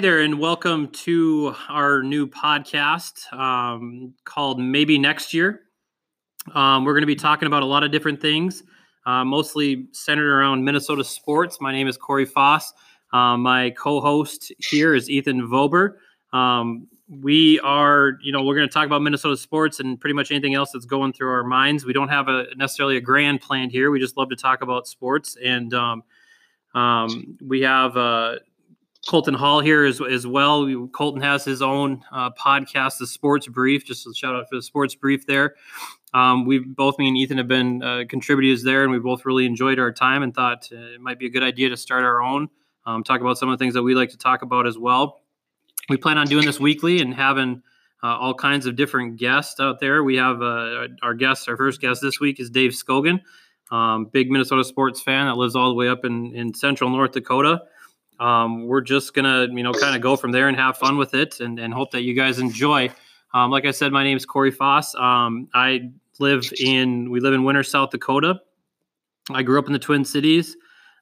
[0.00, 5.60] Hi there, and welcome to our new podcast um, called Maybe Next Year.
[6.54, 8.62] Um, we're going to be talking about a lot of different things,
[9.04, 11.58] uh, mostly centered around Minnesota sports.
[11.60, 12.72] My name is Corey Foss.
[13.12, 15.96] Uh, my co-host here is Ethan Vober.
[16.32, 20.30] Um, we are, you know, we're going to talk about Minnesota sports and pretty much
[20.30, 21.84] anything else that's going through our minds.
[21.84, 23.90] We don't have a necessarily a grand plan here.
[23.90, 26.04] We just love to talk about sports, and um,
[26.72, 27.98] um, we have.
[27.98, 28.36] Uh,
[29.08, 30.88] Colton Hall here as, as well.
[30.88, 33.84] Colton has his own uh, podcast, The Sports Brief.
[33.84, 35.54] Just a shout out for the Sports Brief there.
[36.12, 39.46] Um, we both, me and Ethan, have been uh, contributors there, and we both really
[39.46, 42.20] enjoyed our time and thought uh, it might be a good idea to start our
[42.20, 42.48] own.
[42.84, 45.20] Um, talk about some of the things that we like to talk about as well.
[45.88, 47.62] We plan on doing this weekly and having
[48.02, 50.02] uh, all kinds of different guests out there.
[50.02, 53.20] We have uh, our guest, our first guest this week is Dave Scogan,
[53.70, 57.12] um, big Minnesota sports fan that lives all the way up in, in central North
[57.12, 57.62] Dakota
[58.20, 61.14] um, we're just gonna you know kind of go from there and have fun with
[61.14, 62.90] it and, and hope that you guys enjoy.
[63.32, 64.94] Um, like i said my name is corey foss.
[64.94, 68.40] Um, i live in we live in Winner south dakota.
[69.30, 70.56] I grew up in the twin cities.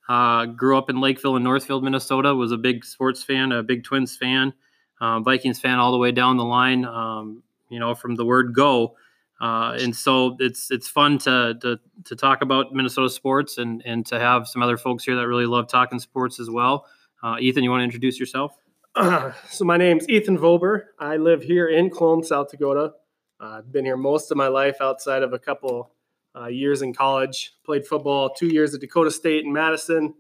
[0.08, 2.34] Uh, grew up in lakeville and northfield minnesota.
[2.34, 4.55] Was a big sports fan a big twins fan
[5.00, 8.55] uh, vikings fan all the way down the line um, you know from the word
[8.55, 8.94] go.
[9.41, 14.05] Uh, and so it's it's fun to, to to talk about Minnesota sports and and
[14.06, 16.86] to have some other folks here that really love talking sports as well.
[17.22, 18.56] Uh, Ethan, you want to introduce yourself?
[18.94, 20.84] Uh, so my name's Ethan Vober.
[20.98, 22.92] I live here in Colome, South Dakota.
[23.41, 25.92] Uh, I've been here most of my life outside of a couple
[26.36, 27.55] uh, years in college.
[27.64, 30.14] Played football two years at Dakota State in Madison,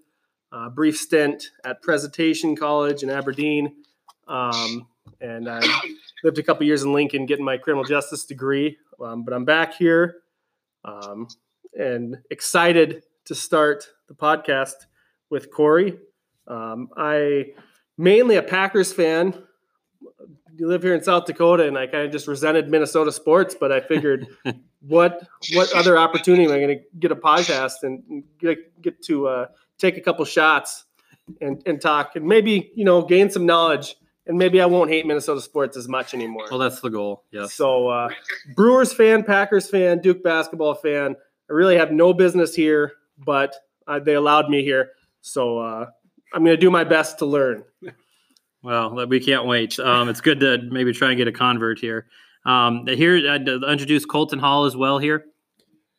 [0.52, 3.76] a brief stint at Presentation College in Aberdeen,
[4.26, 4.86] um,
[5.20, 5.60] and I
[6.22, 8.76] lived a couple years in Lincoln getting my criminal justice degree.
[9.02, 10.16] Um, but I'm back here
[10.84, 11.28] um,
[11.78, 14.74] and excited to start the podcast
[15.30, 15.98] with Corey.
[16.48, 17.52] Um, I
[17.96, 19.34] mainly a Packers fan.
[20.56, 23.54] You live here in South Dakota, and I kind of just resented Minnesota sports.
[23.58, 24.26] But I figured,
[24.80, 29.28] what what other opportunity am I going to get a podcast and get get to
[29.28, 29.46] uh,
[29.78, 30.84] take a couple shots
[31.40, 33.96] and and talk and maybe you know gain some knowledge
[34.28, 36.46] and maybe I won't hate Minnesota sports as much anymore.
[36.50, 37.24] Well, that's the goal.
[37.32, 37.54] Yes.
[37.54, 38.10] So, uh,
[38.54, 41.16] Brewers fan, Packers fan, Duke basketball fan.
[41.48, 42.92] I really have no business here,
[43.24, 44.90] but uh, they allowed me here.
[45.22, 45.86] So, uh,
[46.32, 47.64] I'm going to do my best to learn.
[48.62, 49.78] Well, we can't wait.
[49.78, 52.06] Um, it's good to maybe try and get a convert here.
[52.44, 55.26] Um, here, I'd introduce Colton Hall as well here.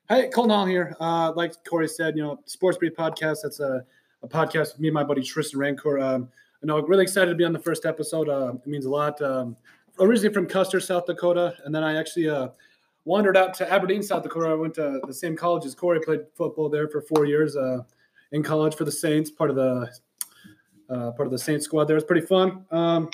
[0.09, 0.95] Hey, Colton Hall here.
[1.00, 3.44] Uh, like Corey said, you know, Sports Brief Podcast.
[3.44, 3.85] That's a,
[4.23, 6.00] a podcast with me and my buddy Tristan Rancor.
[6.00, 6.29] Um,
[6.62, 8.28] you know, really excited to be on the first episode.
[8.28, 9.22] Uh, it means a lot.
[9.22, 9.56] Um,
[10.00, 12.50] originally from Custer, South Dakota, and then I actually uh,
[13.06, 14.50] wandered out to Aberdeen, South Dakota.
[14.50, 16.00] I went to the same college as Corey.
[16.01, 17.84] Played football there for four years uh,
[18.31, 19.89] in college for the Saints, part of the
[20.89, 21.97] uh, part of the Saints squad there.
[21.97, 22.66] It's pretty fun.
[22.72, 23.09] Um,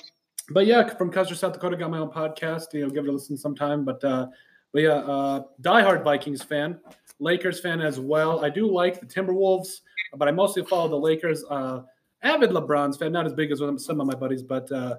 [0.52, 2.74] but yeah, from Custer, South Dakota, got my own podcast.
[2.74, 3.84] You know, give it a listen sometime.
[3.84, 4.28] But uh,
[4.74, 6.80] but yeah, uh, diehard Vikings fan,
[7.20, 8.44] Lakers fan as well.
[8.44, 9.82] I do like the Timberwolves,
[10.16, 11.44] but I mostly follow the Lakers.
[11.50, 11.82] Uh,
[12.22, 14.98] avid LeBron's fan, not as big as some of my buddies, but uh,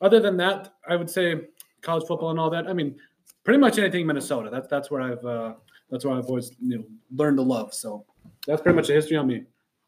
[0.00, 1.48] other than that, I would say
[1.82, 2.66] college football and all that.
[2.66, 2.96] I mean,
[3.44, 4.50] pretty much anything Minnesota.
[4.50, 5.54] That's that's where I've uh,
[5.90, 7.72] that's where I've always you know learned to love.
[7.72, 8.04] So
[8.46, 9.44] that's pretty much the history on me.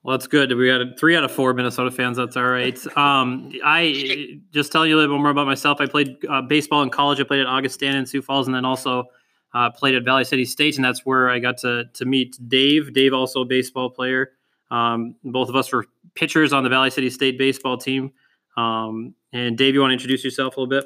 [0.06, 0.56] Well, that's good.
[0.56, 2.17] We got three out of four Minnesota fans.
[2.17, 2.78] That's all right.
[2.97, 5.81] Um, I just tell you a little bit more about myself.
[5.81, 7.19] I played uh, baseball in college.
[7.21, 9.05] I played at Augustana in Sioux Falls, and then also
[9.53, 12.93] uh, played at Valley City State, and that's where I got to to meet Dave.
[12.93, 14.31] Dave, also a baseball player.
[14.71, 18.12] Um, both of us were pitchers on the Valley City State baseball team.
[18.56, 20.84] Um, and Dave, you want to introduce yourself a little bit?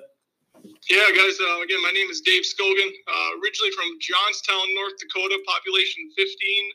[0.89, 1.37] Yeah, guys.
[1.41, 2.89] Uh, again, my name is Dave Scogan.
[2.89, 6.71] Uh, originally from Johnstown, North Dakota, population 15.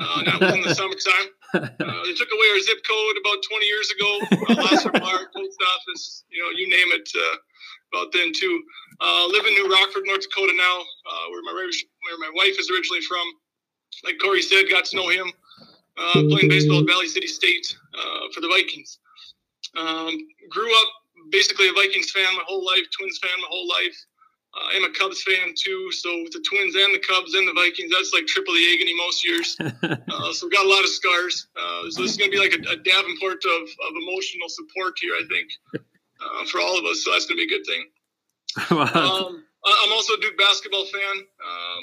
[0.00, 1.30] Uh, that was in the summertime.
[1.54, 1.60] Uh,
[2.04, 4.10] they took away our zip code about 20 years ago.
[4.48, 7.08] Uh, Lasser Bar, post office, you know, you name it.
[7.14, 7.36] Uh,
[7.92, 8.62] about then too.
[9.00, 12.70] Uh, live in New Rockford, North Dakota now, uh, where my where my wife is
[12.70, 13.26] originally from.
[14.04, 15.32] Like Corey said, got to know him
[15.98, 18.98] uh, playing baseball at Valley City State uh, for the Vikings.
[19.76, 20.16] Um,
[20.48, 20.88] grew up
[21.30, 23.96] basically a Vikings fan my whole life, Twins fan my whole life.
[24.52, 27.52] Uh, I'm a Cubs fan too, so with the Twins and the Cubs and the
[27.52, 29.56] Vikings, that's like triple the agony most years.
[29.60, 31.46] uh, so we've got a lot of scars.
[31.54, 34.94] Uh, so this is going to be like a, a Davenport of, of emotional support
[35.00, 37.04] here, I think, uh, for all of us.
[37.04, 37.84] So that's going to be a good thing.
[38.74, 41.16] um, I'm also a Duke basketball fan.
[41.22, 41.82] Um,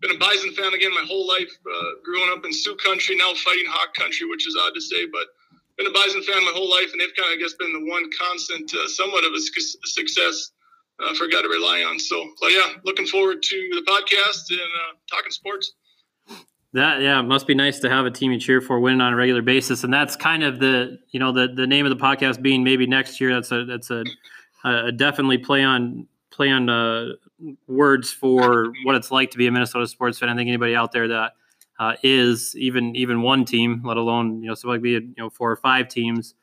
[0.00, 1.50] been a Bison fan again my whole life.
[1.64, 5.06] Uh, growing up in Sioux Country, now fighting Hawk Country, which is odd to say,
[5.06, 5.26] but
[5.78, 7.88] been a Bison fan my whole life, and they've kind of, I guess, been the
[7.88, 10.52] one constant, uh, somewhat of a success
[11.00, 11.98] uh, for a guy to rely on.
[11.98, 15.72] So, but yeah, looking forward to the podcast and uh, talking sports.
[16.74, 19.16] That yeah, must be nice to have a team you cheer for winning on a
[19.16, 22.42] regular basis, and that's kind of the you know the the name of the podcast
[22.42, 23.32] being maybe next year.
[23.32, 24.04] That's a that's a,
[24.64, 27.12] a definitely play on play on uh,
[27.66, 30.28] words for what it's like to be a Minnesota sports fan.
[30.28, 31.32] I think anybody out there that
[31.78, 35.30] uh, is even even one team, let alone you know so like be you know
[35.30, 36.34] four or five teams,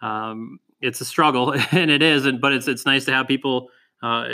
[0.00, 2.24] um, it's a struggle, and it is.
[2.24, 3.68] And but it's it's nice to have people
[4.04, 4.28] uh,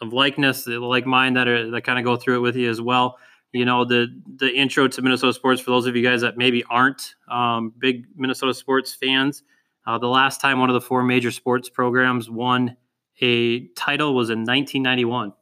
[0.00, 2.80] of likeness, like mine, that are that kind of go through it with you as
[2.80, 3.18] well
[3.52, 6.64] you know the the intro to Minnesota sports for those of you guys that maybe
[6.64, 9.42] aren't um, big Minnesota sports fans.
[9.86, 12.76] Uh, the last time one of the four major sports programs won
[13.20, 15.32] a title was in 1991.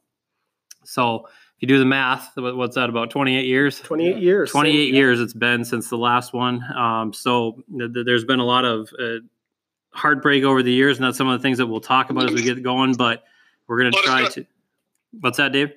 [0.83, 3.79] So if you do the math, what's that about 28 years?
[3.79, 4.51] 28 years.
[4.51, 5.23] 28 same, years yeah.
[5.23, 6.63] it's been since the last one.
[6.75, 9.17] Um, so th- there's been a lot of uh,
[9.91, 12.33] heartbreak over the years, and that's some of the things that we'll talk about as
[12.33, 12.95] we get going.
[12.95, 13.23] But
[13.67, 14.45] we're going to try to.
[15.19, 15.71] What's that, Dave?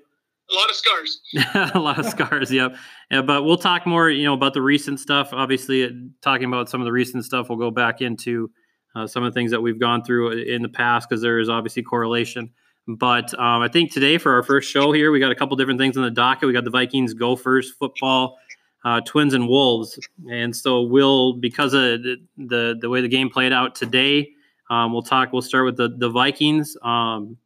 [0.51, 1.21] a lot of scars.
[1.75, 2.77] a lot of scars, yep.
[3.11, 5.31] Yeah, but we'll talk more, you know, about the recent stuff.
[5.33, 5.91] Obviously, uh,
[6.21, 8.51] talking about some of the recent stuff, we'll go back into
[8.95, 11.49] uh, some of the things that we've gone through in the past because there is
[11.49, 12.51] obviously correlation.
[12.87, 15.81] But um, I think today for our first show here, we got a couple different
[15.81, 16.47] things on the docket.
[16.47, 18.39] We got the Vikings, Gophers, football,
[18.85, 19.99] uh, Twins, and Wolves.
[20.31, 24.29] And so we'll, because of the the, the way the game played out today,
[24.69, 25.33] um, we'll talk.
[25.33, 26.77] We'll start with the the Vikings.
[26.83, 27.39] Um,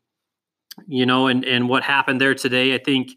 [0.86, 2.74] you know, and and what happened there today.
[2.74, 3.10] I think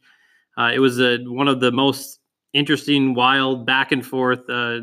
[0.57, 2.19] uh, it was a, one of the most
[2.53, 4.79] interesting, wild, back and forth uh,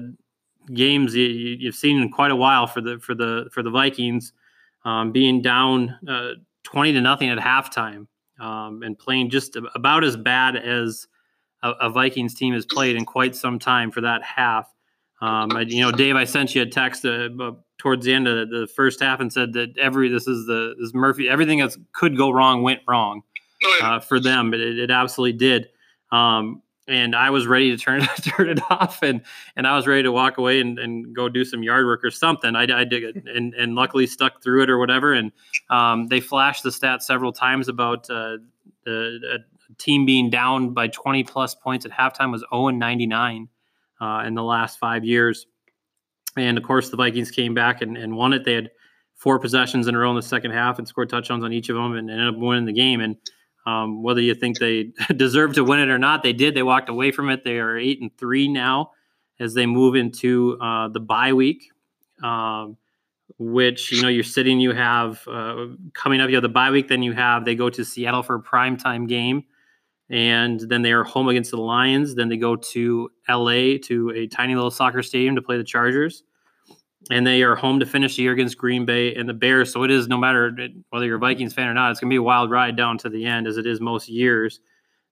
[0.72, 4.32] games you, have seen in quite a while for the for the for the Vikings,
[4.84, 6.32] um, being down uh,
[6.64, 8.06] twenty to nothing at halftime
[8.40, 11.06] um, and playing just about as bad as
[11.62, 14.72] a, a, Vikings team has played in quite some time for that half.
[15.20, 17.28] Um, I, you know, Dave, I sent you a text uh,
[17.78, 20.92] towards the end of the first half and said that every this is the this
[20.92, 23.22] Murphy everything that could go wrong went wrong
[23.64, 24.50] oh, uh, for them.
[24.50, 25.68] But it, it absolutely did.
[26.10, 29.22] Um, and I was ready to turn it, turn it off, and
[29.56, 32.10] and I was ready to walk away and, and go do some yard work or
[32.10, 32.56] something.
[32.56, 35.12] I, I did it, and and luckily stuck through it or whatever.
[35.12, 35.32] And
[35.70, 38.38] um, they flashed the stat several times about uh,
[38.84, 39.44] the
[39.76, 43.48] team being down by 20 plus points at halftime was 0 and 99
[44.00, 45.46] uh, in the last five years.
[46.38, 48.44] And of course, the Vikings came back and, and won it.
[48.44, 48.70] They had
[49.14, 51.76] four possessions in a row in the second half and scored touchdowns on each of
[51.76, 53.00] them and ended up winning the game.
[53.00, 53.16] And
[53.66, 56.54] um, whether you think they deserve to win it or not, they did.
[56.54, 57.44] They walked away from it.
[57.44, 58.92] They are eight and three now
[59.40, 61.70] as they move into uh, the bye week,
[62.22, 62.76] um,
[63.38, 64.58] which you know you're sitting.
[64.60, 66.28] You have uh, coming up.
[66.28, 66.88] You have the bye week.
[66.88, 69.44] Then you have they go to Seattle for a primetime game
[70.10, 72.14] and then they are home against the Lions.
[72.14, 76.22] Then they go to LA to a tiny little soccer stadium to play the Chargers,
[77.10, 79.72] and they are home to finish the year against Green Bay and the Bears.
[79.72, 80.54] So it is no matter
[80.90, 82.98] whether you're a Vikings fan or not, it's going to be a wild ride down
[82.98, 84.60] to the end as it is most years.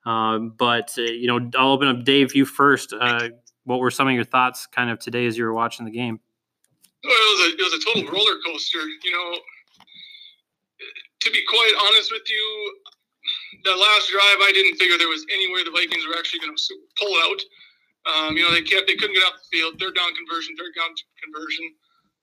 [0.05, 2.35] Um, but uh, you know, I'll open up Dave.
[2.35, 2.93] You first.
[2.93, 3.31] Uh,
[3.65, 6.21] what were some of your thoughts, kind of today as you were watching the game?
[7.03, 8.79] Well, it was a, it was a total roller coaster.
[8.79, 9.39] You know,
[11.21, 12.77] to be quite honest with you,
[13.65, 16.75] the last drive, I didn't figure there was anywhere the Vikings were actually going to
[16.99, 17.41] pull out.
[18.07, 19.75] Um, you know, they kept they couldn't get off the field.
[19.81, 21.75] Third down conversion, third down conversion.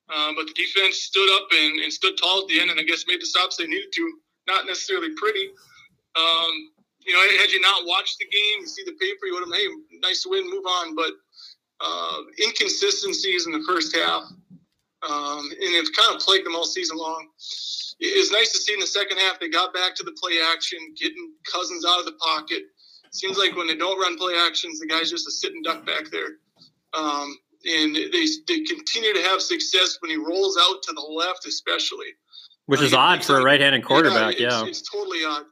[0.09, 2.83] Um, but the defense stood up and, and, stood tall at the end, and I
[2.83, 4.13] guess made the stops they needed to.
[4.47, 5.47] Not necessarily pretty.
[6.15, 6.51] Um,
[7.00, 9.55] you know, had you not watched the game, you see the paper, you would have,
[9.55, 9.67] hey,
[10.01, 10.95] nice win, move on.
[10.95, 11.12] But
[11.79, 14.24] uh, inconsistencies in the first half,
[15.10, 17.27] um, and it's kind of plagued them all season long
[18.00, 20.39] it was nice to see in the second half they got back to the play
[20.51, 22.63] action, getting Cousins out of the pocket.
[23.12, 26.10] Seems like when they don't run play actions, the guy's just a sitting duck back
[26.12, 26.39] there.
[26.93, 31.46] Um, and they, they continue to have success when he rolls out to the left,
[31.46, 32.08] especially.
[32.65, 34.39] Which is uh, odd for a right-handed quarterback.
[34.39, 34.65] Yeah, it's, yeah.
[34.65, 35.43] it's totally odd.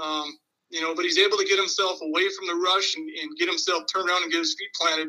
[0.00, 0.38] Um,
[0.70, 3.48] you know, but he's able to get himself away from the rush and, and, get
[3.48, 5.08] himself turned around and get his feet planted.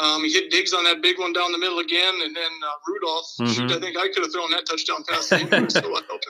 [0.00, 2.72] Um, he hit Diggs on that big one down the middle again, and then uh,
[2.86, 3.26] Rudolph.
[3.40, 3.52] Mm-hmm.
[3.52, 5.30] Shoot, I think I could have thrown that touchdown pass.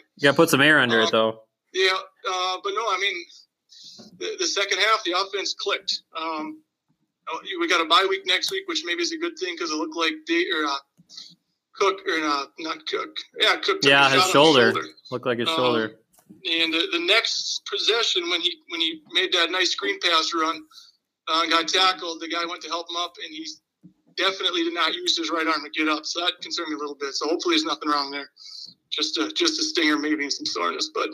[0.17, 1.43] yeah, put some air under uh, it though.
[1.73, 3.17] Yeah, uh, but no, I mean,
[4.19, 6.03] the, the, second half, the offense clicked.
[6.19, 6.63] Um,
[7.61, 9.77] we got a bye week next week, which maybe is a good thing because it
[9.77, 10.77] looked like they or uh,
[11.75, 13.17] Cook or uh, not Cook.
[13.41, 13.79] Yeah, Cook.
[13.83, 14.73] yeah, his shoulder.
[14.73, 14.89] shoulder.
[15.11, 15.85] looked like his shoulder.
[15.85, 15.91] Um,
[16.45, 20.63] and the next possession, when he when he made that nice screen pass run,
[21.29, 22.21] uh, got tackled.
[22.21, 23.47] The guy went to help him up, and he
[24.17, 26.05] definitely did not use his right arm to get up.
[26.05, 27.15] So that concerned me a little bit.
[27.15, 28.31] So hopefully, there's nothing wrong there.
[28.91, 31.09] Just a just a stinger, maybe some soreness, but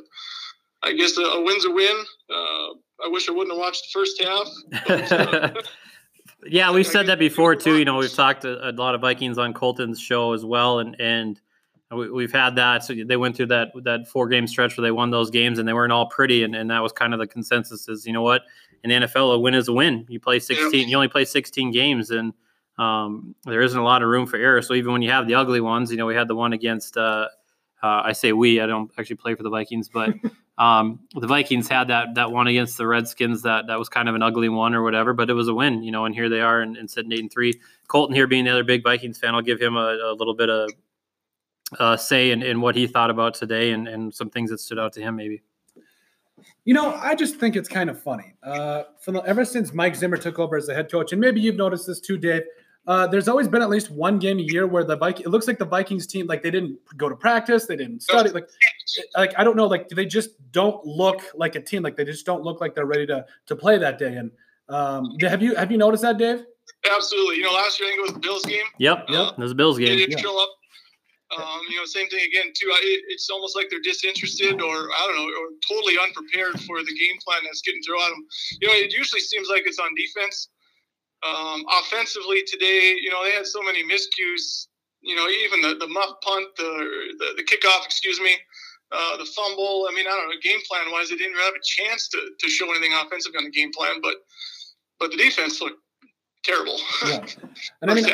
[0.82, 2.04] I guess a, a win's a win.
[2.30, 4.48] Uh, I wish I wouldn't have watched the first half.
[4.86, 5.62] But, uh,
[6.46, 7.78] yeah, we've said that before too.
[7.78, 10.98] You know, we've talked a, a, lot of Vikings on Colton's show as well, and
[11.00, 11.40] and
[11.94, 12.84] we, have had that.
[12.84, 15.68] So they went through that that four game stretch where they won those games and
[15.68, 16.42] they weren't all pretty.
[16.42, 18.42] And, and that was kind of the consensus is, you know what,
[18.82, 20.06] in the NFL, a win is a win.
[20.08, 22.32] You play 16, you only play 16 games and
[22.78, 24.60] um, there isn't a lot of room for error.
[24.60, 26.96] So even when you have the ugly ones, you know, we had the one against,
[26.96, 27.28] uh,
[27.82, 30.14] uh, I say we, I don't actually play for the Vikings, but
[30.56, 34.14] um, the Vikings had that that one against the Redskins that that was kind of
[34.14, 36.04] an ugly one or whatever, but it was a win, you know.
[36.04, 37.60] And here they are and, and sitting eight and three.
[37.88, 40.50] Colton here being the other big Vikings fan, I'll give him a, a little bit
[40.50, 40.70] of
[41.78, 44.78] uh, say in, in what he thought about today and, and some things that stood
[44.78, 45.42] out to him maybe.
[46.64, 48.34] You know, I just think it's kind of funny.
[48.42, 51.40] Uh, from the, ever since Mike Zimmer took over as the head coach, and maybe
[51.40, 52.42] you've noticed this too, Dave.
[52.86, 55.24] Uh, there's always been at least one game a year where the Viking.
[55.24, 58.30] It looks like the Vikings team, like they didn't go to practice, they didn't study.
[58.30, 58.48] Like,
[59.16, 61.82] like I don't know, like they just don't look like a team.
[61.82, 64.16] Like they just don't look like they're ready to to play that day.
[64.16, 64.30] And
[64.68, 66.44] um, have you have you noticed that, Dave?
[66.94, 67.36] Absolutely.
[67.36, 68.66] You know, last year I think it was the Bills game.
[68.78, 69.06] Yep.
[69.08, 69.18] Yep.
[69.18, 69.88] Uh, it was a Bills game.
[69.88, 70.22] They didn't yeah.
[70.22, 70.50] show up.
[71.36, 72.70] Um, you know, same thing again too.
[72.70, 76.92] I, it's almost like they're disinterested, or I don't know, or totally unprepared for the
[76.92, 78.26] game plan that's getting thrown at them.
[78.60, 80.48] You know, it usually seems like it's on defense.
[81.24, 84.68] Um, offensively today, you know, they had so many miscues.
[85.00, 88.32] You know, even the, the muff punt, the, the, the kickoff, excuse me,
[88.90, 89.86] uh, the fumble.
[89.90, 92.48] I mean, I don't know, game plan wise, they didn't have a chance to, to
[92.48, 94.14] show anything offensively on the game plan, but
[94.98, 95.80] but the defense looked
[96.44, 96.78] terrible.
[97.06, 97.26] Yeah.
[97.82, 98.06] And I mean,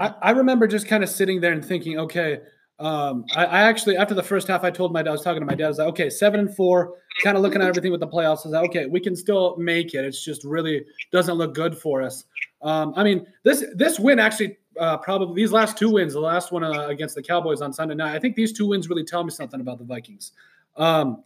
[0.00, 2.40] I, I remember just kind of sitting there and thinking, okay,
[2.78, 5.40] um, I, I, actually after the first half, I told my dad, I was talking
[5.40, 7.92] to my dad, I was like, okay, seven and four, kind of looking at everything
[7.92, 8.44] with the playoffs.
[8.44, 10.04] I was like, okay, we can still make it.
[10.04, 12.24] It's just really doesn't look good for us.
[12.62, 16.52] Um, I mean, this this win actually uh, probably these last two wins, the last
[16.52, 18.14] one uh, against the Cowboys on Sunday night.
[18.14, 20.32] I think these two wins really tell me something about the Vikings.
[20.76, 21.22] Um,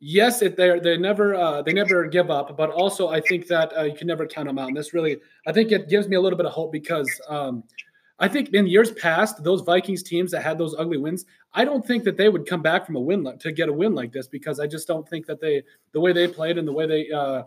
[0.00, 3.76] yes, it, they they never uh, they never give up, but also I think that
[3.76, 4.68] uh, you can never count them out.
[4.68, 7.62] And this really, I think it gives me a little bit of hope because um,
[8.20, 11.24] I think in years past, those Vikings teams that had those ugly wins,
[11.54, 13.94] I don't think that they would come back from a win to get a win
[13.94, 15.62] like this because I just don't think that they,
[15.92, 17.44] the way they played and the way they, uh,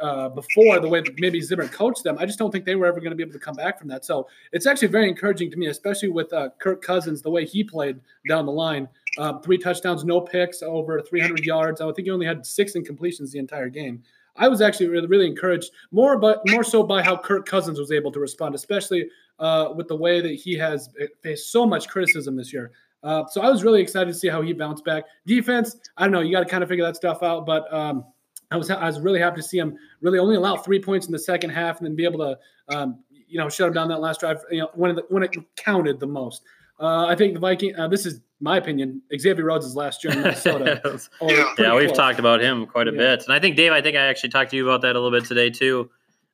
[0.00, 2.86] uh, before the way that maybe Zimmer coached them, I just don't think they were
[2.86, 4.04] ever going to be able to come back from that.
[4.04, 7.62] So it's actually very encouraging to me, especially with uh, Kirk Cousins, the way he
[7.62, 8.88] played down the line.
[9.18, 11.80] Uh, three touchdowns, no picks, over 300 yards.
[11.80, 14.02] I think he only had six incompletions the entire game.
[14.38, 17.90] I was actually really, really encouraged more, but more so by how Kirk Cousins was
[17.90, 19.08] able to respond, especially
[19.38, 20.88] uh, with the way that he has
[21.22, 22.72] faced so much criticism this year.
[23.02, 25.04] Uh, so I was really excited to see how he bounced back.
[25.26, 28.04] Defense, I don't know, you got to kind of figure that stuff out, but um,
[28.50, 31.12] I was I was really happy to see him really only allow three points in
[31.12, 32.38] the second half and then be able to
[32.74, 34.38] um, you know shut him down that last drive.
[34.50, 36.42] You know when it, when it counted the most.
[36.78, 37.74] Uh, I think the Viking.
[37.74, 39.00] Uh, this is my opinion.
[39.18, 40.80] Xavier Rhodes' is last year in Minnesota.
[41.22, 41.96] yeah, yeah we've close.
[41.96, 42.98] talked about him quite a yeah.
[42.98, 43.72] bit, and I think Dave.
[43.72, 45.90] I think I actually talked to you about that a little bit today too.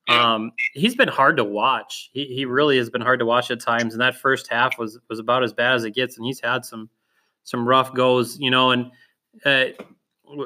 [0.09, 2.11] Um, he's been hard to watch.
[2.13, 4.99] He, he really has been hard to watch at times, and that first half was
[5.09, 6.17] was about as bad as it gets.
[6.17, 6.91] And he's had some
[7.45, 8.71] some rough goes, you know.
[8.71, 8.91] And
[9.45, 9.67] uh,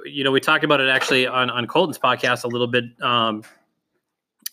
[0.04, 3.42] you know, we talked about it actually on on Colton's podcast a little bit um,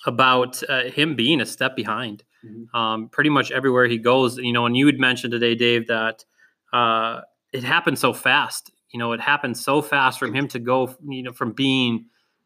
[0.05, 2.75] about uh, him being a step behind mm-hmm.
[2.75, 4.38] um, pretty much everywhere he goes.
[4.38, 6.24] You know, and you had mentioned today, Dave, that
[6.72, 8.72] uh, it happened so fast.
[8.91, 12.05] You know, it happened so fast from him to go, you know, from being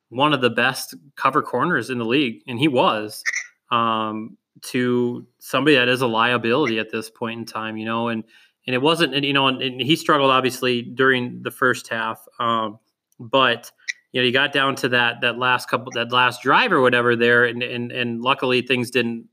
[0.10, 3.24] one of the best cover corners in the league, and he was,
[3.72, 7.78] um, to somebody that is a liability at this point in time.
[7.78, 8.24] You know, and
[8.66, 12.26] and it wasn't, and, you know, and, and he struggled obviously during the first half,
[12.40, 12.80] um,
[13.20, 13.72] but
[14.12, 17.16] you know, he got down to that that last couple, that last drive or whatever
[17.16, 19.28] there, and and and luckily things didn't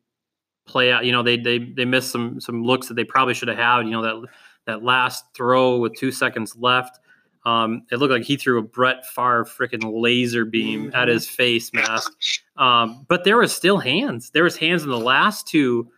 [0.66, 1.04] play out.
[1.04, 3.82] You know, they they they missed some some looks that they probably should have had.
[3.82, 4.28] You know, that
[4.66, 6.98] that last throw with two seconds left.
[7.44, 10.96] Um, it looked like he threw a Brett Favre freaking laser beam mm-hmm.
[10.96, 12.12] at his face mask.
[12.56, 14.30] Um, but there was still hands.
[14.30, 15.90] There was hands in the last two,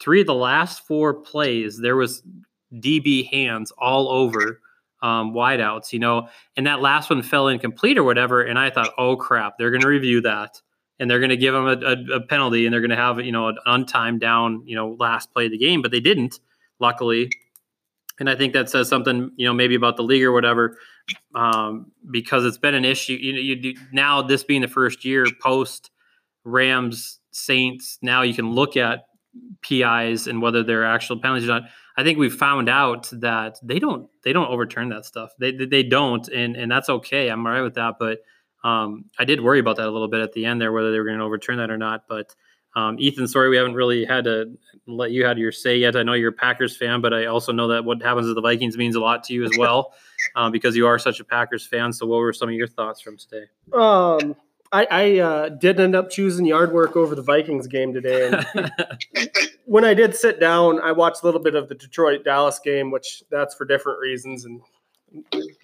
[0.00, 1.78] three of the last four plays.
[1.78, 2.22] There was
[2.74, 4.60] DB hands all over
[5.02, 8.42] um, wideouts, you know, and that last one fell incomplete or whatever.
[8.42, 10.60] And I thought, oh crap, they're going to review that
[10.98, 13.20] and they're going to give him a, a, a, penalty and they're going to have,
[13.20, 16.40] you know, an untimed down, you know, last play of the game, but they didn't,
[16.80, 17.30] luckily.
[18.18, 20.76] And I think that says something, you know, maybe about the league or whatever,
[21.34, 23.14] um, because it's been an issue.
[23.14, 25.90] You know, you do, now this being the first year post
[26.44, 29.04] Rams Saints, now you can look at
[29.62, 31.62] PIs and whether they're actual penalties or not.
[31.96, 35.30] I think we've found out that they don't they don't overturn that stuff.
[35.38, 37.28] They they don't, and and that's okay.
[37.28, 37.96] I'm all right with that.
[37.98, 38.20] But
[38.62, 40.98] um, I did worry about that a little bit at the end there, whether they
[40.98, 42.04] were going to overturn that or not.
[42.08, 42.34] But
[42.78, 44.56] um, Ethan, sorry we haven't really had to
[44.86, 45.96] let you have your say yet.
[45.96, 48.40] I know you're a Packers fan, but I also know that what happens to the
[48.40, 49.94] Vikings means a lot to you as well,
[50.36, 51.92] uh, because you are such a Packers fan.
[51.92, 53.46] So, what were some of your thoughts from today?
[53.72, 54.36] Um,
[54.70, 58.28] I, I uh, did end up choosing yard work over the Vikings game today.
[58.28, 58.72] And
[59.64, 62.90] when I did sit down, I watched a little bit of the Detroit Dallas game,
[62.90, 64.60] which that's for different reasons, and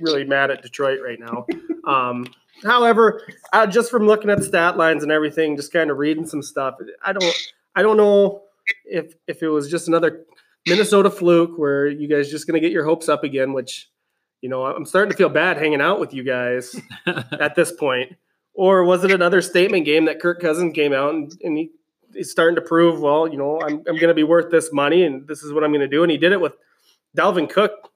[0.00, 1.46] really mad at Detroit right now.
[1.86, 2.26] Um,
[2.62, 6.42] however, uh, just from looking at stat lines and everything, just kind of reading some
[6.42, 7.34] stuff, I don't,
[7.74, 8.42] I don't know
[8.84, 10.24] if if it was just another
[10.66, 13.90] Minnesota fluke where you guys just going to get your hopes up again, which
[14.40, 16.74] you know I'm starting to feel bad hanging out with you guys
[17.06, 18.16] at this point.
[18.54, 21.70] Or was it another statement game that Kirk Cousins came out and, and he,
[22.12, 25.02] he's starting to prove, well, you know, I'm, I'm going to be worth this money
[25.02, 26.02] and this is what I'm going to do.
[26.02, 26.54] And he did it with
[27.16, 27.90] Dalvin Cook,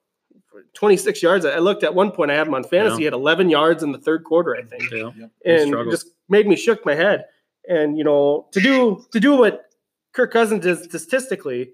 [0.79, 1.45] 26 yards.
[1.45, 2.99] I looked at one point, I had him on fantasy, yeah.
[2.99, 4.89] he had 11 yards in the third quarter, I think.
[4.93, 5.11] Yeah.
[5.45, 7.25] And just made me shook my head.
[7.69, 9.73] And, you know, to do, to do what
[10.13, 11.73] Kirk Cousins did statistically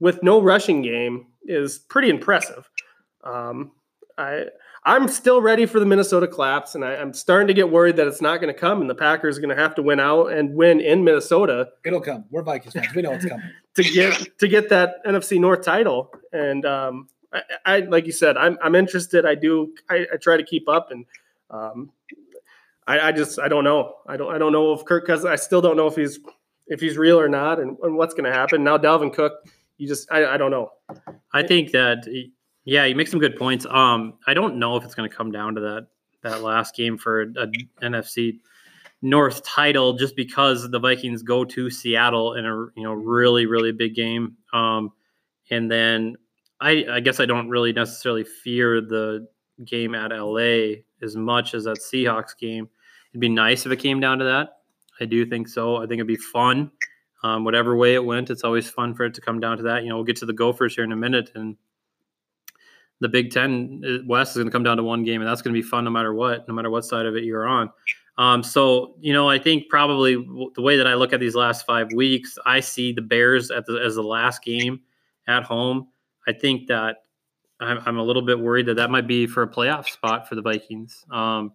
[0.00, 2.68] with no rushing game is pretty impressive.
[3.22, 3.70] Um,
[4.18, 4.46] I,
[4.84, 8.08] I'm still ready for the Minnesota collapse, and I, am starting to get worried that
[8.08, 10.32] it's not going to come, and the Packers are going to have to win out
[10.32, 11.68] and win in Minnesota.
[11.84, 12.24] It'll come.
[12.30, 12.94] We're Vikings fans.
[12.94, 16.12] We know it's coming to get to get that NFC North title.
[16.32, 19.24] And um, I, I, like you said, I'm I'm interested.
[19.24, 19.72] I do.
[19.88, 21.04] I, I try to keep up, and
[21.50, 21.90] um,
[22.86, 23.96] I, I, just I don't know.
[24.06, 25.26] I don't I don't know if Kirk Cousins.
[25.26, 26.18] I still don't know if he's
[26.66, 28.78] if he's real or not, and, and what's going to happen now.
[28.78, 29.34] Dalvin Cook.
[29.78, 30.72] You just I, I don't know.
[31.32, 32.06] I think that
[32.64, 33.66] yeah, you make some good points.
[33.66, 35.86] Um, I don't know if it's going to come down to that
[36.22, 37.46] that last game for a,
[37.82, 38.40] NFC
[39.02, 43.72] North title, just because the Vikings go to Seattle in a you know really really
[43.72, 44.36] big game.
[44.52, 44.92] Um,
[45.50, 46.16] and then
[46.60, 49.26] I I guess I don't really necessarily fear the
[49.64, 52.68] game at LA as much as that Seahawks game.
[53.12, 54.58] It'd be nice if it came down to that.
[55.00, 55.76] I do think so.
[55.76, 56.70] I think it'd be fun.
[57.22, 59.82] Um, whatever way it went, it's always fun for it to come down to that.
[59.82, 61.56] You know, we'll get to the Gophers here in a minute, and
[63.00, 65.42] the Big Ten uh, West is going to come down to one game, and that's
[65.42, 67.70] going to be fun no matter what, no matter what side of it you're on.
[68.16, 70.14] Um, so you know, I think probably
[70.54, 73.80] the way that I look at these last five weeks, I see the Bears the,
[73.84, 74.80] as the last game
[75.26, 75.88] at home.
[76.26, 76.96] I think that
[77.60, 80.34] I'm, I'm, a little bit worried that that might be for a playoff spot for
[80.34, 81.04] the Vikings.
[81.10, 81.52] Um,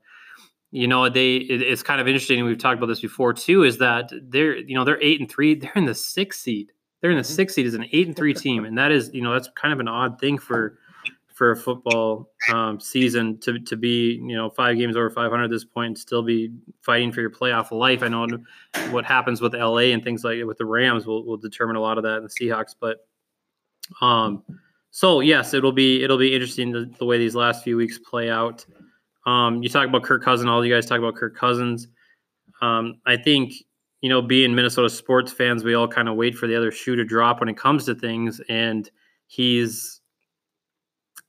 [0.71, 2.43] you know, they it, it's kind of interesting.
[2.43, 3.63] We've talked about this before too.
[3.63, 5.55] Is that they're you know they're eight and three.
[5.55, 6.71] They're in the sixth seed.
[7.01, 7.33] They're in the mm-hmm.
[7.33, 9.73] sixth seed as an eight and three team, and that is you know that's kind
[9.73, 10.77] of an odd thing for
[11.35, 15.49] for a football um, season to, to be you know five games over 500 at
[15.49, 16.49] this point and still be
[16.81, 18.01] fighting for your playoff life.
[18.03, 18.25] I know
[18.89, 21.97] what happens with LA and things like with the Rams will, will determine a lot
[21.97, 23.05] of that in the Seahawks, but
[24.01, 24.43] um,
[24.91, 28.29] so yes, it'll be it'll be interesting the, the way these last few weeks play
[28.29, 28.65] out.
[29.25, 31.87] Um, you talk about Kirk Cousins, all you guys talk about Kirk Cousins.
[32.61, 33.53] Um, I think
[34.05, 36.95] you know, being Minnesota sports fans, we all kind of wait for the other shoe
[36.95, 38.87] to drop when it comes to things, and
[39.25, 39.99] he's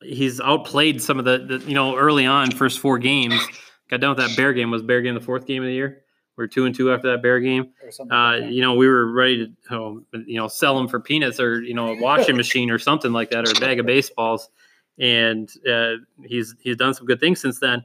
[0.03, 3.41] he's outplayed some of the, the, you know early on first four games.
[3.89, 4.71] Got done with that Bear game.
[4.71, 6.03] Was Bear game the fourth game of the year?
[6.37, 7.73] We are two and two after that Bear game.
[8.11, 11.63] Uh, you know, we were ready to oh, you know sell them for peanuts or
[11.63, 14.51] you know a washing machine or something like that or a bag of baseballs.
[14.99, 15.95] And uh,
[16.25, 17.83] he's he's done some good things since then.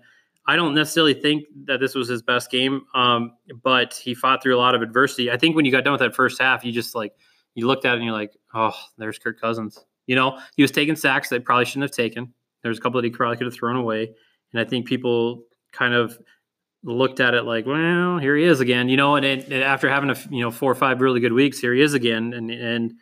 [0.47, 3.33] I don't necessarily think that this was his best game, um,
[3.63, 5.31] but he fought through a lot of adversity.
[5.31, 7.13] I think when you got done with that first half, you just like
[7.55, 9.85] you looked at it and you're like, oh, there's Kirk Cousins.
[10.07, 12.33] You know, he was taking sacks that probably shouldn't have taken.
[12.63, 14.11] There's a couple that he probably could have thrown away.
[14.51, 16.17] And I think people kind of
[16.83, 20.09] looked at it like, well, here he is again, you know, and, it, after having
[20.09, 22.33] a, you know, four or five really good weeks, here he is again.
[22.33, 22.93] And, and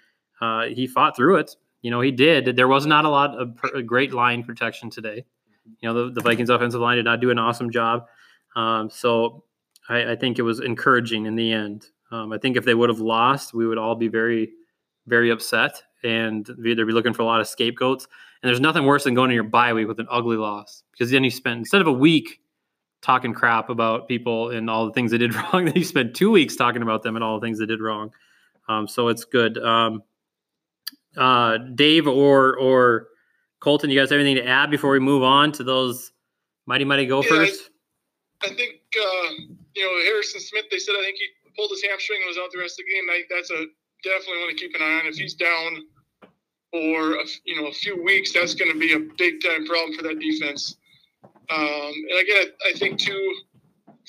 [0.41, 1.55] uh, he fought through it.
[1.81, 2.55] You know, he did.
[2.55, 5.25] There was not a lot of per, great line protection today.
[5.81, 8.07] You know, the, the, Vikings offensive line did not do an awesome job.
[8.55, 9.43] Um, so
[9.87, 11.85] I, I, think it was encouraging in the end.
[12.11, 14.49] Um, I think if they would have lost, we would all be very,
[15.05, 18.07] very upset and they'd be looking for a lot of scapegoats.
[18.41, 21.11] And there's nothing worse than going to your bye week with an ugly loss because
[21.11, 22.39] then you spend instead of a week
[23.01, 26.31] talking crap about people and all the things they did wrong, then you spend two
[26.31, 28.11] weeks talking about them and all the things they did wrong.
[28.67, 29.57] Um, so it's good.
[29.57, 30.03] Um,
[31.17, 33.07] uh, Dave or or
[33.59, 36.11] Colton, you guys have anything to add before we move on to those
[36.65, 37.49] mighty mighty Gophers?
[37.49, 39.31] Yeah, I, I, think uh,
[39.75, 40.65] you know Harrison Smith.
[40.69, 42.93] They said I think he pulled his hamstring and was out the rest of the
[42.93, 43.09] game.
[43.09, 43.65] I that's a
[44.03, 45.07] definitely want to keep an eye on.
[45.07, 45.83] If he's down
[46.71, 49.93] for a, you know a few weeks, that's going to be a big time problem
[49.93, 50.77] for that defense.
[51.49, 53.35] Um, and again, I, I, think too,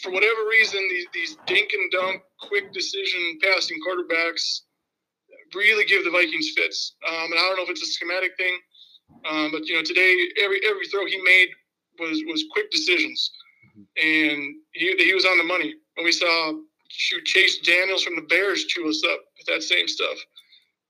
[0.03, 4.61] for whatever reason, these these dink and dunk, quick decision passing quarterbacks
[5.55, 6.95] really give the Vikings fits.
[7.09, 8.59] Um, and I don't know if it's a schematic thing,
[9.31, 11.49] um, but you know today every every throw he made
[11.99, 13.31] was was quick decisions,
[14.03, 15.75] and he he was on the money.
[15.95, 16.53] When we saw
[16.89, 20.19] shoot Chase Daniels from the Bears chew us up with that same stuff.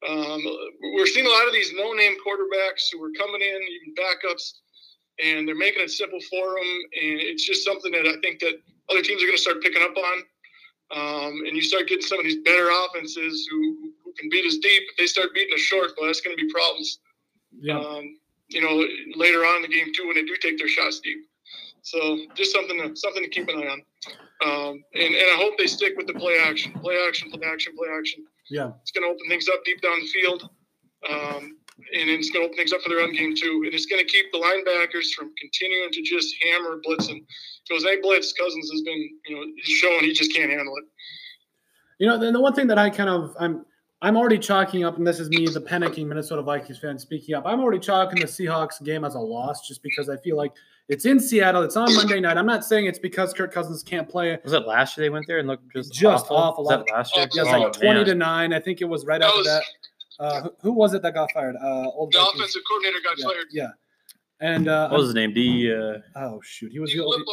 [0.09, 0.43] Um,
[0.95, 4.55] we're seeing a lot of these no-name quarterbacks who are coming in, even backups,
[5.22, 6.70] and they're making it simple for them.
[7.02, 9.83] And it's just something that I think that other teams are going to start picking
[9.83, 10.18] up on.
[10.92, 14.56] Um, and you start getting some of these better offenses who, who can beat us
[14.56, 14.83] deep.
[14.90, 16.98] If they start beating us short, well, that's going to be problems.
[17.61, 17.78] Yeah.
[17.78, 20.98] Um, you know, later on in the game too, when they do take their shots
[21.00, 21.18] deep.
[21.83, 23.83] So just something to something to keep an eye on.
[24.42, 27.74] Um, and, and I hope they stick with the play action, play action, play action,
[27.76, 28.24] play action.
[28.50, 28.72] Yeah.
[28.83, 30.48] It's going to open things up deep down the field.
[31.09, 31.56] Um,
[31.99, 33.62] and it's going to open things up for the run game too.
[33.64, 37.25] And it's going to keep the linebackers from continuing to just hammer blitzing.
[37.69, 40.85] Because they blitz, Cousins has been, you know, showing he just can't handle it.
[41.99, 43.64] You know, then the one thing that I kind of I'm
[44.03, 47.45] I'm already chalking up, and this is me, the panicking Minnesota Vikings fan speaking up.
[47.47, 50.53] I'm already chalking the Seahawks game as a loss, just because I feel like
[50.88, 51.62] it's in Seattle.
[51.62, 52.38] It's on Monday night.
[52.38, 54.38] I'm not saying it's because Kirk Cousins can't play.
[54.43, 56.37] Was it last year they went there and looked just Just awful?
[56.38, 56.64] awful.
[56.64, 57.29] Was that last year?
[57.35, 58.07] Yeah, it's Oh, like 20 man.
[58.07, 58.53] to nine.
[58.55, 59.62] I think it was right That after was- that.
[60.20, 61.56] Uh, who, who was it that got fired?
[61.56, 62.35] Uh, old The Vikings.
[62.40, 63.46] offensive coordinator got yeah, fired.
[63.50, 63.68] yeah.
[64.40, 65.33] And uh, What was his name?
[65.35, 65.72] D.
[65.72, 67.33] Uh, oh shoot, he was the old, Filippo,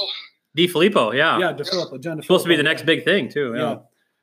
[0.58, 1.16] DeFilippo.
[1.16, 1.38] Yeah.
[1.40, 2.22] yeah, DeFilippo, John.
[2.22, 3.54] Supposed to be the next big thing too.
[3.56, 3.62] Yeah.
[3.62, 3.78] Yeah.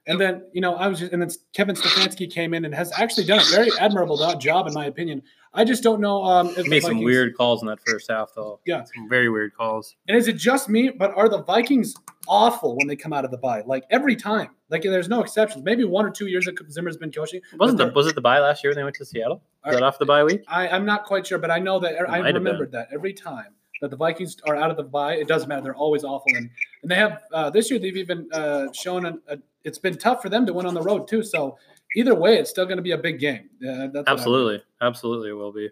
[0.06, 2.92] And then, you know, I was just, and then Kevin Stefanski came in and has
[2.98, 5.22] actually done a very admirable job, in my opinion.
[5.54, 6.22] I just don't know.
[6.24, 8.60] Um, if He the made some weird calls in that first half, though.
[8.66, 8.82] Yeah.
[8.94, 9.94] Some very weird calls.
[10.08, 11.94] And is it just me, but are the Vikings
[12.26, 13.62] awful when they come out of the bye?
[13.64, 14.50] Like every time.
[14.70, 15.64] Like there's no exceptions.
[15.64, 17.40] Maybe one or two years that Zimmer's been coaching.
[17.58, 19.42] Wasn't but the was it the bye last year when they went to Seattle?
[19.64, 20.42] Was that off the bye week?
[20.48, 23.54] I, I'm not quite sure, but I know that I might remembered that every time
[23.80, 25.62] that the Vikings are out of the bye, it doesn't matter.
[25.62, 26.50] They're always awful, and
[26.82, 30.22] and they have uh, this year they've even uh, shown a, a, it's been tough
[30.22, 31.22] for them to win on the road too.
[31.22, 31.58] So
[31.96, 33.48] either way, it's still going to be a big game.
[33.66, 35.68] Uh, that's Absolutely, absolutely, it will be.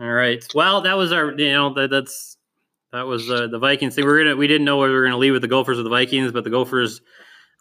[0.00, 0.44] All right.
[0.54, 1.32] Well, that was our.
[1.32, 2.36] You know, that, that's
[2.92, 4.04] that was uh, the Vikings thing.
[4.04, 4.36] We are gonna.
[4.36, 6.44] We didn't know where we were gonna leave with the Gophers or the Vikings, but
[6.44, 7.00] the Gophers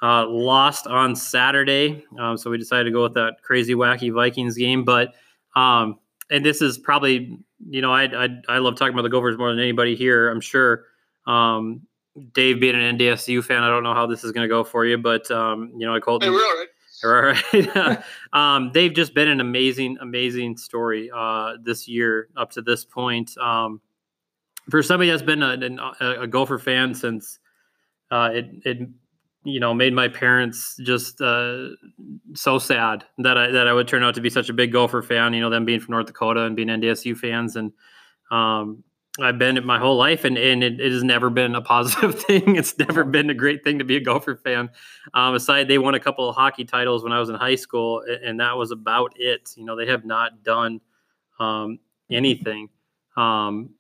[0.02, 4.58] uh, lost on Saturday, um, so we decided to go with that crazy, wacky Vikings
[4.58, 4.84] game.
[4.84, 5.14] But
[5.56, 7.38] um, and this is probably,
[7.70, 10.30] you know, I I I love talking about the Gophers more than anybody here.
[10.30, 10.86] I'm sure.
[11.28, 11.82] Um,
[12.34, 14.86] Dave, being an NDSU fan, I don't know how this is going to go for
[14.86, 16.24] you, but um, you know, I called.
[16.24, 16.68] Hey, we're all right.
[17.04, 17.12] All
[17.54, 18.04] right.
[18.34, 23.38] um, they've just been an amazing, amazing story uh, this year up to this point.
[23.38, 23.82] Um,
[24.70, 25.58] for somebody that's been a,
[26.00, 27.40] a, a Gopher fan since
[28.12, 28.90] uh, it, it,
[29.44, 31.70] you know, made my parents just uh,
[32.34, 35.02] so sad that I that I would turn out to be such a big Gopher
[35.02, 35.34] fan.
[35.34, 37.72] You know, them being from North Dakota and being NDSU fans, and
[38.30, 38.84] um,
[39.20, 42.20] I've been it my whole life, and, and it, it has never been a positive
[42.24, 42.56] thing.
[42.56, 44.70] It's never been a great thing to be a Gopher fan.
[45.14, 48.04] Um, aside, they won a couple of hockey titles when I was in high school,
[48.24, 49.52] and that was about it.
[49.58, 50.80] You know, they have not done
[51.40, 52.70] um, anything
[53.18, 53.72] um,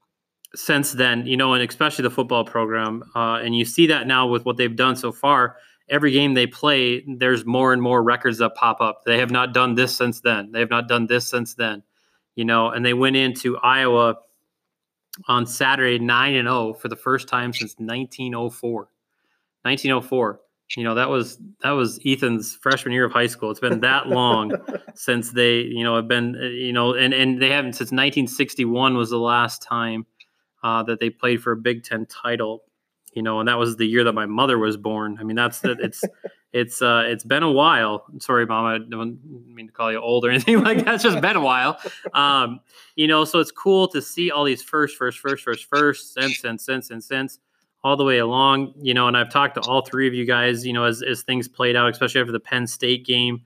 [0.53, 1.25] since then.
[1.25, 4.57] You know, and especially the football program, uh, and you see that now with what
[4.57, 5.55] they've done so far.
[5.87, 9.03] Every game they play, there's more and more records that pop up.
[9.05, 10.51] They have not done this since then.
[10.53, 11.83] They have not done this since then.
[12.35, 14.15] You know, and they went into Iowa
[15.27, 18.89] on Saturday 9 and 0 for the first time since 1904.
[19.63, 20.39] 1904.
[20.77, 23.51] You know, that was that was Ethan's freshman year of high school.
[23.51, 24.53] It's been that long
[24.95, 28.95] since they, you know, have been, uh, you know, and and they haven't since 1961
[28.95, 30.05] was the last time
[30.63, 32.63] uh, that they played for a Big Ten title.
[33.13, 35.17] You know, and that was the year that my mother was born.
[35.19, 36.05] I mean, that's that it's
[36.53, 38.05] it's uh it's been a while.
[38.19, 40.95] Sorry, mom, I don't mean to call you old or anything like that.
[40.95, 41.79] It's just been a while.
[42.13, 42.59] Um,
[42.95, 46.39] you know, so it's cool to see all these first, first, first, first, first, since,
[46.39, 47.39] since, since, and since
[47.83, 50.65] all the way along, you know, and I've talked to all three of you guys,
[50.65, 53.41] you know, as, as things played out, especially after the Penn State game.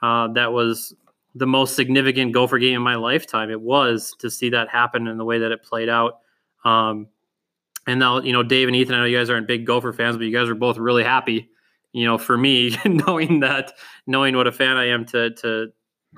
[0.00, 0.94] Uh, that was
[1.34, 3.50] the most significant Gopher game in my lifetime.
[3.50, 6.20] It was to see that happen in the way that it played out.
[6.64, 7.08] Um,
[7.86, 10.16] and now, you know, Dave and Ethan, I know you guys aren't big Gopher fans,
[10.16, 11.50] but you guys are both really happy,
[11.94, 13.72] you know, for me, knowing that,
[14.06, 15.68] knowing what a fan I am to, to,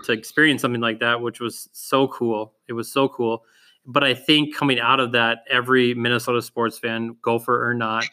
[0.05, 2.55] to experience something like that, which was so cool.
[2.67, 3.45] It was so cool.
[3.85, 8.05] But I think coming out of that, every Minnesota sports fan, Gopher or not,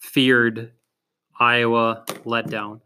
[0.00, 0.72] feared
[1.40, 2.80] Iowa letdown.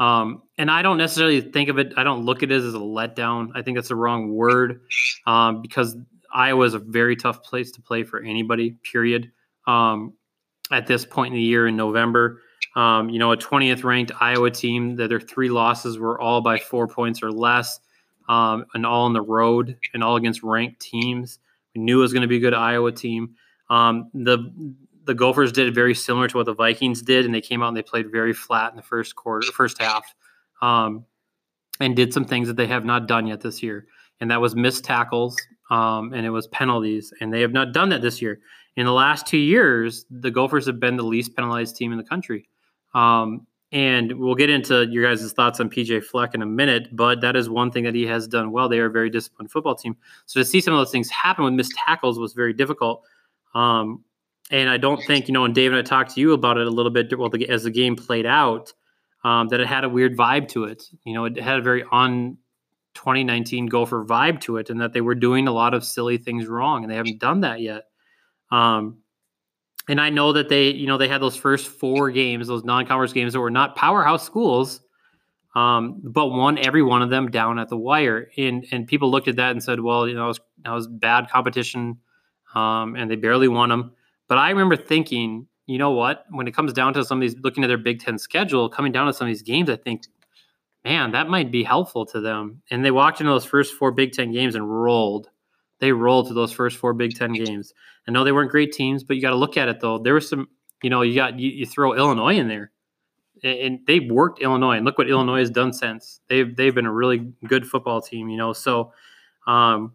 [0.00, 2.78] Um, and I don't necessarily think of it, I don't look at it as a
[2.78, 3.50] letdown.
[3.54, 4.80] I think that's the wrong word
[5.26, 5.96] um, because
[6.32, 9.30] Iowa is a very tough place to play for anybody, period.
[9.66, 10.14] Um,
[10.70, 12.40] at this point in the year in November,
[12.76, 16.58] um, you know, a 20th ranked Iowa team that their three losses were all by
[16.58, 17.80] four points or less,
[18.28, 21.38] um, and all on the road and all against ranked teams.
[21.74, 23.34] We knew it was going to be a good Iowa team.
[23.70, 24.52] Um, the
[25.04, 27.76] the Gophers did very similar to what the Vikings did, and they came out and
[27.76, 30.14] they played very flat in the first quarter, first half,
[30.60, 31.06] um,
[31.80, 33.86] and did some things that they have not done yet this year.
[34.20, 35.34] And that was missed tackles,
[35.70, 38.40] um, and it was penalties, and they have not done that this year.
[38.76, 42.04] In the last two years, the Gophers have been the least penalized team in the
[42.04, 42.46] country.
[42.98, 47.20] Um, and we'll get into your guys' thoughts on PJ Fleck in a minute, but
[47.20, 48.68] that is one thing that he has done well.
[48.68, 49.96] They are a very disciplined football team.
[50.26, 53.04] So to see some of those things happen with missed tackles was very difficult.
[53.54, 54.04] Um,
[54.50, 55.44] and I don't think you know.
[55.44, 57.16] And David, and I talked to you about it a little bit.
[57.18, 58.72] Well, the, as the game played out,
[59.22, 60.84] um, that it had a weird vibe to it.
[61.04, 62.38] You know, it had a very on
[62.94, 66.46] 2019 Gopher vibe to it, and that they were doing a lot of silly things
[66.46, 67.84] wrong, and they haven't done that yet.
[68.50, 69.02] Um,
[69.88, 73.12] and I know that they, you know, they had those first four games, those non-conference
[73.12, 74.80] games that were not powerhouse schools,
[75.54, 78.30] um, but won every one of them down at the wire.
[78.36, 80.86] And and people looked at that and said, well, you know, that was, that was
[80.86, 81.98] bad competition,
[82.54, 83.92] um, and they barely won them.
[84.28, 86.24] But I remember thinking, you know what?
[86.30, 88.92] When it comes down to some of these, looking at their Big Ten schedule, coming
[88.92, 90.02] down to some of these games, I think,
[90.84, 92.62] man, that might be helpful to them.
[92.70, 95.28] And they walked into those first four Big Ten games and rolled.
[95.80, 97.72] They rolled to those first four Big Ten games.
[98.06, 99.98] I know they weren't great teams, but you got to look at it though.
[99.98, 100.48] There was some,
[100.82, 102.72] you know, you got you, you throw Illinois in there,
[103.42, 106.20] and, and they worked Illinois, and look what Illinois has done since.
[106.28, 108.52] They've they've been a really good football team, you know.
[108.52, 108.92] So,
[109.46, 109.92] um,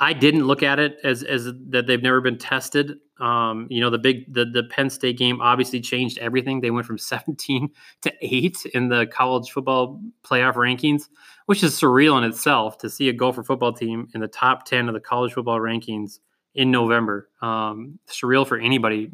[0.00, 2.98] I didn't look at it as as that they've never been tested.
[3.20, 6.60] Um, you know, the big the the Penn State game obviously changed everything.
[6.60, 7.68] They went from 17
[8.02, 11.08] to 8 in the college football playoff rankings,
[11.46, 14.88] which is surreal in itself to see a Gopher football team in the top 10
[14.88, 16.20] of the college football rankings
[16.54, 17.28] in November.
[17.42, 19.10] Um, surreal for anybody,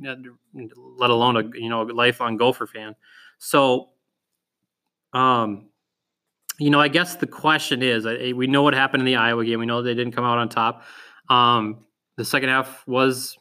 [0.52, 2.94] let alone a you know a lifelong Gopher fan.
[3.38, 3.90] So,
[5.14, 5.68] um,
[6.58, 9.58] you know, I guess the question is, we know what happened in the Iowa game.
[9.60, 10.84] We know they didn't come out on top.
[11.28, 11.84] Um,
[12.16, 13.36] the second half was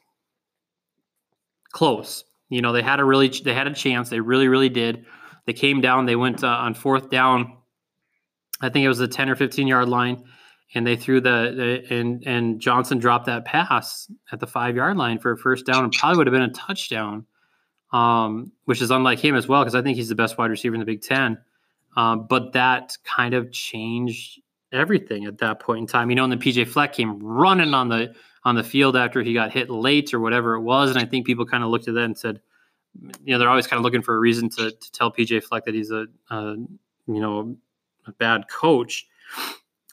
[1.71, 2.23] close.
[2.49, 4.09] You know, they had a really, they had a chance.
[4.09, 5.05] They really, really did.
[5.45, 6.05] They came down.
[6.05, 7.57] They went uh, on fourth down.
[8.61, 10.23] I think it was the ten or fifteen yard line,
[10.73, 14.97] and they threw the, the and and Johnson dropped that pass at the five yard
[14.97, 17.25] line for a first down, and probably would have been a touchdown.
[17.91, 20.73] Um, which is unlike him as well, because I think he's the best wide receiver
[20.73, 21.37] in the Big Ten.
[21.95, 26.09] Um, but that kind of changed everything at that point in time.
[26.09, 29.33] You know, and the PJ Fleck came running on the on the field after he
[29.33, 31.93] got hit late or whatever it was, and I think people kind of looked at
[31.93, 32.41] that and said,
[33.23, 35.63] you know, they're always kind of looking for a reason to, to tell PJ Fleck
[35.65, 36.55] that he's a, a
[37.07, 37.55] you know
[38.07, 39.07] a bad coach,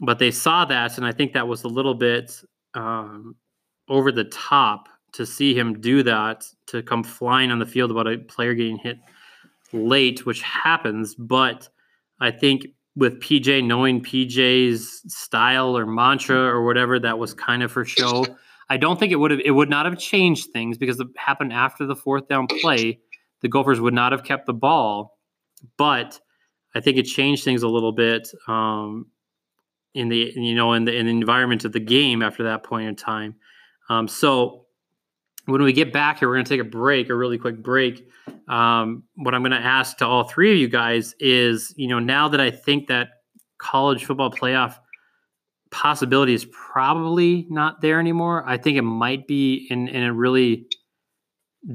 [0.01, 2.41] but they saw that, and I think that was a little bit
[2.75, 3.37] um,
[3.89, 8.07] over the top to see him do that to come flying on the field about
[8.07, 8.99] a player getting hit
[9.73, 11.69] late, which happens, but
[12.20, 17.72] I think with PJ knowing PJ's style or mantra or whatever that was kind of
[17.72, 18.26] for show.
[18.68, 21.52] I don't think it would have it would not have changed things because it happened
[21.52, 23.00] after the fourth down play.
[23.40, 25.18] The Gophers would not have kept the ball,
[25.76, 26.20] but
[26.74, 29.06] I think it changed things a little bit um,
[29.94, 32.88] in the you know in the in the environment of the game after that point
[32.88, 33.35] in time.
[33.88, 34.66] Um, so
[35.46, 38.06] when we get back here, we're going to take a break, a really quick break.
[38.51, 42.01] Um, what I'm going to ask to all three of you guys is, you know,
[42.01, 43.09] now that I think that
[43.59, 44.77] college football playoff
[45.71, 50.67] possibility is probably not there anymore, I think it might be in, in a really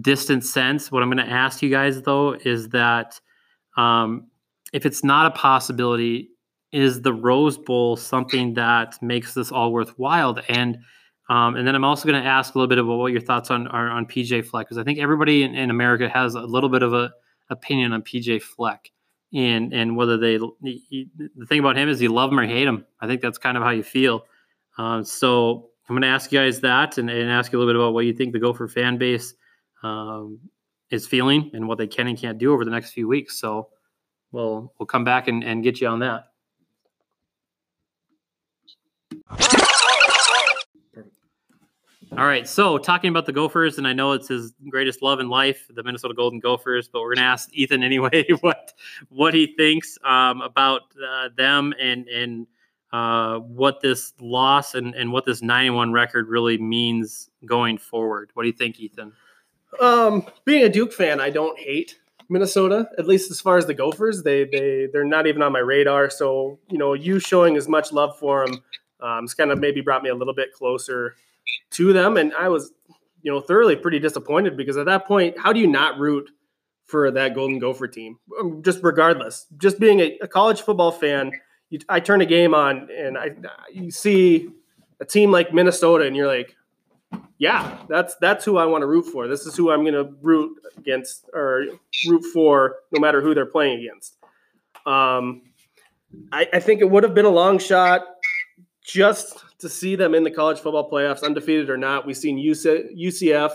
[0.01, 0.91] distant sense.
[0.91, 3.21] What I'm going to ask you guys, though, is that
[3.77, 4.27] um,
[4.73, 6.29] if it's not a possibility,
[6.73, 10.37] is the Rose Bowl something that makes this all worthwhile?
[10.49, 10.79] And
[11.29, 13.49] um, and then I'm also going to ask a little bit about what your thoughts
[13.49, 16.69] on are on PJ Fleck because I think everybody in, in, America has a little
[16.69, 17.11] bit of a
[17.49, 18.91] opinion on PJ Fleck
[19.33, 22.67] and and whether they he, the thing about him is you love him or hate
[22.67, 22.85] him.
[22.99, 24.25] I think that's kind of how you feel.
[24.77, 27.73] Um, so I'm going to ask you guys that and, and, ask you a little
[27.73, 29.33] bit about what you think the Gopher fan base
[29.83, 30.39] um,
[30.89, 33.39] is feeling and what they can and can't do over the next few weeks.
[33.39, 33.69] So
[34.31, 36.25] we'll we'll come back and, and get you on that.
[42.17, 45.27] All right, so talking about the Gophers, and I know it's his greatest love in
[45.27, 48.71] life, the Minnesota Golden Gophers, but we're going to ask Ethan anyway what
[49.09, 52.47] what he thinks um, about uh, them and and
[52.93, 58.29] uh, what this loss and, and what this 91 record really means going forward.
[58.33, 59.11] What do you think, Ethan?
[59.81, 61.99] Um, being a Duke fan, I don't hate
[62.29, 64.23] Minnesota, at least as far as the Gophers.
[64.23, 66.09] They they they're not even on my radar.
[66.09, 68.63] So you know, you showing as much love for them,
[69.01, 71.15] um, it's kind of maybe brought me a little bit closer
[71.71, 72.71] to them, and I was,
[73.21, 76.29] you know, thoroughly pretty disappointed because at that point, how do you not root
[76.85, 78.17] for that Golden Gopher team?
[78.39, 81.31] Um, just regardless, just being a, a college football fan,
[81.69, 83.31] you, I turn a game on and I
[83.71, 84.49] you see
[84.99, 86.55] a team like Minnesota, and you're like,
[87.37, 89.27] yeah, that's that's who I want to root for.
[89.27, 91.65] This is who I'm going to root against or
[92.07, 94.17] root for, no matter who they're playing against.
[94.85, 95.41] Um,
[96.31, 98.14] I, I think it would have been a long shot
[98.85, 102.05] just to see them in the college football playoffs, undefeated or not.
[102.05, 103.51] We've seen UCF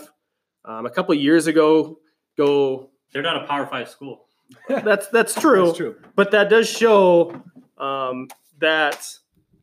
[0.65, 1.99] um, a couple years ago
[2.37, 2.89] go.
[3.13, 4.25] They're not a Power Five school.
[4.67, 5.67] that's that's true.
[5.67, 5.95] That's true.
[6.15, 7.41] But that does show
[7.77, 8.27] um,
[8.59, 9.07] that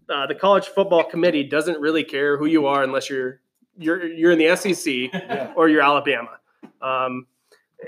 [0.09, 3.41] uh, the college football committee doesn't really care who you are unless you're
[3.77, 5.53] you're you're in the SEC Yeah.
[5.57, 6.39] or you're Alabama.
[6.81, 7.27] Um,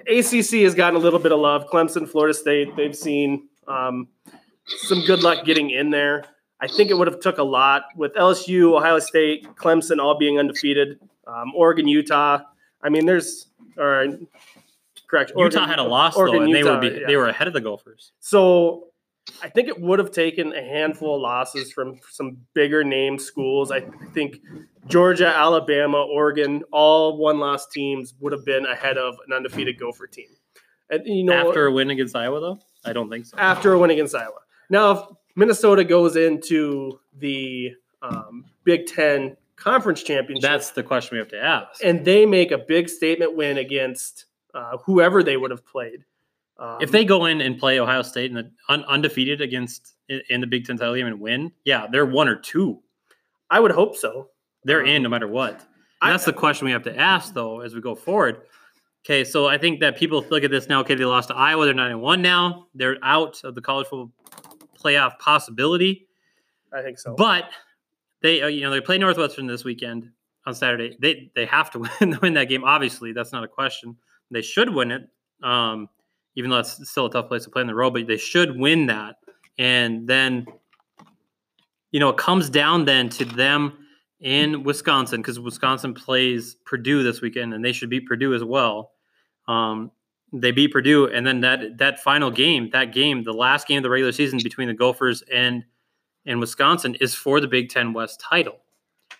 [0.07, 1.66] ACC has gotten a little bit of love.
[1.69, 4.09] Clemson, Florida State, they've seen um,
[4.66, 6.25] some good luck getting in there.
[6.61, 10.38] I think it would have took a lot with LSU, Ohio State, Clemson all being
[10.38, 11.01] undefeated.
[11.27, 12.40] Um, Oregon, Utah.
[12.83, 13.46] I mean, there's
[13.77, 14.18] or
[15.09, 15.33] correct.
[15.37, 17.07] Utah had a loss Oregon, though, and they were be, yeah.
[17.07, 18.12] they were ahead of the Gophers.
[18.20, 18.88] So
[19.42, 23.70] I think it would have taken a handful of losses from some bigger name schools.
[23.70, 24.40] I think
[24.87, 30.07] Georgia, Alabama, Oregon, all one loss teams would have been ahead of an undefeated Gopher
[30.07, 30.29] team.
[30.90, 33.38] And you know, After a win against Iowa, though, I don't think so.
[33.38, 34.40] after a win against Iowa.
[34.68, 35.01] Now, if
[35.40, 37.72] Minnesota goes into the
[38.03, 41.83] um, Big Ten Conference Championship, That's the question we have to ask.
[41.83, 46.05] and they make a big statement win against uh, whoever they would have played.
[46.59, 50.20] Um, if they go in and play Ohio State and the un- undefeated against in,
[50.29, 52.81] in the Big Ten title game and win, yeah, they're one or two.
[53.48, 54.29] I would hope so.
[54.64, 55.61] They're Um, in no matter what.
[56.03, 58.42] I- that's the question we have to ask though as we go forward.
[59.07, 60.81] Okay, so I think that people look at this now.
[60.81, 61.64] Okay, they lost to Iowa.
[61.64, 62.66] They're nine and one now.
[62.74, 64.12] They're out of the college football
[64.83, 66.09] playoff possibility.
[66.73, 67.14] I think so.
[67.14, 67.51] But
[68.23, 70.11] they, uh, you know, they play Northwestern this weekend
[70.47, 70.97] on Saturday.
[71.01, 72.64] They they have to win win that game.
[72.64, 73.97] Obviously, that's not a question.
[74.31, 75.09] They should win it,
[75.43, 75.88] um,
[76.37, 77.95] even though it's still a tough place to play in the road.
[77.95, 79.16] But they should win that,
[79.59, 80.47] and then,
[81.90, 83.87] you know, it comes down then to them
[84.21, 88.93] in Wisconsin because Wisconsin plays Purdue this weekend, and they should beat Purdue as well.
[89.49, 89.90] Um,
[90.33, 93.83] they beat Purdue, and then that that final game, that game, the last game of
[93.83, 95.64] the regular season between the Gophers and
[96.27, 98.59] and Wisconsin is for the Big Ten West title.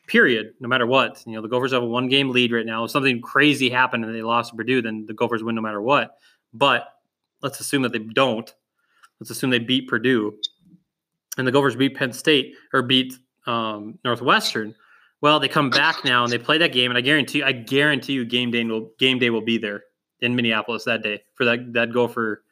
[0.07, 0.55] Period.
[0.61, 2.85] No matter what, you know the Gophers have a one game lead right now.
[2.85, 5.81] If something crazy happened and they lost to Purdue, then the Gophers win no matter
[5.81, 6.17] what.
[6.53, 6.89] But
[7.43, 8.53] let's assume that they don't.
[9.19, 10.37] Let's assume they beat Purdue,
[11.39, 13.15] and the Gophers beat Penn State or beat
[13.47, 14.75] um, Northwestern.
[15.23, 18.15] Well, they come back now and they play that game, and I guarantee, I guarantee
[18.15, 19.83] you, game day will game day will be there
[20.23, 22.43] in Minneapolis that day for that that Gopher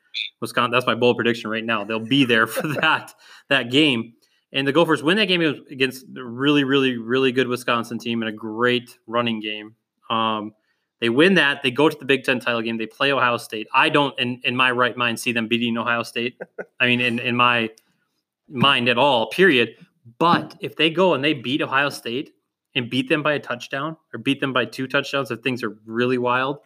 [0.41, 0.71] Wisconsin.
[0.71, 1.85] That's my bold prediction right now.
[1.85, 3.15] They'll be there for that
[3.49, 4.15] that game.
[4.53, 8.31] And the Gophers win that game against a really, really, really good Wisconsin team and
[8.31, 9.75] a great running game.
[10.09, 10.55] Um,
[11.01, 11.63] they win that.
[11.63, 12.79] They go to the Big Ten title game.
[12.79, 13.69] They play Ohio State.
[13.75, 16.41] I don't, in, in my right mind, see them beating Ohio State.
[16.81, 17.71] I mean, in, in my
[18.49, 19.77] mind at all, period.
[20.19, 22.33] But if they go and they beat Ohio State
[22.75, 25.77] and beat them by a touchdown or beat them by two touchdowns, if things are
[25.85, 26.61] really wild,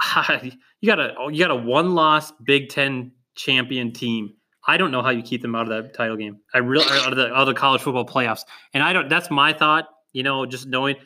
[0.80, 4.34] you got a you got a one loss Big Ten champion team.
[4.66, 6.38] I don't know how you keep them out of that title game.
[6.54, 8.44] I really out of the out of the college football playoffs.
[8.74, 9.08] And I don't.
[9.08, 9.88] That's my thought.
[10.12, 10.96] You know, just knowing.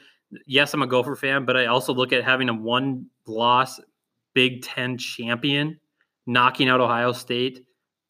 [0.47, 3.81] Yes, I'm a Gopher fan, but I also look at having a one loss
[4.35, 5.79] Big Ten champion
[6.27, 7.65] knocking out Ohio State.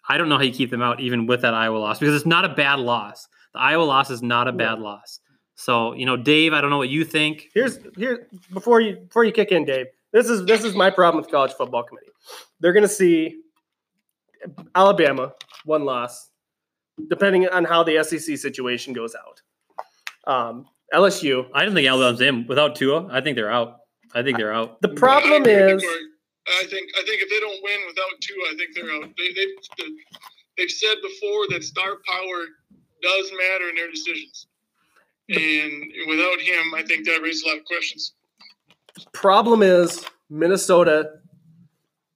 [0.09, 2.27] I don't know how you keep them out even with that Iowa loss because it's
[2.27, 3.29] not a bad loss.
[3.53, 5.20] The Iowa loss is not a bad loss.
[5.55, 7.51] So you know, Dave, I don't know what you think.
[7.55, 9.87] here's here before you before you kick in, Dave.
[10.14, 12.12] This is this is my problem with college football committee.
[12.61, 13.40] They're going to see
[14.74, 15.33] Alabama
[15.64, 16.31] one loss,
[17.11, 19.42] depending on how the SEC situation goes out.
[20.33, 21.48] Um, LSU.
[21.53, 23.09] I don't think Alabama's in without Tua.
[23.11, 23.81] I think they're out.
[24.14, 24.81] I think they're out.
[24.83, 25.85] The problem I is
[26.46, 29.11] I think I think if they don't win without Tua, I think they're out.
[29.18, 29.96] They, they've
[30.57, 32.44] they've said before that star power
[33.03, 34.46] does matter in their decisions,
[35.29, 38.14] and without him, I think that raises a lot of questions.
[39.13, 41.11] Problem is Minnesota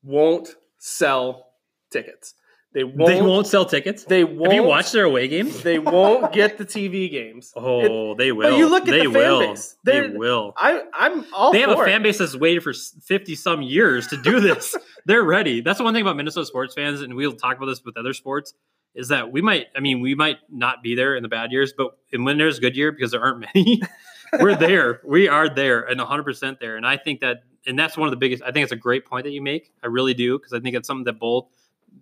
[0.03, 1.53] won't sell
[1.91, 2.35] tickets.
[2.75, 3.07] They won't.
[3.07, 4.05] they won't sell tickets.
[4.05, 4.53] They won't.
[4.53, 5.63] Have you watched their away games?
[5.69, 7.51] They won't get the TV games.
[7.57, 8.57] Oh, it- Oh, they will.
[8.59, 9.41] you look at they the fan will.
[9.41, 9.77] base.
[9.85, 10.53] They They're- will.
[10.57, 11.85] I, I'm all They have a it.
[11.87, 14.77] fan base that's waited for fifty some years to do this.
[15.07, 15.63] They're ready.
[15.63, 18.13] That's the one thing about Minnesota sports fans, and we'll talk about this with other
[18.13, 18.53] sports,
[18.95, 19.69] is that we might.
[19.75, 22.61] I mean, we might not be there in the bad years, but when there's a
[22.61, 23.81] good year, because there aren't many,
[24.41, 25.01] we're there.
[25.05, 26.77] We are there and 100 percent there.
[26.77, 28.43] And I think that, and that's one of the biggest.
[28.43, 29.73] I think it's a great point that you make.
[29.83, 31.47] I really do because I think it's something that both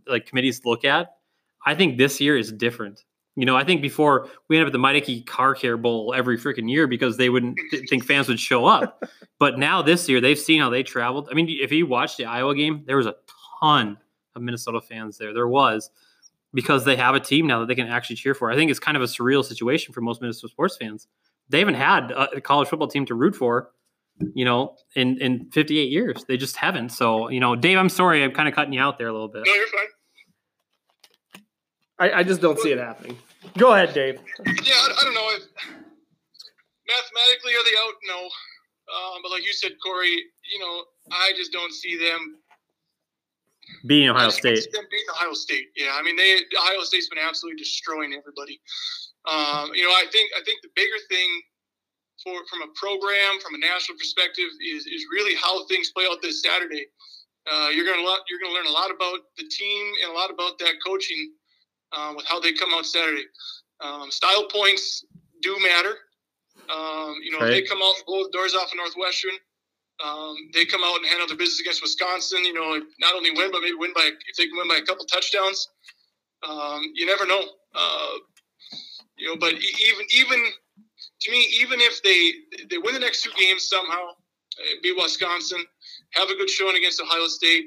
[0.07, 1.17] like committees look at.
[1.65, 3.05] I think this year is different.
[3.35, 6.39] You know, I think before we end up at the Meineke Car Care Bowl every
[6.39, 9.05] freaking year because they wouldn't th- think fans would show up.
[9.39, 11.29] But now this year, they've seen how they traveled.
[11.31, 13.17] I mean, if you watched the Iowa game, there was a
[13.61, 13.99] ton
[14.35, 15.35] of Minnesota fans there.
[15.35, 15.91] There was
[16.55, 18.51] because they have a team now that they can actually cheer for.
[18.51, 21.07] I think it's kind of a surreal situation for most Minnesota sports fans.
[21.49, 23.71] They haven't had a a college football team to root for,
[24.35, 26.25] you know, in in 58 years.
[26.27, 26.91] They just haven't.
[26.91, 29.29] So, you know, Dave, I'm sorry, I'm kind of cutting you out there a little
[29.29, 29.43] bit.
[29.47, 31.43] No, you're fine.
[31.99, 33.17] I, I just don't see it happening.
[33.57, 34.21] Go ahead, Dave.
[34.45, 35.29] Yeah, I, I don't know.
[35.31, 35.43] If,
[36.87, 37.95] mathematically, are they out?
[38.07, 38.29] No.
[38.87, 40.11] Um, but like you said, Corey,
[40.53, 42.37] you know, I just don't see them.
[43.87, 44.73] Beating Ohio just State.
[44.73, 45.67] them beating Ohio State.
[45.77, 48.61] Yeah, I mean, they Ohio State's been absolutely destroying everybody.
[49.27, 51.31] Um, you know, I think I think the bigger thing
[52.23, 56.19] for from a program, from a national perspective, is, is really how things play out
[56.23, 56.87] this Saturday.
[57.51, 60.59] Uh, you're gonna you're gonna learn a lot about the team and a lot about
[60.59, 61.33] that coaching
[61.93, 63.25] uh, with how they come out Saturday.
[63.81, 65.05] Um, style points
[65.43, 65.95] do matter.
[66.71, 67.53] Um, you know, Right.
[67.53, 69.33] if they come out and blow the doors off of Northwestern.
[70.05, 72.45] Um, they come out and handle their business against Wisconsin.
[72.45, 74.83] You know, not only win, but maybe win by if they can win by a
[74.83, 75.69] couple touchdowns.
[76.47, 77.43] Um, you never know.
[77.75, 78.19] Uh,
[79.17, 80.45] you know, but even even
[81.23, 82.33] to me, even if they
[82.69, 85.65] they win the next two games somehow, uh, beat Wisconsin,
[86.13, 87.67] have a good showing against Ohio State,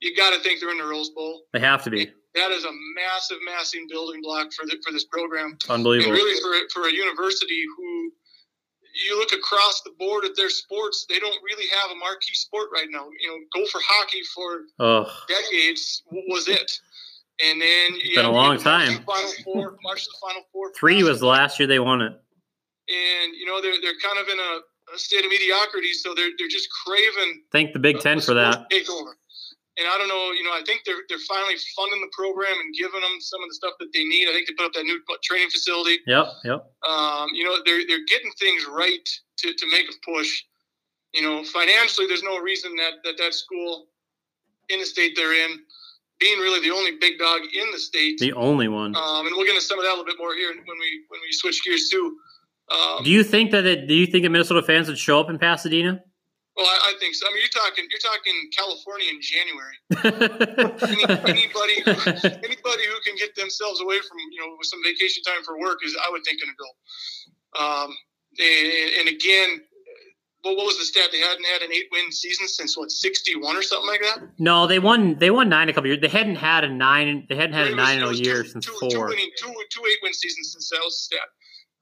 [0.00, 1.42] you got to think they're in the Rose Bowl.
[1.52, 5.04] They have to be That is a massive, massive building block for the, for this
[5.04, 6.12] program, and unbelievable.
[6.12, 8.12] really for for a university who
[9.06, 12.68] you look across the board at their sports, they don't really have a marquee sport
[12.72, 13.06] right now.
[13.20, 16.80] You know, Gopher hockey for Oh, decades was it.
[17.44, 19.04] And then you been a long you march to time.
[19.04, 20.72] Final four, march the final four.
[20.72, 22.12] three was the last year they won it.
[22.88, 24.60] and you know they're they're kind of in a,
[24.94, 28.34] a state of mediocrity, so they're they're just craving Thank the Big Ten a for
[28.34, 28.68] that.
[28.70, 29.12] takeover.
[29.78, 32.74] And I don't know, you know, I think they're they're finally funding the program and
[32.74, 34.28] giving them some of the stuff that they need.
[34.28, 36.00] I think they put up that new training facility.
[36.08, 36.72] Yep, yep.
[36.88, 39.08] Um, you know, they're they're getting things right
[39.38, 40.42] to, to make a push.
[41.14, 43.86] You know, financially, there's no reason that, that that school
[44.68, 45.60] in the state they're in,
[46.20, 48.18] being really the only big dog in the state.
[48.18, 48.94] The only one.
[48.96, 51.04] Um, and we'll get into some of that a little bit more here when we
[51.08, 52.16] when we switch gears too.
[52.70, 55.30] Um, Do you think that it, do you think that Minnesota fans would show up
[55.30, 56.02] in Pasadena?
[56.58, 57.24] well, I, I think so.
[57.26, 59.76] I mean, you're talking you're talking California in January.
[60.90, 65.42] Any, anybody anybody who can get themselves away from you know with some vacation time
[65.44, 66.70] for work is I would think going to go.
[67.62, 67.90] Um,
[68.38, 69.62] and, and again,
[70.48, 71.10] what, what was the stat?
[71.12, 74.18] They hadn't had an eight win season since what sixty one or something like that.
[74.38, 75.18] no, they won.
[75.18, 76.00] They won nine a couple years.
[76.00, 77.26] They hadn't had a nine.
[77.28, 79.08] They hadn't had It a nine in a year two, since two, Two, four.
[79.08, 81.28] winning, two, two eight win seasons since that was the stat.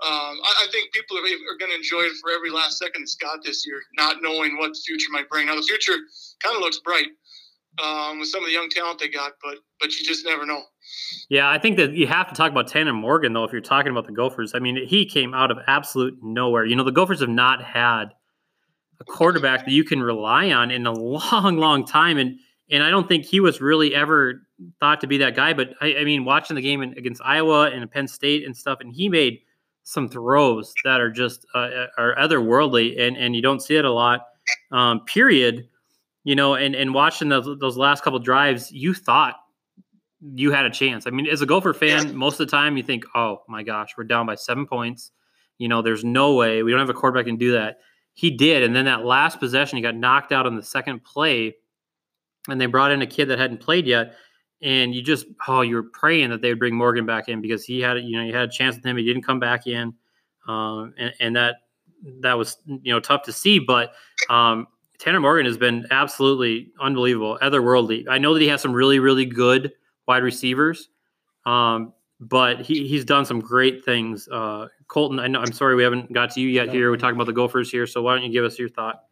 [0.04, 0.10] Um,
[0.44, 3.14] I, I think people are, are going to enjoy it for every last second it's
[3.14, 5.46] got this year, not knowing what the future might bring.
[5.46, 5.96] Now the future
[6.42, 7.06] kind of looks bright
[7.82, 10.62] um, with some of the young talent they got, but but you just never know.
[11.28, 13.90] Yeah, I think that you have to talk about Tanner Morgan though if you're talking
[13.90, 14.52] about the Gophers.
[14.54, 16.64] I mean, he came out of absolute nowhere.
[16.66, 18.06] You know, the Gophers have not had
[19.00, 22.38] a quarterback that you can rely on in a long, long time, and
[22.70, 24.42] and I don't think he was really ever
[24.80, 25.52] thought to be that guy.
[25.52, 28.78] But I, I mean, watching the game in, against Iowa and Penn State and stuff,
[28.80, 29.40] and he made
[29.84, 33.92] some throws that are just uh, are otherworldly, and and you don't see it a
[33.92, 34.26] lot.
[34.72, 35.68] Um, period.
[36.24, 39.36] You know, and and watching those those last couple drives, you thought
[40.34, 41.06] you had a chance.
[41.06, 43.90] I mean, as a Gopher fan, most of the time you think, "Oh my gosh,
[43.96, 45.12] we're down by seven points."
[45.58, 47.78] You know, there's no way we don't have a quarterback and do that.
[48.16, 51.54] He did, and then that last possession, he got knocked out on the second play,
[52.48, 54.14] and they brought in a kid that hadn't played yet.
[54.62, 57.62] And you just, oh, you were praying that they would bring Morgan back in because
[57.62, 58.96] he had, you know, you had a chance with him.
[58.96, 59.92] He didn't come back in,
[60.48, 61.56] um, and, and that
[62.22, 63.58] that was, you know, tough to see.
[63.58, 63.92] But
[64.30, 64.66] um,
[64.98, 68.06] Tanner Morgan has been absolutely unbelievable, otherworldly.
[68.08, 69.72] I know that he has some really, really good
[70.08, 70.88] wide receivers,
[71.44, 74.26] um, but he, he's done some great things.
[74.26, 76.68] Uh, Colton, I know I'm sorry we haven't got to you yet.
[76.68, 79.04] Here we're talking about the Gophers here, so why don't you give us your thought?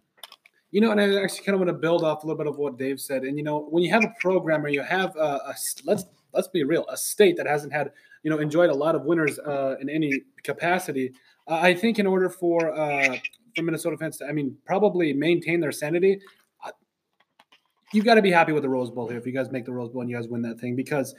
[0.70, 2.58] You know, and I actually kind of want to build off a little bit of
[2.58, 3.22] what Dave said.
[3.22, 5.54] And you know, when you have a program or you have a, a
[5.84, 7.90] let's let's be real, a state that hasn't had
[8.22, 11.12] you know enjoyed a lot of winners uh, in any capacity,
[11.48, 13.16] uh, I think in order for uh,
[13.56, 16.20] for Minnesota fans to, I mean, probably maintain their sanity,
[16.64, 16.70] uh,
[17.92, 19.18] you got to be happy with the Rose Bowl here.
[19.18, 21.14] If you guys make the Rose Bowl and you guys win that thing, because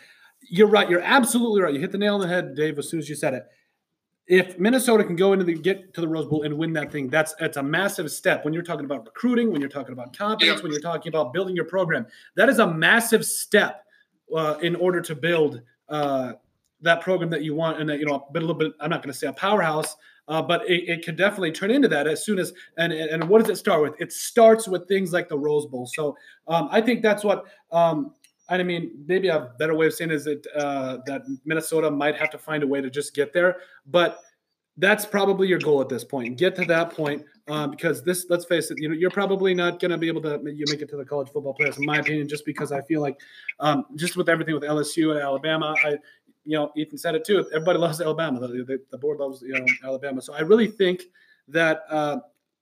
[0.50, 1.74] you're right, you're absolutely right.
[1.74, 3.46] You hit the nail on the head, Dave, as soon as you said it
[4.28, 7.10] if Minnesota can go into the get to the Rose Bowl and win that thing,
[7.10, 8.44] that's it's a massive step.
[8.44, 11.56] When you're talking about recruiting, when you're talking about confidence, when you're talking about building
[11.56, 13.86] your program, that is a massive step
[14.36, 16.34] uh, in order to build uh,
[16.82, 17.80] that program that you want.
[17.80, 18.74] And that you know, a bit a little bit.
[18.80, 19.96] I'm not going to say a powerhouse,
[20.28, 22.52] uh, but it, it could definitely turn into that as soon as.
[22.80, 23.94] And and what does it start with?
[24.02, 25.86] It starts with things like the Rose Bowl.
[25.86, 26.18] So
[26.48, 27.46] um, I think that's what.
[27.72, 28.14] Um,
[28.48, 32.30] I mean, maybe a better way of saying is that uh, that Minnesota might have
[32.32, 34.20] to find a way to just get there, but
[34.78, 36.38] that's probably your goal at this point.
[36.38, 39.80] Get to that point um, because this, let's face it, you know, you're probably not
[39.80, 42.00] going to be able to you make it to the college football players, in my
[42.00, 43.20] opinion, just because I feel like
[43.60, 45.98] um, just with everything with LSU and Alabama, I,
[46.44, 47.46] you know, Ethan said it too.
[47.54, 48.40] Everybody loves Alabama.
[48.40, 50.22] The, the, the board loves you know Alabama.
[50.22, 51.04] So I really think
[51.48, 52.18] that uh,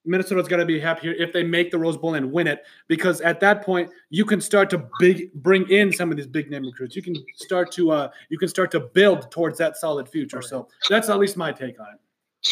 [0.06, 2.64] Minnesota's got to be happy here if they make the Rose Bowl and win it,
[2.88, 6.50] because at that point you can start to big bring in some of these big
[6.52, 6.96] name recruits.
[6.96, 10.42] You can start to uh, you can start to build towards that solid future.
[10.42, 12.00] So that's at least my take on it.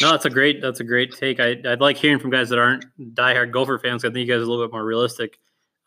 [0.00, 1.38] No, that's a great that's a great take.
[1.40, 4.02] I, I'd like hearing from guys that aren't diehard Gopher fans.
[4.02, 5.38] Because I think you guys are a little bit more realistic.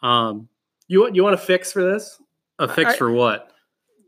[0.03, 0.47] Um,
[0.88, 2.22] You you want to fix for this?
[2.59, 3.51] a fix I- for what?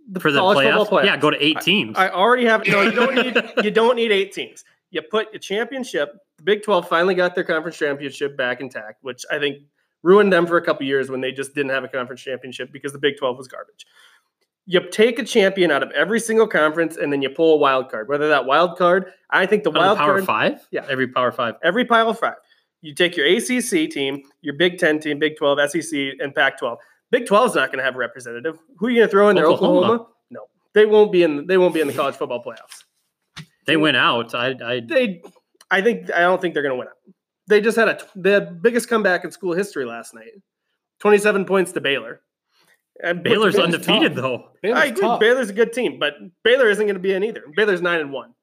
[0.10, 0.88] The For the college playoffs?
[0.88, 1.06] playoffs.
[1.06, 1.98] Yeah, go to eight teams.
[1.98, 2.82] I already have no.
[2.82, 3.36] You don't need
[3.66, 4.64] you don't need eight teams.
[4.92, 6.14] You put a championship.
[6.38, 9.60] The Big 12 finally got their conference championship back intact, which I think
[10.04, 12.94] ruined them for a couple years when they just didn't have a conference championship because
[12.94, 13.86] the Big 12 was garbage.
[14.66, 17.90] You take a champion out of every single conference and then you pull a wild
[17.90, 18.10] card.
[18.10, 20.68] Whether that wild card, I think the oh, Out of wild Power card, Five.
[20.72, 20.86] Yeah.
[20.90, 21.56] every Power Five.
[21.64, 22.36] every pile of five.
[22.82, 26.78] You take your ACC team, your Big 10 team, Big 12, SEC, and Pac 12.
[27.12, 28.60] Big 12 is not going to have a representative.
[28.78, 29.46] Who are you going to throw in there?
[29.46, 29.80] Oklahoma.
[29.80, 30.08] Oklahoma?
[30.30, 30.42] No,
[30.74, 31.48] they won't be in.
[31.48, 32.84] They won't be in the college football playoffs.
[33.68, 34.34] They went out.
[34.34, 35.22] I, I They,
[35.70, 37.14] I think, I don't think they're going to win out.
[37.48, 40.32] They just had a the biggest comeback in school history last night.
[41.00, 42.22] 27 points to Baylor.
[43.04, 44.22] And Baylor's Baylor's undefeated tough.
[44.24, 44.44] though.
[44.64, 45.02] Baylor's I agree.
[45.02, 45.20] tough.
[45.20, 46.14] Baylor's a good team, but
[46.44, 47.44] Baylor isn't going to be in either.
[47.56, 48.34] Baylor's nine and one.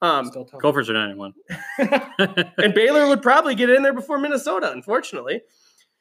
[0.00, 0.60] Um, Still tough.
[0.62, 1.34] Gophers are nine and one.
[1.78, 5.42] and Baylor would probably get in there before Minnesota, unfortunately.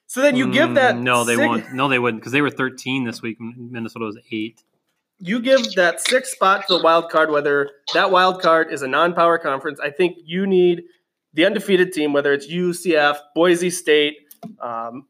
[0.07, 1.74] So then you give that Mm, no, they six- won't.
[1.74, 3.38] No, they wouldn't because they were 13 this week.
[3.39, 4.64] Minnesota was eight.
[5.20, 8.88] You give that sixth spot to the wild card, whether that wild card is a
[8.88, 9.80] non-power conference.
[9.80, 10.84] I think you need
[11.34, 14.16] the undefeated team, whether it's UCF, Boise State,
[14.62, 15.06] um,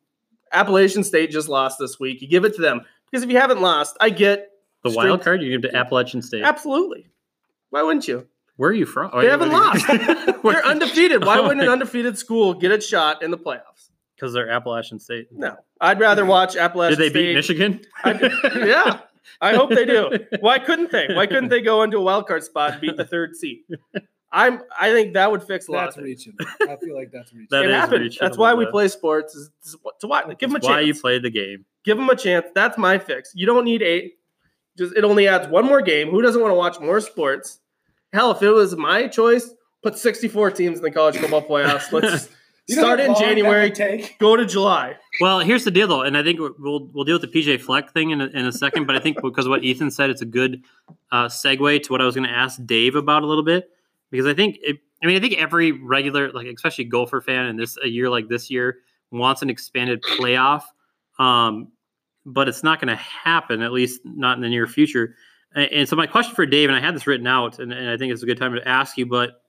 [0.51, 2.22] Appalachian State just lost this week.
[2.22, 4.49] You give it to them because if you haven't lost, I get
[4.84, 6.43] The Straight- wild card you give to Appalachian State.
[6.43, 7.07] absolutely.
[7.70, 8.28] Why wouldn't you?
[8.55, 9.12] Where are you from?
[9.14, 9.86] Oh, They haven't lost.
[10.43, 11.24] They're undefeated.
[11.24, 13.91] Why wouldn't an undefeated school get a shot in the playoffs?
[14.16, 15.28] Because they're Appalachian State.
[15.32, 17.26] No, I'd rather watch Appalachian Did they State.
[17.28, 17.82] beat Michigan?
[18.03, 18.99] I- yeah,
[19.41, 20.11] I hope they do.
[20.39, 21.07] Why couldn't they?
[21.13, 23.59] Why couldn't they go into a wild card spot and beat the third seed?
[24.32, 24.61] I'm.
[24.80, 25.86] I think that would fix a lot.
[25.86, 26.28] That's of things.
[26.28, 26.67] reaching.
[26.70, 27.47] I feel like that's reaching.
[27.49, 27.99] That It is happens.
[28.01, 29.34] reaching That's why we play sports.
[29.36, 30.26] Is is to watch.
[30.38, 30.76] Give them a That's chance.
[30.76, 31.65] why you played the game.
[31.84, 32.45] Give them a chance.
[32.53, 33.32] That's my fix.
[33.34, 34.15] You don't need eight.
[34.78, 36.09] Just it only adds one more game.
[36.09, 37.59] Who doesn't want to watch more sports?
[38.13, 39.49] Hell, if it was my choice,
[39.84, 41.91] put 64 teams in the college football playoffs.
[41.91, 42.30] Let's
[42.70, 43.70] You know start in January.
[43.70, 44.20] would take?
[44.20, 44.95] Go to July.
[45.22, 47.91] Well, here's the deal, though, and I think we'll we'll deal with the PJ Fleck
[47.91, 48.86] thing in a, in a second.
[48.86, 50.63] But I think because of what Ethan said, it's a good
[51.11, 53.70] uh, segue to what I was going to ask Dave about a little bit
[54.11, 57.55] because I think it, I mean I think every regular, like especially Gopher fan, in
[57.55, 58.78] this a year like this year,
[59.11, 60.63] wants an expanded playoff.
[61.17, 61.72] Um,
[62.26, 65.15] but it's not going to happen, at least not in the near future.
[65.55, 67.89] And, and so my question for Dave, and I had this written out, and, and
[67.89, 69.41] I think it's a good time to ask you, but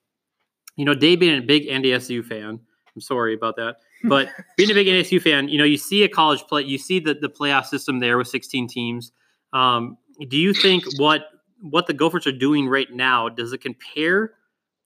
[0.77, 2.61] you know, Dave being a big NDSU fan,
[2.95, 3.77] I'm sorry about that.
[4.05, 7.01] But being a big NSU fan, you know, you see a college play, you see
[7.01, 9.13] the, the playoff system there with 16 teams.
[9.53, 9.99] Um,
[10.31, 11.27] do you think what
[11.61, 14.33] what the Gophers are doing right now does it compare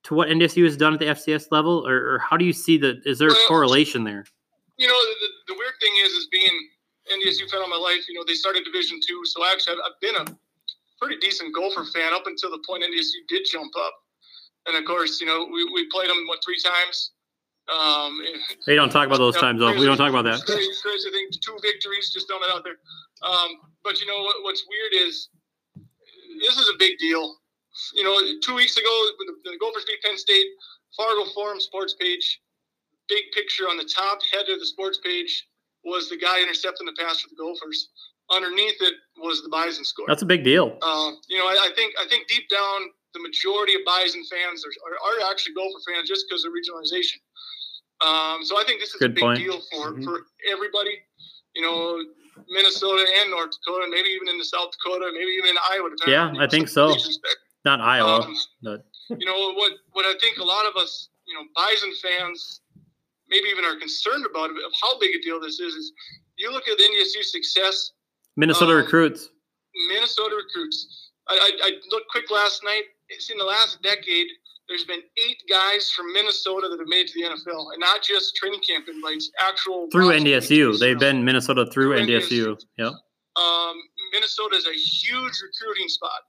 [0.02, 2.76] to what NSU has done at the FCS level, or, or how do you see
[2.76, 3.00] the?
[3.05, 4.24] Is there a Well- correlation there?
[4.76, 6.68] you know, the, the weird thing is, is being
[7.12, 8.02] NDSU fan all my life.
[8.09, 10.36] You know, they started Division two, so actually, I've, I've been a
[11.00, 13.94] pretty decent Gopher fan up until the point NDSU did jump up.
[14.66, 17.12] And of course, you know, we, we played them what three times.
[17.72, 18.20] Um,
[18.66, 19.72] They don't talk about those times though.
[19.72, 20.44] We don't talk about that.
[20.44, 21.28] Crazy, crazy thing.
[21.40, 22.76] Two victories, just throwing it out there.
[23.22, 25.28] Um, but you know what, what's weird is
[26.40, 27.36] this is a big deal.
[27.94, 30.46] You know, two weeks ago, the, the Gophers beat Penn State,
[30.96, 32.40] Fargo Forum sports page,
[33.08, 35.46] big picture on the top head of the sports page
[35.84, 37.88] was the guy intercepting the pass for the Gophers.
[38.32, 40.06] Underneath it was the Bison score.
[40.08, 40.78] That's a big deal.
[40.80, 44.64] Um, you know, I, I think I think deep down the majority of Bison fans
[44.64, 47.20] are, are, are actually Gopher fans just because of regionalization.
[48.05, 49.38] Um, so I think this is Good a big point.
[49.38, 50.05] deal for, Mhm.
[50.05, 51.00] for everybody.
[51.55, 52.05] You know,
[52.48, 55.90] Minnesota and North Dakota, maybe even in the South Dakota, maybe even in Iowa.
[56.07, 56.94] Yeah, I think so.
[57.64, 58.84] Not Iowa, Um, but
[59.18, 59.72] you know what?
[59.92, 62.61] What I think a lot of us, you know, Bison fans,
[63.28, 65.74] maybe even are concerned about of how big a deal this is.
[65.74, 65.92] Is
[66.36, 67.92] you look at the NDSU's success
[68.36, 69.30] Minnesota um, recruits.
[69.88, 71.11] Minnesota recruits.
[71.28, 72.84] I, I, I looked quick last night.
[73.09, 74.26] It's in the last decade.
[74.68, 78.02] There's been eight guys from Minnesota that have made it to the NFL, and not
[78.02, 82.46] just training camp invites, actual Through NDSU, they've been Minnesota through Through NDSU.
[82.46, 82.60] NDSU.
[82.78, 82.92] Yep.
[83.36, 83.76] Um,
[84.12, 86.20] Minnesota is a huge recruiting spot,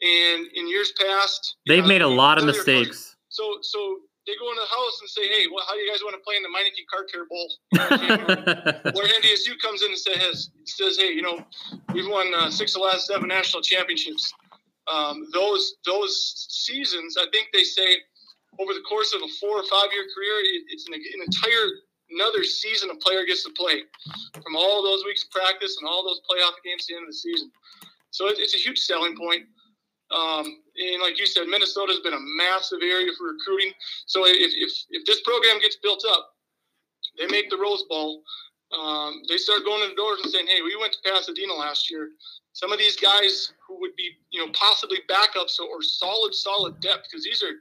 [0.00, 3.16] and in years past, They've know, made a lot of mistakes.
[3.28, 6.00] So, so they go in the house and say, "Hey, well, how do you guys
[6.02, 8.92] want to play in the Meineke Car Care Bowl?" You know, January?
[8.94, 11.44] where NDSU comes in and says, says, hey, you know,
[11.92, 14.32] we've won uh, six of the last seven national championships.
[14.90, 17.98] Um, those those seasons, I think they say,
[18.58, 21.68] over the course of a four or five year career, it's an, an entire
[22.10, 23.82] another season a player gets to play
[24.42, 27.08] from all those weeks of practice and all those playoff games at the end of
[27.08, 27.50] the season.
[28.10, 29.44] So it, it's a huge selling point.
[30.12, 33.72] Um, and like you said, Minnesota's been a massive area for recruiting.
[34.06, 36.34] So if, if, if this program gets built up,
[37.18, 38.22] they make the Rose Bowl.
[38.72, 41.90] Um, they start going to the doors and saying, "Hey, we went to Pasadena last
[41.90, 42.10] year.
[42.52, 47.08] Some of these guys who would be, you know, possibly backups or, solid, solid depth,
[47.10, 47.52] because these are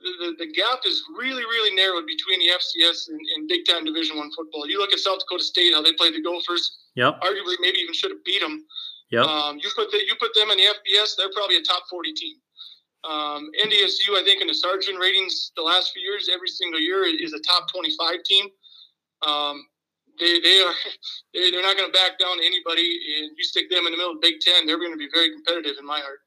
[0.00, 4.16] the, the, gap is really, really narrowed between the FCS and, and Big Ten Division
[4.16, 4.68] One football.
[4.68, 6.78] You look at South Dakota State, how they played the Gophers.
[6.94, 7.20] Yep.
[7.22, 8.64] Arguably, maybe even should have beat them.
[9.10, 9.24] Yep.
[9.24, 12.12] Um, you put the, you put them in the FBS, they're probably a top forty
[12.12, 12.36] team.
[13.04, 17.04] Um, NDSU, I think, in the Sagarin ratings the last few years, every single year
[17.04, 18.46] is a top 25 team.
[19.24, 19.64] Um,
[20.18, 20.72] they, they are
[21.34, 23.00] they, they're not going to back down to anybody.
[23.18, 25.08] And you stick them in the middle of the Big Ten, they're going to be
[25.12, 26.20] very competitive in my heart.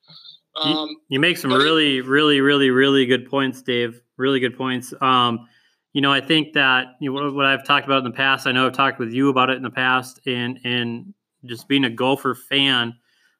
[0.55, 4.01] Um, you, you, make some really, really, really, really good points, Dave.
[4.17, 4.93] Really good points.
[4.99, 5.47] Um,
[5.93, 8.47] you know, I think that you know, what I've talked about in the past.
[8.47, 11.13] I know I've talked with you about it in the past, and and
[11.45, 12.95] just being a Gopher fan,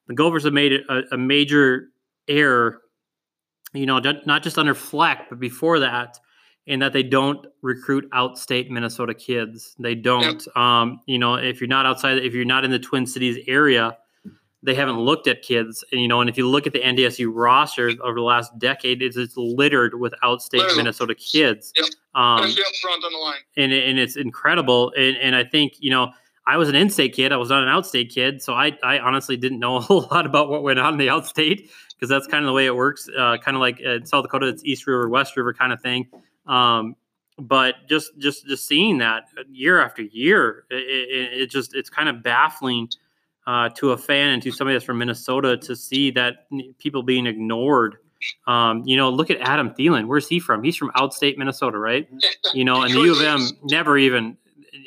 [0.06, 1.88] the Gophers have made a, a major
[2.28, 2.80] error.
[3.72, 6.18] You know, not just under Fleck, but before that,
[6.66, 9.74] in that they don't recruit outstate Minnesota kids.
[9.78, 10.44] They don't.
[10.46, 10.56] Yep.
[10.56, 13.96] Um, you know, if you're not outside, if you're not in the Twin Cities area,
[14.62, 15.84] they haven't looked at kids.
[15.90, 19.02] And you know, and if you look at the NDSU roster over the last decade,
[19.02, 21.72] it's, it's littered with outstate Minnesota kids.
[21.76, 21.86] Yep.
[22.14, 22.50] Um, up
[22.82, 23.38] front on the line.
[23.56, 24.92] And, and it's incredible.
[24.96, 26.12] And, and I think, you know,
[26.46, 27.32] I was an in-state kid.
[27.32, 30.26] I was not an outstate kid, so I, I honestly didn't know a whole lot
[30.26, 33.08] about what went on in the outstate because that's kind of the way it works.
[33.08, 36.08] Uh, kind of like in South Dakota, it's East River, West River kind of thing.
[36.50, 36.96] Um,
[37.38, 42.08] but just just just seeing that year after year, it, it, it just it's kind
[42.08, 42.88] of baffling
[43.46, 46.46] uh, to a fan and to somebody that's from Minnesota to see that
[46.78, 47.96] people being ignored.
[48.46, 50.06] Um, you know, look at Adam Thielen.
[50.06, 50.62] Where's he from?
[50.62, 52.08] He's from outstate Minnesota, right?
[52.52, 54.36] You know, and the U of M never even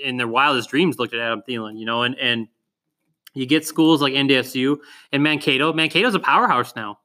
[0.03, 1.79] in their wildest dreams looked at Adam Thielen.
[1.79, 2.47] You know, and and
[3.33, 4.77] you get schools like NDSU
[5.13, 5.71] and Mankato.
[5.71, 6.99] Mankato's a powerhouse now.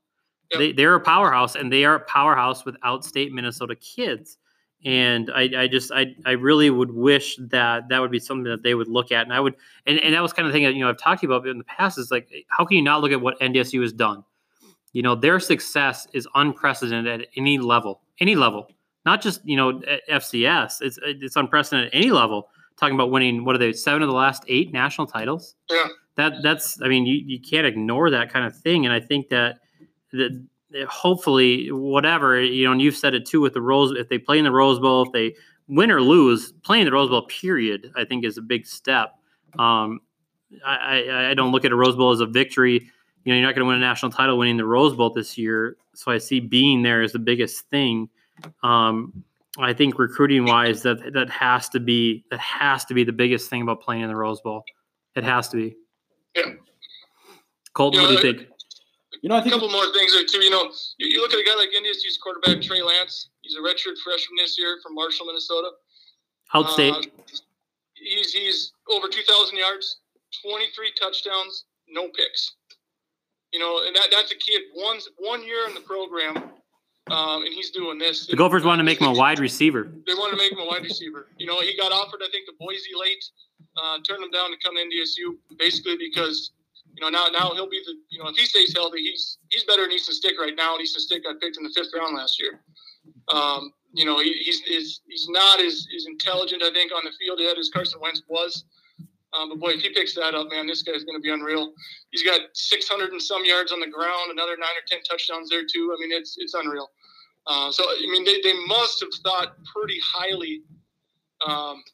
[0.50, 0.58] Yep.
[0.58, 4.36] They they're a powerhouse, and they are a powerhouse with outstate Minnesota kids
[4.84, 8.62] and I, I just I, I really would wish that that would be something that
[8.62, 9.22] they would look at.
[9.22, 9.54] And i would
[9.86, 11.64] and, and that was kind of thing that you know i've talked about in the
[11.64, 14.24] past is like how can you not look at what ndsu has done?
[14.92, 18.68] You know their success is unprecedented at any level any level.
[19.04, 22.48] Not just you know fcs it's it's unprecedented at any level.
[22.78, 25.56] Talking about winning what are they seven of the last eight national titles?
[25.68, 25.88] Yeah.
[26.14, 28.86] That that's i mean you, you can't ignore that kind of thing.
[28.86, 29.58] And i think that
[30.12, 30.46] that
[30.88, 34.38] hopefully whatever you know and you've said it too with the rose if they play
[34.38, 35.34] in the rose bowl if they
[35.66, 39.14] win or lose playing the rose bowl period i think is a big step.
[39.58, 40.00] Um,
[40.64, 42.90] I, I, I don't look at a rose bowl as a victory.
[43.24, 45.36] You know you're not going to win a national title winning the rose bowl this
[45.36, 48.08] year so i see being there is the biggest thing.
[48.62, 49.24] Um,
[49.58, 53.50] i think recruiting wise that that has to be that has to be the biggest
[53.50, 54.64] thing about playing in the rose bowl.
[55.16, 55.76] It has to be.
[56.36, 56.52] Yeah.
[57.72, 58.48] Colton what do you think
[59.22, 60.42] you know, I think a couple more things there too.
[60.44, 63.28] You know, you, you look at a guy like NDSU's quarterback Trey Lance.
[63.42, 65.70] He's a redshirt freshman this year from Marshall, Minnesota.
[66.54, 66.92] Outstate.
[66.92, 67.02] Uh,
[67.94, 69.98] he's he's over two thousand yards,
[70.42, 72.54] twenty three touchdowns, no picks.
[73.52, 76.36] You know, and that that's a kid one one year in the program,
[77.10, 78.26] um, and he's doing this.
[78.26, 79.90] The Gophers want to make him a wide receiver.
[80.06, 81.28] They want to make him a wide receiver.
[81.38, 83.24] You know, he got offered, I think, the Boise late,
[83.76, 86.52] uh, turned him down to come to NDSU, basically because
[86.98, 89.62] you know, now now he'll be the you know if he stays healthy, he's he's
[89.62, 90.74] better than Easton Stick right now.
[90.74, 92.60] And Easton Stick got picked in the fifth round last year.
[93.28, 97.12] Um, you know, he, he's, he's he's not as, as intelligent, I think, on the
[97.20, 98.64] field yet as Carson Wentz was.
[99.32, 101.72] Um, but boy, if he picks that up, man, this guy's going to be unreal.
[102.10, 105.62] He's got 600 and some yards on the ground, another nine or 10 touchdowns there
[105.62, 105.94] too.
[105.96, 106.90] I mean, it's it's unreal.
[107.46, 110.62] Uh, so I mean, they, they must have thought pretty highly
[111.46, 111.84] um,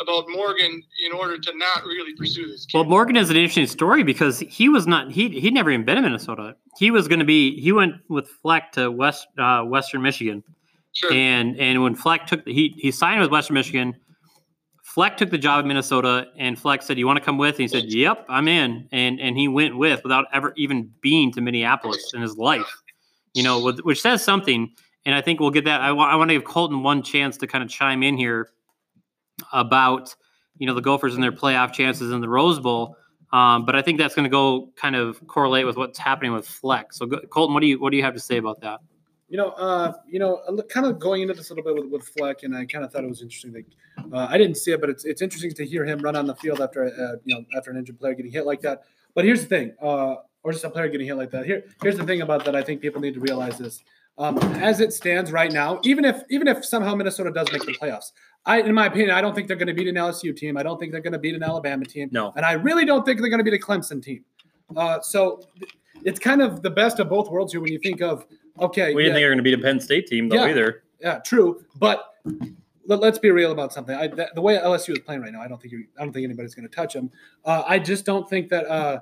[0.00, 2.66] about Morgan in order to not really pursue this.
[2.74, 5.98] Well, Morgan is an interesting story because he was not he he never even been
[5.98, 6.56] in Minnesota.
[6.78, 10.42] He was going to be he went with Fleck to West uh, Western Michigan,
[10.92, 11.12] sure.
[11.12, 13.94] and and when Fleck took the, he he signed with Western Michigan.
[14.82, 17.62] Fleck took the job in Minnesota, and Fleck said, "You want to come with?" And
[17.62, 21.40] he said, "Yep, I'm in." And and he went with without ever even being to
[21.40, 22.82] Minneapolis in his life.
[23.32, 24.70] You know, which says something.
[25.06, 25.82] And I think we'll get that.
[25.82, 28.48] I, I want to give Colton one chance to kind of chime in here
[29.52, 30.14] about
[30.58, 32.96] you know the Gophers and their playoff chances in the Rose Bowl.
[33.32, 36.46] Um, but I think that's going to go kind of correlate with what's happening with
[36.46, 36.92] Fleck.
[36.92, 38.78] So, Colton, what do you what do you have to say about that?
[39.28, 42.08] You know, uh, you know, kind of going into this a little bit with, with
[42.16, 43.52] Fleck, and I kind of thought it was interesting.
[43.52, 46.26] That, uh, I didn't see it, but it's it's interesting to hear him run on
[46.26, 48.84] the field after uh, you know after an injured player getting hit like that.
[49.14, 51.46] But here's the thing, uh, or just a player getting hit like that.
[51.46, 52.54] Here, here's the thing about that.
[52.54, 53.82] I think people need to realize this.
[54.16, 57.72] Um, as it stands right now, even if even if somehow Minnesota does make the
[57.72, 58.12] playoffs,
[58.46, 60.56] I, in my opinion, I don't think they're going to beat an LSU team.
[60.56, 62.10] I don't think they're going to beat an Alabama team.
[62.12, 62.32] No.
[62.36, 64.24] And I really don't think they're going to beat a Clemson team.
[64.76, 65.40] Uh, so
[66.04, 68.26] it's kind of the best of both worlds here when you think of,
[68.60, 68.94] okay.
[68.94, 70.82] We didn't yeah, think they're going to beat a Penn State team, though, yeah, either.
[71.00, 71.64] Yeah, true.
[71.76, 72.04] But
[72.86, 73.96] let, us be real about something.
[73.96, 76.24] I, the way LSU is playing right now, I don't think you, I don't think
[76.24, 77.10] anybody's going to touch them.
[77.44, 79.00] Uh, I just don't think that uh,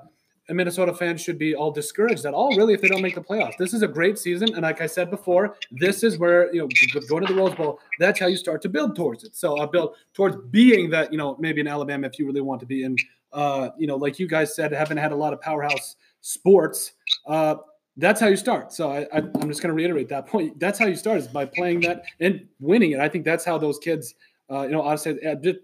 [0.49, 3.57] Minnesota fan should be all discouraged at all, really, if they don't make the playoffs.
[3.57, 6.67] This is a great season, and like I said before, this is where you know
[7.07, 9.35] going to the Rose Bowl, that's how you start to build towards it.
[9.35, 12.41] So I uh, build towards being that you know maybe in Alabama if you really
[12.41, 12.97] want to be in.
[13.31, 16.93] Uh, you know, like you guys said, haven't had a lot of powerhouse sports.
[17.25, 17.55] Uh,
[17.97, 18.73] that's how you start.
[18.73, 20.59] So I, am just going to reiterate that point.
[20.59, 22.99] That's how you start is by playing that and winning it.
[22.99, 24.15] I think that's how those kids,
[24.51, 25.15] uh, you know, honestly,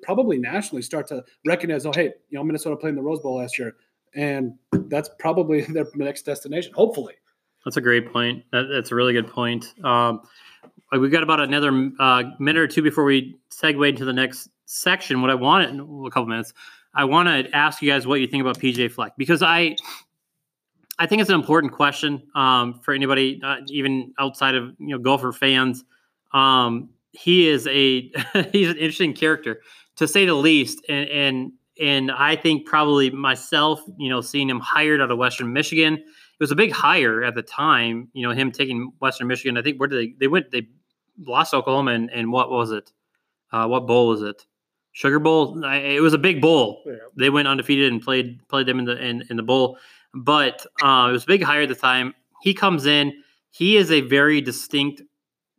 [0.03, 3.37] probably nationally start to recognize, oh, hey, you know, Minnesota played in the Rose Bowl
[3.37, 3.75] last year,
[4.15, 6.73] and that's probably their next destination.
[6.73, 7.15] Hopefully.
[7.65, 8.43] That's a great point.
[8.51, 9.73] That, that's a really good point.
[9.83, 10.21] Um,
[10.91, 15.21] we've got about another uh, minute or two before we segue into the next section.
[15.21, 16.53] What I wanted, a couple minutes,
[16.95, 19.75] I want to ask you guys what you think about PJ Fleck because I
[20.97, 24.99] I think it's an important question um, for anybody, uh, even outside of you know
[24.99, 25.83] Gopher fans.
[26.33, 28.11] Um, he is a
[28.51, 29.61] he's an interesting character
[29.95, 34.59] to say the least, and and and I think probably myself, you know, seeing him
[34.59, 38.09] hired out of Western Michigan, it was a big hire at the time.
[38.13, 39.57] You know, him taking Western Michigan.
[39.57, 40.51] I think where did they they went?
[40.51, 40.67] They
[41.19, 42.91] lost Oklahoma, and, and what was it?
[43.51, 44.45] Uh, what bowl was it?
[44.91, 45.63] Sugar Bowl.
[45.63, 46.81] It was a big bowl.
[46.85, 46.93] Yeah.
[47.15, 49.77] They went undefeated and played played them in the in, in the bowl
[50.13, 52.13] but uh, it was a big hire at the time.
[52.41, 53.13] He comes in.
[53.51, 55.01] He is a very distinct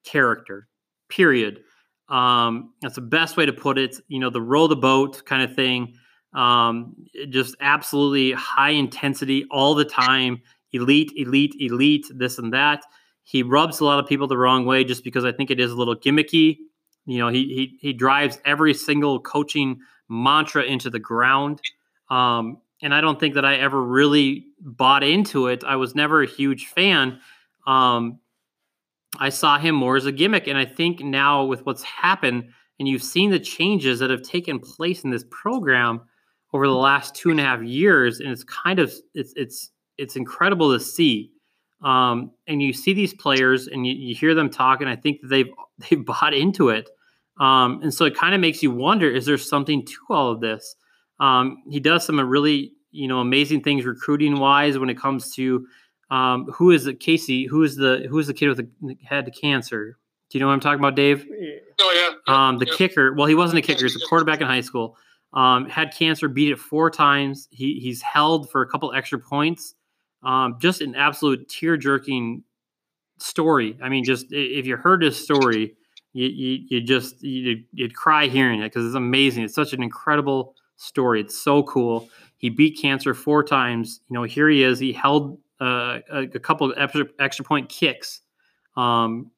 [0.05, 0.69] character.
[1.09, 1.61] Period.
[2.09, 3.97] Um, that's the best way to put it.
[4.09, 5.95] You know, the row the boat kind of thing.
[6.33, 6.95] Um,
[7.29, 10.43] just absolutely high intensity all the time.
[10.73, 12.07] Elite, elite, elite.
[12.15, 12.85] This and that.
[13.23, 15.71] He rubs a lot of people the wrong way just because I think it is
[15.71, 16.59] a little gimmicky.
[17.07, 21.61] You know, he he he drives every single coaching mantra into the ground.
[22.11, 25.65] Um, and I don't think that I ever really bought into it.
[25.65, 27.21] I was never a huge fan.
[27.67, 28.21] Um,
[29.19, 32.89] I saw him more as a gimmick, and I think now with what's happened, and
[32.89, 36.01] you've seen the changes that have taken place in this program
[36.53, 40.17] over the last two and a half years, and it's kind of it's it's it's
[40.17, 41.31] incredible to see.
[41.83, 45.21] Um, and you see these players, and you, you hear them talk, and I think
[45.23, 45.51] that they've
[45.91, 46.91] they've bought into it.
[47.39, 50.41] Um, and so it kind of makes you wonder: is there something to all of
[50.41, 50.77] this?
[51.21, 55.67] Um, he does some really you know amazing things recruiting wise when it comes to
[56.11, 57.47] um, who is the Casey?
[57.47, 59.97] Who is the who is the kid with the had cancer?
[60.29, 61.27] Do you know what I'm talking about, Dave?
[61.81, 62.49] Oh yeah.
[62.49, 62.75] Um, the yeah.
[62.77, 63.15] kicker.
[63.15, 63.83] Well, he wasn't a kicker.
[63.83, 64.97] He's a quarterback in high school.
[65.33, 67.49] Um, had cancer, beat it four times.
[67.51, 69.75] He he's held for a couple extra points.
[70.23, 72.43] Um, just an absolute tear jerking
[73.19, 73.77] story.
[73.83, 75.75] I mean, just if you heard his story,
[76.13, 79.45] you you, you just you, you'd cry hearing it because it's amazing.
[79.45, 81.21] It's such an incredible story.
[81.21, 82.09] It's so cool.
[82.39, 84.01] He beat cancer four times.
[84.09, 84.79] You know, here he is.
[84.79, 88.23] He held uh, a, a, couple of extra, extra point kicks.
[88.77, 89.31] Um,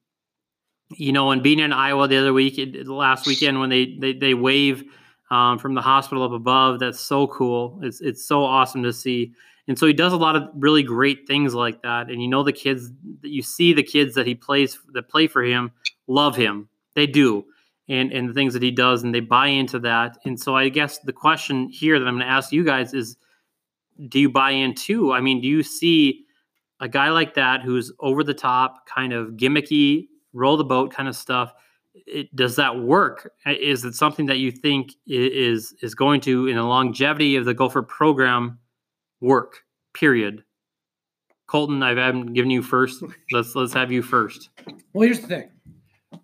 [0.96, 4.12] you know, and being in Iowa the other week, it, last weekend when they they,
[4.12, 4.84] they wave
[5.32, 7.80] um, from the hospital up above, that's so cool.
[7.82, 9.32] It's it's so awesome to see.
[9.68, 12.10] And so he does a lot of really great things like that.
[12.10, 12.90] And you know, the kids
[13.22, 15.72] that you see the kids that he plays that play for him
[16.06, 16.68] love him.
[16.94, 17.44] They do
[17.88, 20.68] and and the things that he does and they buy into that and so i
[20.68, 23.16] guess the question here that i'm going to ask you guys is
[24.08, 26.24] do you buy in too i mean do you see
[26.80, 31.08] a guy like that who's over the top kind of gimmicky row the boat kind
[31.08, 31.52] of stuff
[31.94, 33.32] it, does that work?
[33.46, 37.54] Is it something that you think is is going to in the longevity of the
[37.54, 38.58] gopher program
[39.20, 39.62] work
[39.94, 40.44] period?
[41.46, 43.02] Colton i've given you first.
[43.32, 44.50] Let's let's have you first.
[44.92, 45.50] Well here's the thing.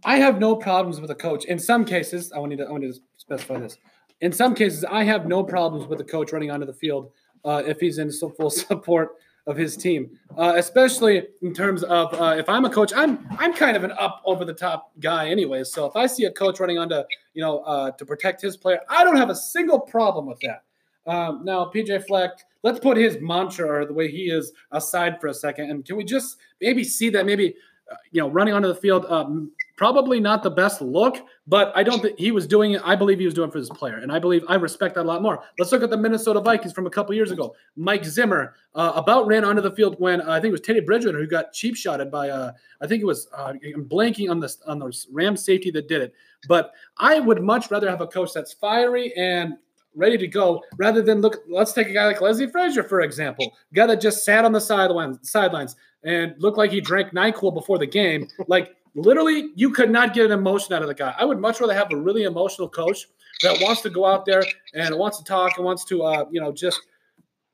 [0.04, 1.44] I have no problems with a coach.
[1.44, 3.76] In some cases, I want to I want to specify this.
[4.20, 7.10] In some cases, I have no problems with a coach running onto the field
[7.44, 9.10] uh, if he's in full support
[9.49, 13.55] of his team, uh, especially in terms of uh, if I'm a coach, I'm I'm
[13.55, 15.64] kind of an up over the top guy anyway.
[15.64, 18.80] So if I see a coach running onto you know uh, to protect his player,
[18.88, 20.64] I don't have a single problem with that.
[21.11, 22.32] Um, now PJ Fleck,
[22.62, 25.96] let's put his mantra or the way he is aside for a second, and can
[25.96, 27.55] we just maybe see that maybe
[27.90, 31.16] uh, you know running onto the field um, probably not the best look,
[31.49, 32.82] but I don't think he was doing it.
[32.84, 35.03] I believe he was doing it for his player, and I believe I respect that
[35.03, 35.42] a lot more.
[35.59, 37.55] Let's look at the Minnesota Vikings from a couple years ago.
[37.74, 40.80] Mike Zimmer uh, about ran onto the field when uh, I think it was Teddy
[40.80, 44.40] Bridgewater who got cheap shotted by uh, I think it was uh, I'm blanking on
[44.40, 46.12] the on the Ram safety that did it.
[46.49, 49.55] But I would much rather have a coach that's fiery and
[49.94, 51.38] ready to go rather than look.
[51.49, 54.61] Let's take a guy like Leslie Frazier for example, guy that just sat on the
[54.61, 58.28] sidelines sidelines and looked like he drank Nyquil before the game.
[58.46, 61.14] Like literally, you could not get an emotion out of the guy.
[61.18, 63.07] I would much rather have a really emotional coach
[63.42, 64.42] that wants to go out there
[64.74, 66.80] and wants to talk and wants to, uh, you know, just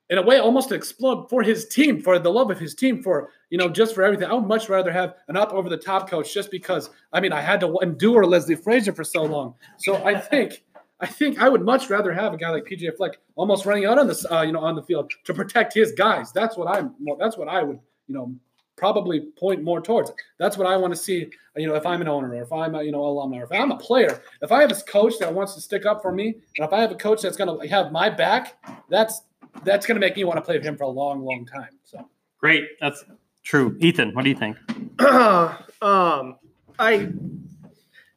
[0.09, 3.29] in a way almost explode for his team, for the love of his team, for
[3.49, 4.29] you know, just for everything.
[4.29, 7.31] I would much rather have an up over the top coach just because I mean
[7.31, 9.55] I had to endure Leslie Frazier for so long.
[9.77, 10.63] So I think
[10.99, 13.99] I think I would much rather have a guy like PJ Fleck almost running out
[13.99, 16.31] on this, uh, you know, on the field to protect his guys.
[16.31, 16.95] That's what I'm.
[17.19, 18.33] That's what I would, you know,
[18.75, 20.11] probably point more towards.
[20.37, 21.29] That's what I want to see.
[21.55, 23.51] You know, if I'm an owner or if I'm a you know alumni or if
[23.51, 26.35] I'm a player, if I have a coach that wants to stick up for me,
[26.57, 28.57] and if I have a coach that's going to have my back,
[28.89, 29.21] that's
[29.63, 31.69] that's going to make me want to play with him for a long, long time.
[31.83, 32.07] So
[32.39, 32.67] great.
[32.81, 33.05] That's
[33.45, 33.77] True.
[33.79, 34.57] Ethan, what do you think?
[34.99, 36.35] um,
[36.79, 37.09] I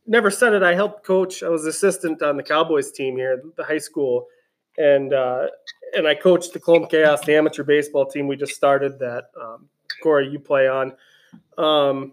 [0.06, 0.62] never said it.
[0.62, 1.42] I helped coach.
[1.42, 4.26] I was assistant on the Cowboys team here, the high school,
[4.78, 5.48] and uh,
[5.94, 8.98] and I coached the Cologne Chaos, the amateur baseball team we just started.
[8.98, 9.68] That um,
[10.02, 10.92] Corey, you play on.
[11.56, 12.12] Um,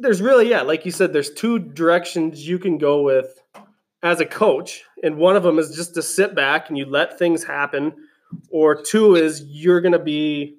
[0.00, 3.42] there's really, yeah, like you said, there's two directions you can go with
[4.02, 7.18] as a coach, and one of them is just to sit back and you let
[7.18, 7.92] things happen,
[8.50, 10.56] or two is you're going to be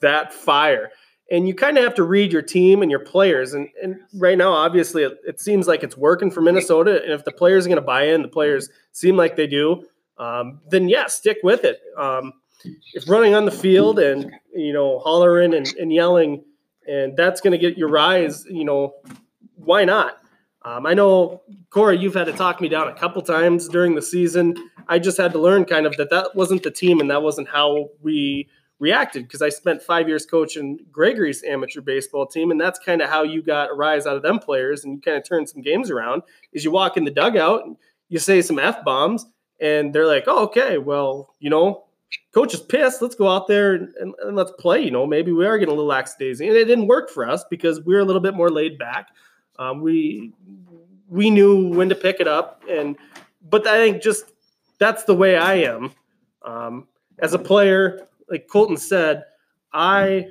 [0.00, 0.90] that fire
[1.30, 3.54] and you kind of have to read your team and your players.
[3.54, 7.02] And, and right now, obviously, it, it seems like it's working for Minnesota.
[7.02, 9.84] And if the players are going to buy in, the players seem like they do,
[10.18, 11.80] um, then yeah, stick with it.
[11.96, 12.34] Um,
[12.92, 16.44] if running on the field and you know hollering and, and yelling,
[16.86, 18.94] and that's going to get your rise, you know,
[19.56, 20.18] why not?
[20.62, 24.02] Um, I know Corey, you've had to talk me down a couple times during the
[24.02, 24.56] season.
[24.88, 27.48] I just had to learn kind of that that wasn't the team and that wasn't
[27.48, 28.48] how we
[28.78, 33.10] reacted because I spent five years coaching Gregory's amateur baseball team, and that's kind of
[33.10, 35.62] how you got a rise out of them players, and you kind of turn some
[35.62, 36.22] games around.
[36.52, 37.76] Is you walk in the dugout, and
[38.08, 39.26] you say some f bombs,
[39.60, 41.83] and they're like, "Oh, okay, well, you know,
[42.32, 43.02] coach is pissed.
[43.02, 44.82] Let's go out there and, and, and let's play.
[44.82, 47.44] You know, maybe we are getting a little lackadaisy, and it didn't work for us
[47.50, 49.08] because we are a little bit more laid back.
[49.58, 50.32] Um, we
[51.08, 52.96] we knew when to pick it up, and
[53.48, 54.32] but I think just
[54.78, 55.92] that's the way I am.
[56.42, 56.88] Um,
[57.18, 59.24] as a player, like Colton said,
[59.72, 60.28] I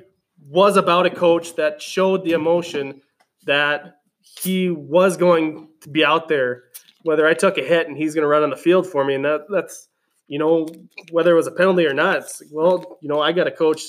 [0.48, 3.00] was about a coach that showed the emotion
[3.46, 6.64] that he was going to be out there,
[7.02, 9.14] whether I took a hit and he's going to run on the field for me.
[9.14, 9.88] And that that's,
[10.26, 10.66] you know,
[11.10, 13.82] whether it was a penalty or not, it's, well, you know, I got a coach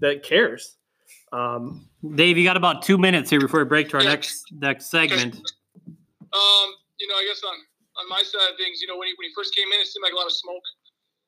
[0.00, 0.76] that cares.
[1.32, 4.10] Um, Dave, you got about two minutes here before we break to our yeah.
[4.10, 5.34] next next segment.
[5.34, 6.68] Um,
[7.00, 7.54] you know, I guess on
[7.98, 9.86] on my side of things, you know, when he, when he first came in, it
[9.86, 10.62] seemed like a lot of smoke.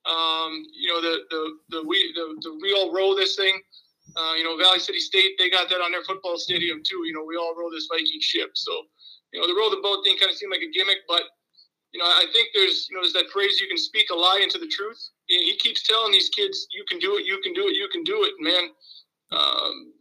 [0.07, 3.59] Um, you know, the the the we the, the we all row this thing.
[4.15, 7.03] Uh, you know, Valley City State they got that on their football stadium too.
[7.05, 8.51] You know, we all row this Viking ship.
[8.55, 8.71] So,
[9.33, 11.23] you know, the row the boat thing kind of seemed like a gimmick, but
[11.93, 14.39] you know, I think there's you know there's that phrase you can speak a lie
[14.41, 15.09] into the truth.
[15.27, 17.25] He keeps telling these kids, "You can do it.
[17.25, 17.75] You can do it.
[17.75, 18.69] You can do it." Man,
[19.31, 19.93] um,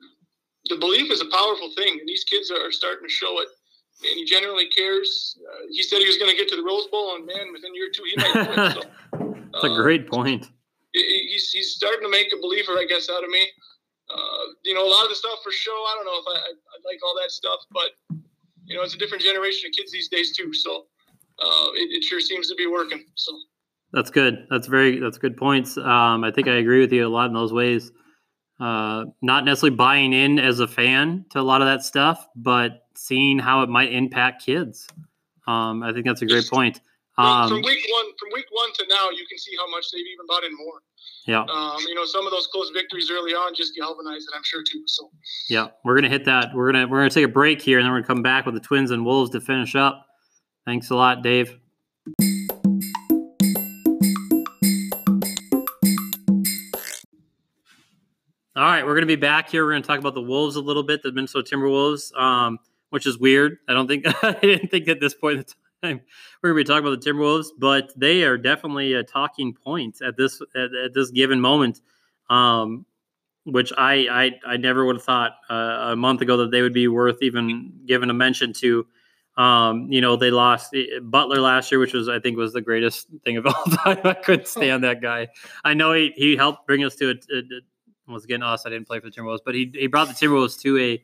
[0.68, 3.48] the belief is a powerful thing, and these kids are starting to show it.
[4.00, 5.36] And he generally cares.
[5.40, 7.74] Uh, he said he was going to get to the Rose Bowl, and man, within
[7.74, 8.72] year two, he might.
[8.74, 8.82] So,
[9.52, 10.46] That's a great point.
[10.92, 13.46] He's, he's starting to make a believer, I guess, out of me.
[14.08, 16.40] Uh, you know, a lot of the stuff for show, I don't know if I,
[16.40, 17.90] I, I, like all that stuff, but,
[18.64, 20.54] you know, it's a different generation of kids these days, too.
[20.54, 20.86] So
[21.40, 23.04] uh, it, it, sure seems to be working.
[23.14, 23.32] So
[23.92, 24.46] that's good.
[24.50, 25.76] That's very, that's good points.
[25.76, 27.90] Um, I think I agree with you a lot in those ways.
[28.60, 32.86] Uh, not necessarily buying in as a fan to a lot of that stuff, but
[32.96, 34.88] seeing how it might impact kids.
[35.46, 36.80] Um, I think that's a great point.
[37.18, 40.06] Um, from week one, from week one to now, you can see how much they've
[40.06, 40.82] even bought in more.
[41.26, 41.40] Yeah.
[41.42, 44.62] Um, you know, some of those close victories early on just galvanized it, I'm sure
[44.62, 44.82] too.
[44.86, 45.10] So.
[45.48, 46.50] Yeah, we're gonna hit that.
[46.54, 48.54] We're gonna we're gonna take a break here, and then we're gonna come back with
[48.54, 50.06] the Twins and Wolves to finish up.
[50.68, 51.58] Thanks a lot, Dave.
[58.54, 59.64] All right, we're going to be back here.
[59.64, 62.58] We're going to talk about the Wolves a little bit, the Minnesota Timberwolves, um,
[62.90, 63.56] which is weird.
[63.66, 65.44] I don't think I didn't think at this point in
[65.82, 66.00] time
[66.42, 70.02] we're going to be talking about the Timberwolves, but they are definitely a talking point
[70.02, 71.80] at this at, at this given moment,
[72.28, 72.84] um,
[73.44, 74.06] which I,
[74.46, 77.22] I I never would have thought uh, a month ago that they would be worth
[77.22, 78.86] even giving a mention to.
[79.38, 82.60] Um, you know, they lost eh, Butler last year, which was I think was the
[82.60, 84.00] greatest thing of all time.
[84.04, 85.28] I couldn't stand that guy.
[85.64, 87.60] I know he he helped bring us to a, a, a
[88.08, 88.66] once again us.
[88.66, 90.94] I didn't play for the Timberwolves, but he he brought the Timberwolves to a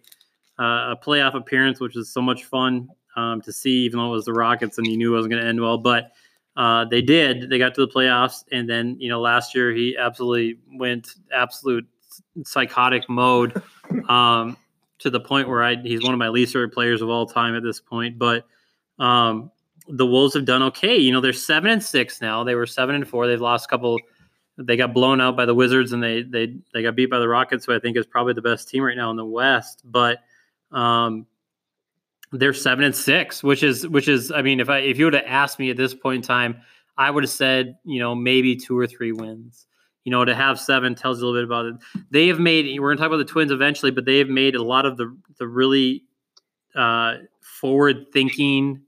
[0.61, 4.11] uh, a playoff appearance, which was so much fun um, to see, even though it
[4.11, 5.79] was the Rockets and you knew it wasn't going to end well.
[5.79, 6.11] But
[6.57, 7.51] uh, they did.
[7.51, 11.87] They got to the playoffs, and then you know last year he absolutely went absolute
[12.45, 13.63] psychotic mode
[14.09, 14.57] um,
[15.01, 17.55] to the point where I he's one of my least favorite players of all time
[17.55, 18.19] at this point.
[18.19, 18.47] But
[18.99, 19.51] um,
[19.89, 20.97] the Wolves have done okay.
[20.97, 22.45] You know they're seven and six now.
[22.45, 23.27] They were seven and four.
[23.27, 23.99] They've lost a couple.
[24.57, 27.29] They got blown out by the Wizards and they they they got beat by the
[27.29, 29.83] Rockets, who I think is probably the best team right now in the West.
[29.85, 30.19] But
[30.71, 31.27] um,
[32.33, 35.15] they're seven and six, which is which is I mean, if I if you would
[35.15, 36.61] have asked me at this point in time,
[36.97, 39.67] I would have said, you know, maybe two or three wins.
[40.05, 42.05] You know, to have seven tells you a little bit about it.
[42.11, 44.63] They have made we're gonna talk about the twins eventually, but they have made a
[44.63, 46.05] lot of the the really
[46.75, 48.83] uh, forward thinking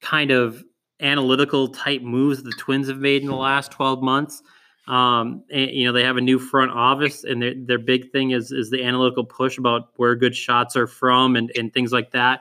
[0.00, 0.64] kind of
[1.00, 4.42] analytical type moves the twins have made in the last 12 months.
[4.88, 8.32] Um, and, you know, they have a new front office, and their their big thing
[8.32, 12.10] is is the analytical push about where good shots are from and and things like
[12.12, 12.40] that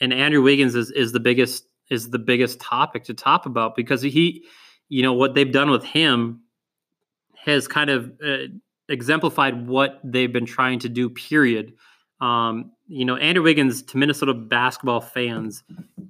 [0.00, 4.02] and Andrew Wiggins is is the biggest is the biggest topic to talk about because
[4.02, 4.44] he,
[4.88, 6.40] you know, what they've done with him
[7.44, 8.36] has kind of uh,
[8.88, 11.10] exemplified what they've been trying to do.
[11.10, 11.74] Period.
[12.20, 15.62] Um, you know, Andrew Wiggins to Minnesota basketball fans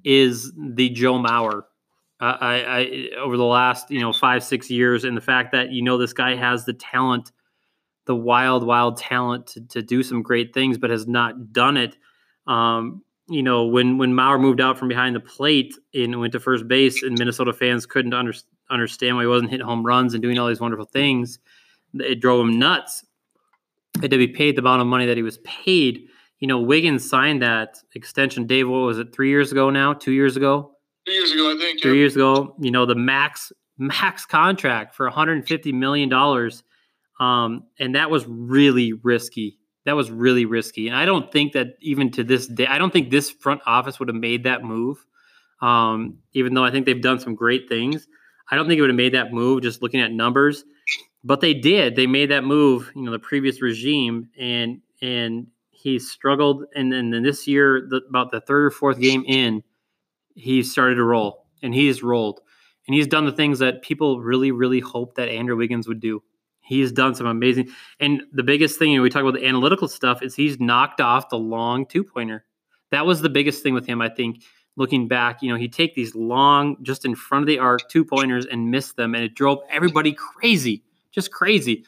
[0.04, 1.62] is the Joe Mauer.
[2.20, 5.72] Uh, I, I over the last you know five six years, and the fact that
[5.72, 7.32] you know this guy has the talent,
[8.06, 11.96] the wild wild talent to, to do some great things, but has not done it.
[12.46, 16.40] Um, you know, when when Mauer moved out from behind the plate and went to
[16.40, 18.32] first base, and Minnesota fans couldn't under,
[18.74, 21.38] understand why he wasn't hitting home runs and doing all these wonderful things,
[21.94, 23.04] it drove him nuts.
[24.00, 26.08] Had to be paid the amount of money that he was paid.
[26.40, 28.46] You know, Wiggins signed that extension.
[28.46, 29.14] Dave, what was it?
[29.14, 29.94] Three years ago now?
[29.94, 30.72] Two years ago?
[31.06, 31.80] Two years ago, I think.
[31.80, 31.98] Three yeah.
[31.98, 32.56] years ago.
[32.60, 36.64] You know, the max max contract for 150 million dollars,
[37.20, 40.88] um, and that was really risky that was really risky.
[40.88, 43.98] And I don't think that even to this day, I don't think this front office
[43.98, 45.04] would have made that move.
[45.60, 48.06] Um, even though I think they've done some great things,
[48.50, 50.64] I don't think it would have made that move just looking at numbers.
[51.22, 51.96] But they did.
[51.96, 56.64] They made that move, you know, the previous regime, and and he struggled.
[56.74, 59.62] And then then this year, the, about the third or fourth game in,
[60.34, 62.40] he started to roll, and he's rolled,
[62.86, 66.22] and he's done the things that people really, really hoped that Andrew Wiggins would do.
[66.60, 67.70] He's done some amazing.
[68.00, 71.00] And the biggest thing, you know, we talk about the analytical stuff, is he's knocked
[71.00, 72.44] off the long two pointer.
[72.90, 74.42] That was the biggest thing with him, I think.
[74.76, 78.04] Looking back, you know, he'd take these long, just in front of the arc, two
[78.04, 81.84] pointers and miss them, and it drove everybody crazy, just crazy.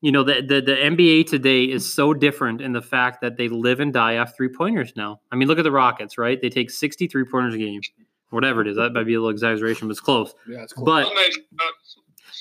[0.00, 3.48] You know, the, the the NBA today is so different in the fact that they
[3.48, 5.20] live and die off three pointers now.
[5.30, 6.40] I mean, look at the Rockets, right?
[6.40, 7.80] They take 63 pointers a game,
[8.30, 8.76] whatever it is.
[8.76, 10.34] That might be a little exaggeration, but it's close.
[10.48, 10.84] Yeah, it's cool.
[10.84, 11.08] But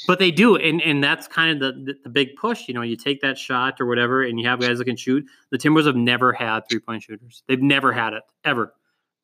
[0.07, 2.67] but they do, and and that's kind of the, the, the big push.
[2.67, 5.25] You know, you take that shot or whatever, and you have guys that can shoot.
[5.51, 7.43] The Timbers have never had three point shooters.
[7.47, 8.73] They've never had it ever.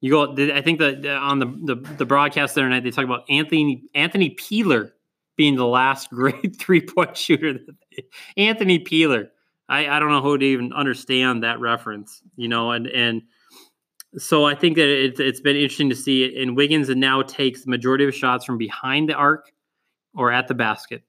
[0.02, 0.54] You go.
[0.54, 3.84] I think that on the, the the broadcast the other night they talk about Anthony
[3.94, 4.94] Anthony Peeler
[5.38, 7.60] being the last great three point shooter.
[8.36, 9.30] Anthony Peeler.
[9.70, 12.22] I, I don't know who to even understand that reference.
[12.36, 13.22] You know, and and
[14.18, 16.42] so I think that it, it's been interesting to see it.
[16.42, 19.52] And Wiggins now takes the majority of shots from behind the arc
[20.16, 21.04] or at the basket.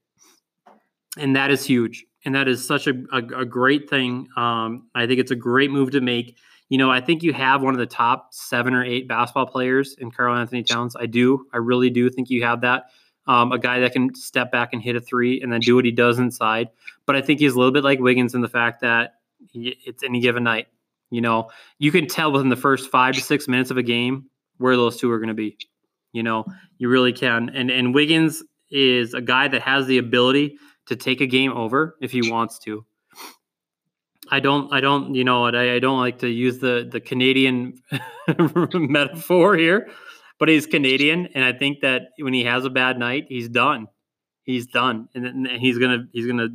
[1.19, 2.05] And that is huge.
[2.25, 4.29] And that is such a, a, a great thing.
[4.37, 6.37] Um, I think it's a great move to make.
[6.73, 9.95] You know, I think you have one of the top seven or eight basketball players
[9.99, 10.97] in Karl-Anthony Towns.
[10.97, 11.45] I do.
[11.53, 12.85] I really do think you have that.
[13.27, 15.85] Um, a guy that can step back and hit a three and then do what
[15.85, 16.71] he does inside.
[17.05, 19.17] But I think he's a little bit like Wiggins in the fact that
[19.51, 20.69] he, it's any given night.
[21.11, 24.31] You know, you can tell within the first five to six minutes of a game
[24.57, 25.59] where those two are going to be.
[26.15, 26.47] You know,
[26.79, 27.51] you really can.
[27.51, 30.57] And and Wiggins is a guy that has the ability
[30.87, 32.87] to take a game over if he wants to.
[34.33, 37.81] I don't, I don't, you know, I, I don't like to use the the Canadian
[38.75, 39.91] metaphor here,
[40.39, 43.87] but he's Canadian, and I think that when he has a bad night, he's done.
[44.45, 46.49] He's done, and, and he's gonna, he's gonna,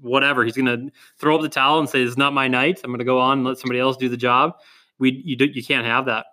[0.00, 0.44] whatever.
[0.44, 0.86] He's gonna
[1.18, 2.80] throw up the towel and say, "It's not my night.
[2.82, 4.52] I'm gonna go on and let somebody else do the job."
[4.98, 6.26] We, you, do, you can't have that.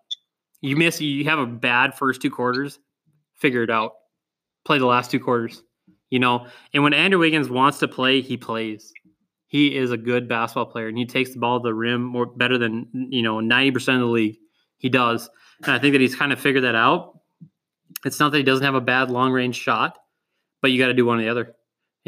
[0.61, 2.79] You miss, you have a bad first two quarters.
[3.35, 3.93] Figure it out
[4.65, 5.63] play the last two quarters.
[6.09, 8.91] You know, and when Andrew Wiggins wants to play, he plays.
[9.47, 12.25] He is a good basketball player, and he takes the ball to the rim more
[12.25, 14.37] better than you know ninety percent of the league.
[14.77, 15.29] He does,
[15.63, 17.19] and I think that he's kind of figured that out.
[18.03, 19.97] It's not that he doesn't have a bad long range shot,
[20.61, 21.53] but you got to do one or the other.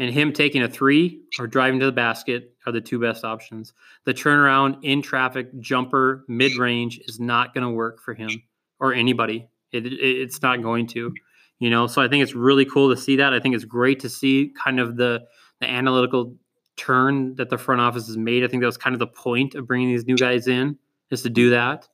[0.00, 3.72] And him taking a three or driving to the basket are the two best options.
[4.04, 8.30] The turnaround in traffic jumper mid range is not going to work for him
[8.78, 9.48] or anybody.
[9.72, 11.12] It, it, it's not going to
[11.58, 14.00] you know so i think it's really cool to see that i think it's great
[14.00, 15.22] to see kind of the
[15.60, 16.36] the analytical
[16.78, 19.54] turn that the front office has made i think that was kind of the point
[19.54, 20.78] of bringing these new guys in
[21.10, 21.88] is to do that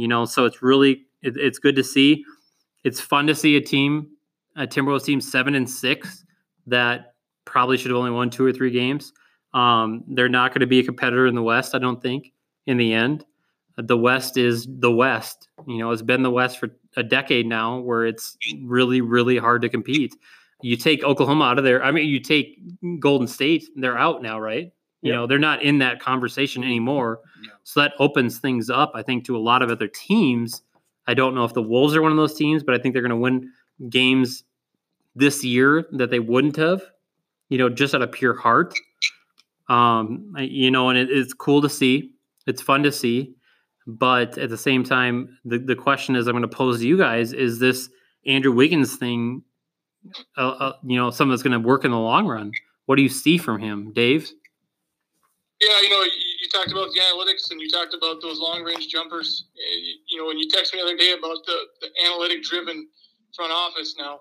[0.00, 0.24] you know?
[0.24, 2.24] So it's really it, it's good to see.
[2.84, 4.08] It's fun to see a team
[4.56, 6.24] a timberwolves team seven and six
[6.66, 7.14] that
[7.44, 9.12] probably should have only won two or three games.
[9.54, 12.32] Um, they're not going to be a competitor in the west i don't think
[12.66, 13.24] in the end.
[13.76, 15.90] The west is the west you know?
[15.90, 20.16] It's been the west for a decade now where it's really really hard to compete.
[20.62, 21.82] You take Oklahoma out of there.
[21.82, 22.58] I mean, you take
[23.00, 24.72] Golden State, they're out now, right?
[25.02, 25.14] You yep.
[25.14, 27.20] know, they're not in that conversation anymore.
[27.64, 30.62] So that opens things up, I think, to a lot of other teams.
[31.06, 33.02] I don't know if the Wolves are one of those teams, but I think they're
[33.02, 33.50] going to win
[33.88, 34.44] games
[35.14, 36.82] this year that they wouldn't have,
[37.48, 38.74] you know, just out of pure heart.
[39.68, 42.12] Um, you know, and it, it's cool to see.
[42.46, 43.34] It's fun to see.
[43.86, 46.98] But at the same time, the, the question is I'm going to pose to you
[46.98, 47.88] guys is this
[48.26, 49.42] Andrew Wiggins thing,
[50.36, 52.52] uh, uh, you know, something that's going to work in the long run?
[52.86, 54.30] What do you see from him, Dave?
[55.60, 58.62] Yeah, you know, you, you talked about the analytics and you talked about those long
[58.62, 59.44] range jumpers.
[59.54, 62.88] You, you know, when you texted me the other day about the, the analytic driven
[63.36, 64.20] front office now,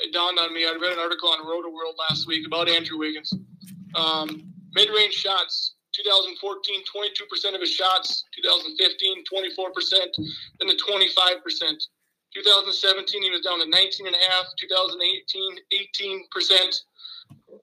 [0.00, 0.64] it dawned on me.
[0.64, 3.32] I read an article on Rotoworld last week about Andrew Wiggins.
[3.94, 8.24] Um, mid-range shots, 2014, 22% of his shots.
[8.42, 9.98] 2015, 24%,
[10.60, 11.86] then the 25%.
[12.34, 14.46] 2017, he was down to 19 and a half.
[14.58, 16.80] 2018, 18%.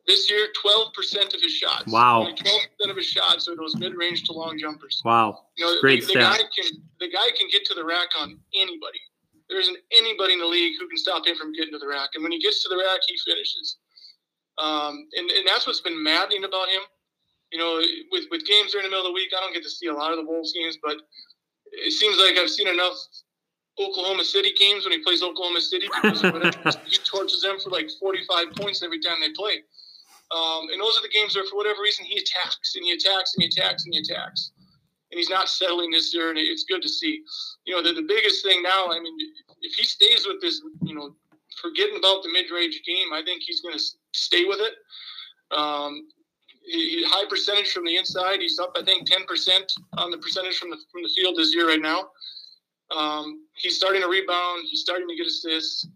[0.07, 1.91] This year, 12% of his shots.
[1.91, 2.27] Wow.
[2.29, 5.01] 12% of his shots are those mid-range to long jumpers.
[5.03, 5.45] Wow.
[5.57, 8.39] You know, Great the, the guy can the guy can get to the rack on
[8.53, 8.99] anybody.
[9.49, 12.11] There isn't anybody in the league who can stop him from getting to the rack.
[12.13, 13.77] And when he gets to the rack, he finishes.
[14.59, 16.81] Um, and, and that's what's been maddening about him.
[17.51, 19.69] You know, with, with games during the middle of the week, I don't get to
[19.69, 20.97] see a lot of the Wolves games, but
[21.71, 22.93] it seems like I've seen enough
[23.79, 26.21] Oklahoma City games when he plays Oklahoma City because
[26.85, 29.63] he torches them for like 45 points every time they play.
[30.31, 33.33] Um, and those are the games where, for whatever reason, he attacks and he attacks
[33.35, 34.51] and he attacks and he attacks.
[35.11, 37.23] And he's not settling this year, and it's good to see.
[37.65, 39.17] You know, the, the biggest thing now, I mean,
[39.61, 41.15] if he stays with this, you know,
[41.59, 44.73] forgetting about the mid-range game, I think he's going to stay with it.
[45.57, 46.07] Um,
[46.63, 48.39] he, he- high percentage from the inside.
[48.39, 49.25] He's up, I think, 10%
[49.97, 52.09] on the percentage from the from the field this year right now.
[52.95, 54.65] Um, he's starting to rebound.
[54.69, 55.87] He's starting to get assists.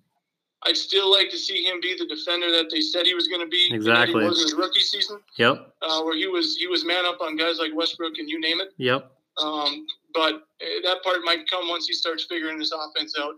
[0.66, 3.42] I'd still like to see him be the defender that they said he was going
[3.42, 3.70] to be.
[3.72, 4.24] Exactly.
[4.24, 5.74] Was his rookie season, Yep.
[5.82, 8.62] uh, where he was he was man up on guys like Westbrook and you name
[8.62, 8.70] it.
[8.78, 9.12] Yep.
[9.42, 13.34] Um, but uh, that part might come once he starts figuring this offense out.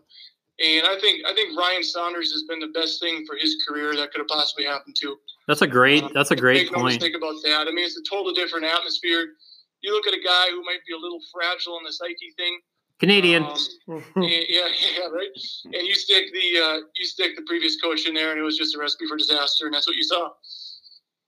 [0.63, 3.95] And I think I think Ryan Saunders has been the best thing for his career
[3.95, 5.17] that could have possibly happened to.
[5.47, 6.03] That's a great.
[6.03, 6.95] Um, That's a great Make no point.
[7.01, 7.67] mistake about that.
[7.67, 9.33] I mean, it's a totally different atmosphere.
[9.81, 12.59] You look at a guy who might be a little fragile in the psyche thing.
[12.99, 13.43] Canadian.
[13.43, 13.55] Um,
[13.87, 14.01] yeah,
[14.47, 14.67] yeah,
[14.97, 15.27] yeah, right.
[15.65, 18.57] And you stick the uh, you stick the previous coach in there, and it was
[18.57, 20.29] just a recipe for disaster, and that's what you saw.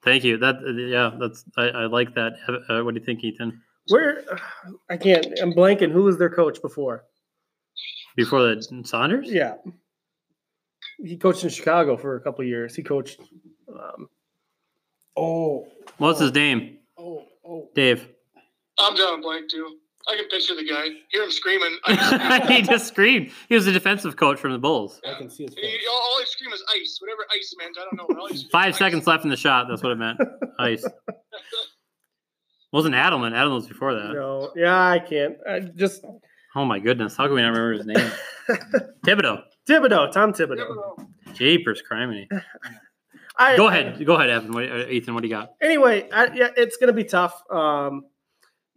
[0.04, 0.38] Thank you.
[0.38, 0.56] That.
[0.90, 1.12] Yeah.
[1.20, 1.44] That's.
[1.58, 2.34] I, I like that.
[2.70, 3.62] Uh, what do you think, Ethan?
[3.90, 4.24] Where
[4.90, 5.28] I can't.
[5.42, 5.92] I'm blanking.
[5.92, 7.06] Who was their coach before?
[8.16, 9.30] Before the Saunders.
[9.30, 9.56] Yeah,
[11.04, 12.76] he coached in Chicago for a couple of years.
[12.76, 13.20] He coached.
[13.70, 14.10] Um,
[15.20, 16.78] Oh, What's his name?
[16.98, 17.70] oh, oh.
[17.74, 18.08] Dave.
[18.80, 19.78] I'm drawing blank too.
[20.10, 21.78] I can picture the guy, hear him screaming.
[22.48, 23.32] He just screamed.
[23.50, 25.02] He was a defensive coach from the Bulls.
[25.06, 25.82] I can see his He, face.
[25.90, 26.98] all, all I scream is ice.
[27.02, 28.20] Whatever ice meant, I don't know.
[28.22, 29.08] all Five is seconds ice.
[29.08, 29.68] left in the shot.
[29.70, 30.20] That's what it meant.
[30.60, 30.86] Ice.
[32.72, 33.32] Wasn't Adelman.
[33.34, 34.14] Adelman was before that.
[34.14, 35.36] no, yeah, I can't.
[35.50, 36.04] I just
[36.56, 37.16] Oh my goodness.
[37.16, 38.12] How can we not remember his name?
[39.06, 39.44] Thibodeau.
[39.70, 40.76] Thibodeau, Tom Never Thibodeau.
[40.76, 40.98] know.
[41.34, 42.28] Jeepers criminy.
[43.38, 44.04] I, Go ahead.
[44.06, 44.52] Go ahead, Evan.
[44.54, 45.52] What, uh, Ethan, what do you got?
[45.62, 47.40] anyway, I, yeah, it's going to be tough.
[47.52, 48.06] Um,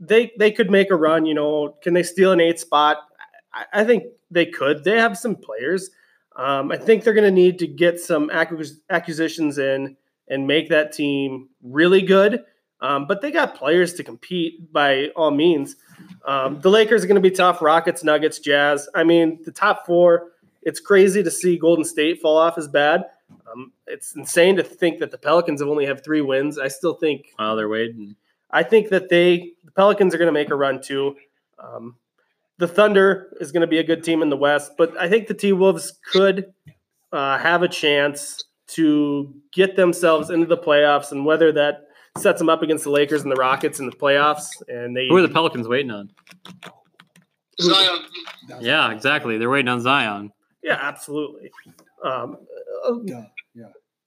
[0.00, 1.26] they they could make a run.
[1.26, 2.98] You know, can they steal an eight spot?
[3.52, 4.82] I, I think they could.
[4.82, 5.90] They have some players.
[6.36, 9.96] Um, I think they're going to need to get some acquisitions in
[10.28, 12.44] and make that team really good.
[12.80, 15.76] Um, but they got players to compete by all means.
[16.24, 17.60] Um, the Lakers are going to be tough.
[17.60, 18.88] Rockets, Nuggets, Jazz.
[18.94, 20.32] I mean, the top four.
[20.62, 23.04] It's crazy to see Golden State fall off as bad.
[23.50, 26.58] Um, it's insane to think that the Pelicans have only have three wins.
[26.58, 28.16] I still think While they're waiting.
[28.52, 31.16] I think that they the Pelicans are going to make a run too.
[31.58, 31.96] Um,
[32.58, 35.28] the Thunder is going to be a good team in the West, but I think
[35.28, 36.52] the T Wolves could
[37.12, 41.88] uh, have a chance to get themselves into the playoffs, and whether that
[42.18, 45.16] sets them up against the Lakers and the Rockets in the playoffs, and they Who
[45.16, 46.10] are the Pelicans waiting on?
[47.60, 48.04] Zion.
[48.60, 49.38] Yeah, exactly.
[49.38, 50.32] They're waiting on Zion.
[50.62, 51.50] yeah, absolutely.
[52.04, 52.38] Um,
[52.86, 53.24] uh, Yeah,
[53.54, 53.64] yeah.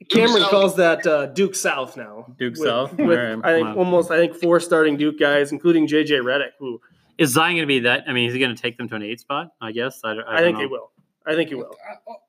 [0.09, 0.49] Cameron South.
[0.51, 2.33] calls that uh, Duke South now.
[2.37, 2.93] Duke with, South?
[2.97, 3.75] with, All right, I think wow.
[3.75, 6.79] almost I think four starting Duke guys, including JJ Redick, who
[7.17, 8.03] Is Zion going to be that?
[8.07, 9.49] I mean, is he going to take them to an eight spot?
[9.61, 10.01] I guess.
[10.03, 10.91] I, don't- I, I, think don't he will.
[11.25, 11.75] I think he will.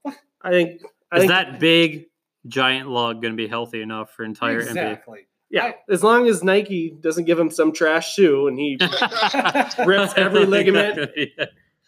[0.04, 0.10] Uh,
[0.42, 0.82] I think.
[1.12, 2.06] I Is think that big
[2.46, 5.26] giant log going to be healthy enough for entire exactly.
[5.50, 8.76] Yeah, as long as Nike doesn't give him some trash shoe and he
[9.86, 11.10] rips every ligament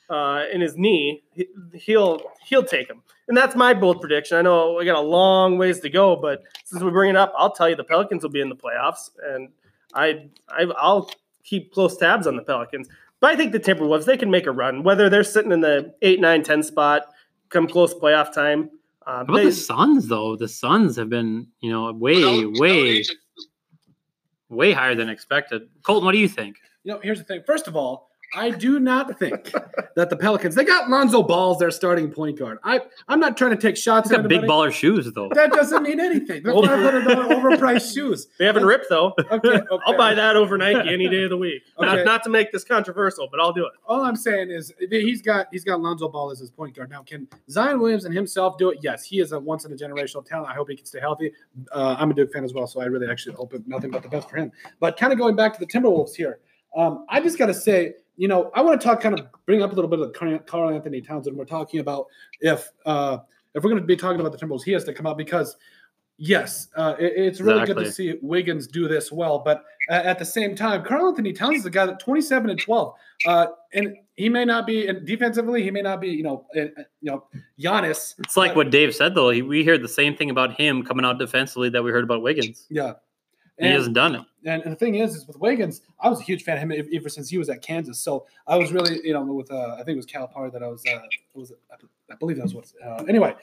[0.09, 3.03] uh, in his knee, he- he'll he'll take him.
[3.29, 4.37] And that's my bold prediction.
[4.37, 7.33] I know we got a long ways to go, but since we bring it up,
[7.37, 9.49] I'll tell you the Pelicans will be in the playoffs, and
[9.95, 11.11] I, I I'll
[11.43, 12.89] keep close tabs on the Pelicans.
[13.21, 15.93] But I think the Timberwolves they can make a run, whether they're sitting in the
[16.03, 17.03] eight, nine, ten spot,
[17.49, 18.71] come close playoff time.
[19.09, 20.37] Um, How about they- the Suns though?
[20.37, 23.19] The Suns have been, you know, way, Without- without way, agent.
[24.49, 25.63] way higher than expected.
[25.83, 26.59] Colton, what do you think?
[26.85, 27.43] You know, here's the thing.
[27.47, 28.06] First of all,
[28.37, 29.53] I do not think
[29.97, 32.59] that the Pelicans they got Lonzo Balls their starting point guard.
[32.63, 35.31] I I'm not trying to take shots He's at got big baller shoes though.
[35.33, 36.43] That doesn't mean anything.
[36.43, 38.29] They're five hundred dollar overpriced shoes.
[38.39, 39.15] they haven't ripped though.
[39.37, 39.67] Okay, okay.
[39.87, 41.63] I'll buy that over Nike any day of the week.
[41.79, 41.87] Okay.
[41.87, 43.73] Not, not to make this controversial, but I'll do it.
[43.87, 46.91] All I'm saying is he's got he's got Lonzo Ball as his point guard.
[46.91, 48.79] Now, can Zion Williams and himself do it?
[48.83, 50.51] Yes, he is a once in a generational talent.
[50.51, 51.33] I hope he can stay healthy.
[51.73, 54.09] Uh, I'm a Duke fan as well, so I really actually hope nothing but the
[54.09, 54.53] best for him.
[54.81, 56.39] But kind of going back to the Timberwolves here,
[56.77, 59.63] um, I just got to say, you know, I want to talk, kind of bring
[59.63, 62.07] up a little bit of Karl-Anthony Towns, and we're talking about
[62.41, 63.19] if uh,
[63.55, 65.57] if we're going to be talking about the Timberwolves, he has to come out because
[66.19, 70.19] Yes, uh, it, it's really good to see Wiggins do this well, but uh, at
[70.19, 72.95] the same time, Karl-Anthony Towns is a guy that 27 and 12,
[73.27, 75.63] uh, and he may not be and defensively.
[75.63, 77.25] He may not be, you know, uh, uh, you know,
[77.61, 78.15] Giannis.
[78.21, 79.29] It's like what Dave said though.
[79.29, 82.23] He, we heard the same thing about him coming out defensively that we heard about
[82.23, 82.67] Wiggins.
[82.71, 82.95] Yeah,
[83.59, 84.23] And he hasn't done it.
[84.45, 86.89] And, and the thing is, is with Wiggins, I was a huge fan of him
[86.95, 87.99] ever since he was at Kansas.
[87.99, 90.69] So I was really, you know, with uh, I think it was Calipari that I
[90.69, 90.99] was, uh,
[91.35, 91.53] was
[92.11, 92.73] I believe that was what.
[92.85, 93.35] Uh, anyway,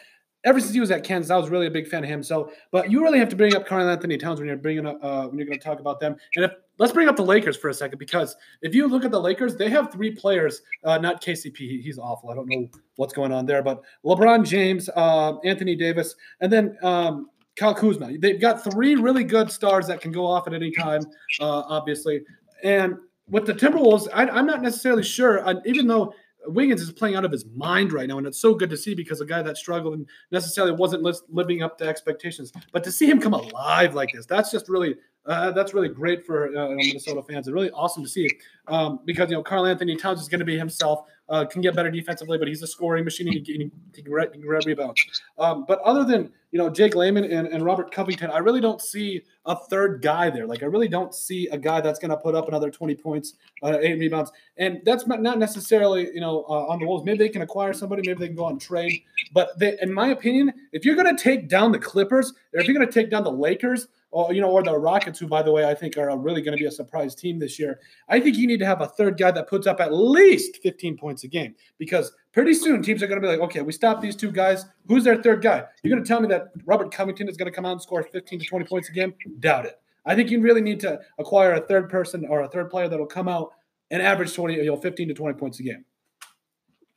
[0.44, 2.24] ever since he was at Kansas, I was really a big fan of him.
[2.24, 5.28] So, but you really have to bring up Karl-Anthony Towns when you're bringing up uh,
[5.28, 6.16] when you're going to talk about them.
[6.36, 9.12] And if let's bring up the Lakers for a second because if you look at
[9.12, 10.62] the Lakers, they have three players.
[10.84, 12.30] Uh, not KCP, he's awful.
[12.30, 16.78] I don't know what's going on there, but LeBron James, uh, Anthony Davis, and then.
[16.82, 18.18] Um, Kyle Kuzma.
[18.18, 21.04] They've got three really good stars that can go off at any time,
[21.40, 22.22] uh, obviously.
[22.64, 22.96] And
[23.30, 26.14] with the Timberwolves, I, I'm not necessarily sure, uh, even though
[26.46, 28.94] Wiggins is playing out of his mind right now, and it's so good to see
[28.94, 32.52] because a guy that struggled and necessarily wasn't lis- living up to expectations.
[32.72, 36.26] But to see him come alive like this, that's just really uh, that's really great
[36.26, 37.48] for uh, Minnesota fans.
[37.48, 38.30] It's really awesome to see
[38.68, 41.06] um, because you know Karl-Anthony Towns is going to be himself.
[41.30, 43.28] Uh, can get better defensively, but he's a scoring machine.
[43.28, 45.02] Can, he he can grab rebounds.
[45.38, 48.82] Um, but other than you know Jake Layman and, and Robert Covington, I really don't
[48.82, 50.46] see a third guy there.
[50.46, 53.36] Like I really don't see a guy that's going to put up another 20 points,
[53.64, 57.06] uh, eight rebounds, and that's not not necessarily you know uh, on the Wolves.
[57.06, 59.02] Maybe they can acquire somebody, maybe they can go on trade.
[59.34, 62.68] But they, in my opinion, if you're going to take down the Clippers, or if
[62.68, 65.42] you're going to take down the Lakers, or you know, or the Rockets, who by
[65.42, 68.20] the way I think are really going to be a surprise team this year, I
[68.20, 71.24] think you need to have a third guy that puts up at least 15 points
[71.24, 74.16] a game because pretty soon teams are going to be like, okay, we stop these
[74.16, 74.66] two guys.
[74.88, 75.64] Who's their third guy?
[75.82, 78.04] You're going to tell me that Robert Covington is going to come out and score
[78.04, 79.14] 15 to 20 points a game?
[79.40, 79.80] Doubt it.
[80.06, 83.06] I think you really need to acquire a third person or a third player that'll
[83.06, 83.52] come out
[83.90, 85.86] and average 20, you know, 15 to 20 points a game.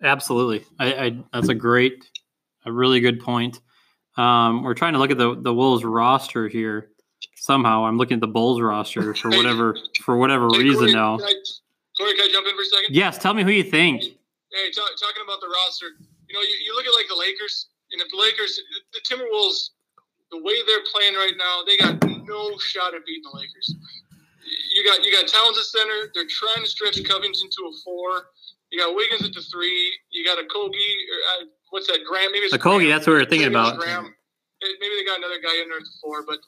[0.03, 0.65] Absolutely.
[0.79, 2.11] I, I that's a great,
[2.67, 3.61] a really good point.
[4.17, 6.91] Um, we're trying to look at the the Wolves roster here.
[7.47, 11.15] Somehow, I'm looking at the Bulls roster for whatever for whatever Hey, reason Corey, now.
[11.17, 11.35] Can I,
[11.95, 12.91] Corey, can I jump in for a second?
[12.91, 14.03] Yes, tell me who you think.
[14.51, 15.95] Hey, ta- talking about the roster,
[16.27, 18.59] you know, you, you look at like the Lakers, and if the Lakers,
[18.91, 19.79] the Timberwolves,
[20.35, 23.71] the way they're playing right now, they got no shot at beating the Lakers.
[24.75, 26.11] You got you got Towns at center.
[26.19, 28.35] They're trying to stretch Covington to a four.
[28.75, 29.95] You got Wiggins at the three.
[30.11, 32.03] You got Okogie or uh, what's that?
[32.03, 32.35] Graham?
[32.35, 32.91] Maybe it's A Graham.
[32.91, 33.79] that's what we were thinking Maybe about.
[33.79, 34.11] Graham.
[34.83, 36.43] Maybe they got another guy in there at the four, but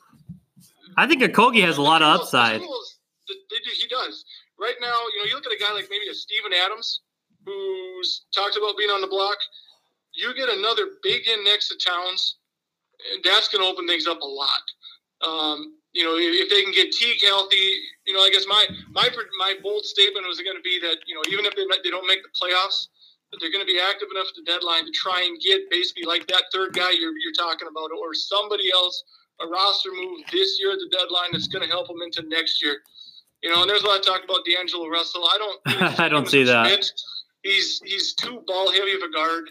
[0.99, 2.61] I think Okogie has a lot of upside.
[2.61, 2.91] the Timberwolves,
[3.29, 4.25] the- they do- he does.
[4.59, 7.03] Right now, you know, you look at a guy like maybe a Steven Adams,
[7.47, 9.39] who's talked about being on the block.
[10.13, 12.39] You get another big in next to Towns,
[13.13, 14.63] and that's going to open things up a lot.
[15.23, 17.75] Um, you know, if, if they can get Teague healthy,
[18.07, 19.09] you know, I guess my my
[19.39, 22.07] my bold statement was going to be that you know even if they they don't
[22.09, 22.89] make the playoffs,
[23.31, 26.03] that they're going to be active enough at the deadline to try and get basically
[26.05, 29.05] like that third guy you're you're talking about, or somebody else
[29.41, 32.63] a roster move this year at the deadline that's going to help them into next
[32.63, 32.79] year.
[33.43, 35.25] You know, and there's a lot of talk about D'Angelo Russell.
[35.25, 35.61] I don't.
[36.01, 36.91] I don't see that.
[37.43, 39.45] He's he's too ball heavy of a guard.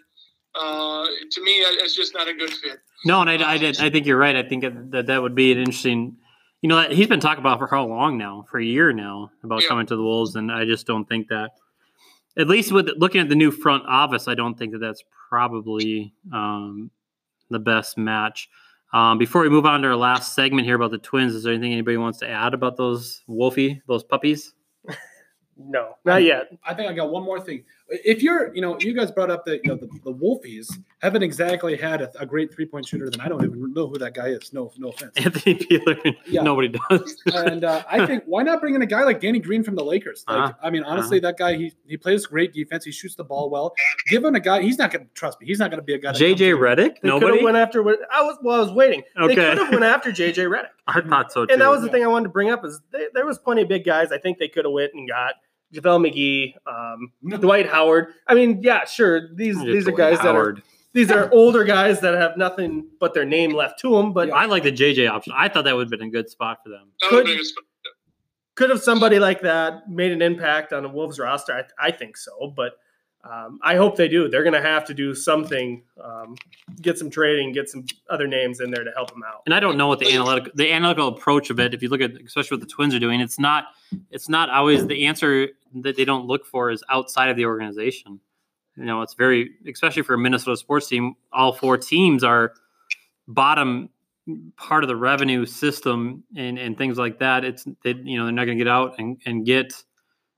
[0.56, 2.80] Uh, to me, it's just not a good fit.
[3.06, 3.80] No, and I, I did.
[3.80, 4.36] I think you're right.
[4.36, 6.18] I think that that would be an interesting.
[6.62, 8.46] You know, he's been talking about for how long now?
[8.50, 9.70] For a year now about Yeah.
[9.70, 11.52] coming to the Wolves, and I just don't think that.
[12.38, 16.14] At least with looking at the new front office, I don't think that that's probably
[16.34, 16.92] um,
[17.50, 18.50] the best match.
[18.94, 21.54] Um, before we move on to our last segment here about the Twins, is there
[21.54, 24.54] anything anybody wants to add about those Wolfie, those puppies?
[25.60, 26.52] No, not yet.
[26.64, 27.64] I think I got one more thing.
[27.90, 30.68] If you're, you know, you guys brought up that you know the, the Wolfies
[31.00, 33.10] haven't exactly had a, a great three point shooter.
[33.10, 34.52] Then I don't even know who that guy is.
[34.52, 35.14] No, no offense.
[35.16, 35.96] Anthony Peeler,
[36.26, 36.42] Yeah.
[36.42, 37.16] nobody does.
[37.34, 39.86] and uh, I think why not bring in a guy like Danny Green from the
[39.86, 40.26] Lakers?
[40.28, 40.54] Like, Uh-huh.
[40.62, 42.84] I mean, honestly, that guy he he plays great defense.
[42.84, 43.74] He shoots the ball well.
[44.10, 44.62] Give him a guy.
[44.64, 45.48] He's not going to trust me.
[45.48, 46.12] He's not going to be a guy.
[46.12, 47.42] JJ in- Redick, They nobody.
[47.44, 47.80] went after
[48.12, 48.38] I was.
[48.42, 49.04] Well, I was waiting.
[49.18, 49.28] Okay.
[49.28, 51.54] They could have went after JJ Redick, I thought so too.
[51.54, 51.92] and that was the yeah.
[51.94, 52.66] thing I wanted to bring up.
[52.66, 54.12] Is they, there was plenty of big guys.
[54.12, 55.36] I think they could have went and got
[55.73, 58.14] JaVale McGee, um, Dwight Howard.
[58.27, 59.34] I mean, yeah, sure.
[59.35, 60.57] These these are guys that are
[60.94, 64.14] these are older guys that have nothing but their name left to them.
[64.14, 65.34] But I like the JJ option.
[65.35, 66.88] I thought that would have been a good spot for them.
[67.10, 67.44] Could- would be a-
[68.56, 71.53] could have somebody like that made an impact on a Wolves roster?
[71.53, 72.73] I, I think so, but
[73.30, 74.30] um, I hope they do.
[74.30, 76.36] They're going to have to do something, um,
[76.82, 79.41] get some trading, get some other names in there to help them out.
[79.45, 81.74] And I don't know what the analytical the analytical approach of it.
[81.74, 83.66] If you look at especially what the Twins are doing, it's not
[84.12, 85.49] it's not always the answer
[85.82, 88.20] that they don't look for is outside of the organization.
[88.76, 91.16] You know, it's very especially for a Minnesota sports team.
[91.34, 92.54] All four teams are
[93.28, 93.90] bottom
[94.58, 97.44] part of the revenue system and and things like that.
[97.44, 99.74] It's they, you know they're not going to get out and and get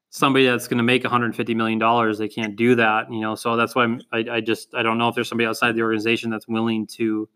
[0.10, 2.18] somebody that's going to make 150 million dollars.
[2.18, 3.12] They can't do that.
[3.12, 5.48] You know, so that's why I'm, I I just I don't know if there's somebody
[5.48, 7.30] outside the organization that's willing to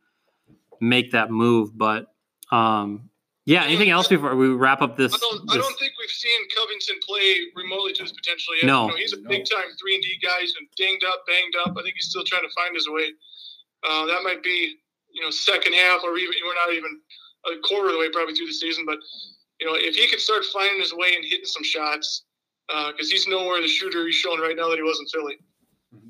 [0.79, 1.77] make that move.
[1.77, 2.07] But
[2.51, 3.09] um,
[3.45, 5.13] yeah, anything else before we wrap up this?
[5.13, 8.65] I don't, I don't think we've seen Covington play remotely to his potential yet.
[8.65, 8.85] No.
[8.85, 10.41] You know, he's a big time three and D guy.
[10.41, 11.77] He's been dinged up, banged up.
[11.77, 13.11] I think he's still trying to find his way.
[13.83, 14.77] Uh, that might be,
[15.11, 16.99] you know, second half or even we're not even
[17.45, 18.85] a quarter of the way probably through the season.
[18.85, 18.99] But
[19.59, 22.23] you know, if he can start finding his way and hitting some shots,
[22.69, 25.37] Uh, because he's nowhere the shooter he's showing right now that he was in Philly.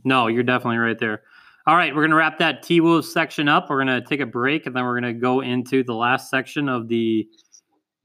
[0.04, 1.24] No, you're definitely right there.
[1.66, 3.70] All right, we're going to wrap that T Wolves section up.
[3.70, 6.30] We're going to take a break and then we're going to go into the last
[6.30, 7.28] section of the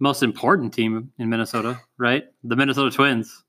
[0.00, 2.24] most important team in Minnesota, right?
[2.44, 3.44] The Minnesota Twins.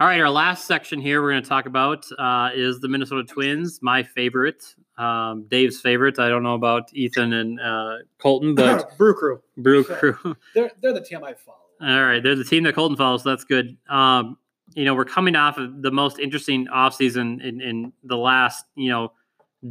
[0.00, 3.22] All right, our last section here we're going to talk about uh, is the Minnesota
[3.22, 6.18] Twins, my favorite, um, Dave's favorite.
[6.18, 9.42] I don't know about Ethan and uh, Colton, but Brew Crew.
[9.58, 10.16] Brew Crew.
[10.54, 11.58] They're they're the team I follow.
[11.82, 13.76] All right, they're the team that Colton follows, so that's good.
[13.90, 14.38] Um,
[14.74, 18.88] you know, we're coming off of the most interesting offseason in, in the last, you
[18.88, 19.12] know,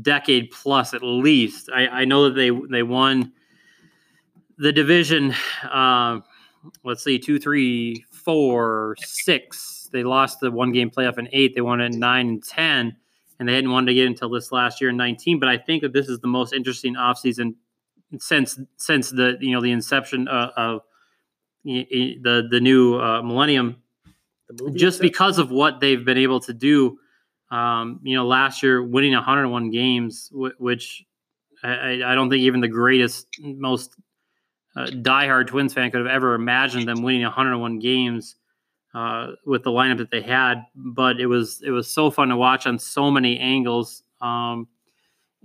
[0.03, 1.71] decade plus at least.
[1.73, 3.33] I, I know that they they won
[4.59, 5.33] the division.
[5.63, 6.19] Uh,
[6.83, 9.78] let's see, two, three, four, six.
[9.91, 11.55] They lost the one game playoff in eight.
[11.55, 12.95] They won it in nine and ten,
[13.39, 15.39] and they hadn't won again until this last year in nineteen.
[15.39, 17.55] But I think that this is the most interesting offseason
[18.19, 20.81] since since the you know the inception of, of
[21.63, 21.87] y-
[22.21, 23.77] the the new uh, millennium
[24.73, 25.01] just itself.
[25.01, 26.97] because of what they've been able to do.
[27.51, 31.03] Um, you know, last year winning 101 games, wh- which
[31.63, 31.69] I,
[32.01, 33.95] I- I don't think even the greatest, most
[34.75, 38.35] uh, diehard Twins fan could have ever imagined them winning 101 games
[38.93, 40.63] uh, with the lineup that they had.
[40.75, 44.03] But it was it was so fun to watch on so many angles.
[44.21, 44.67] Um,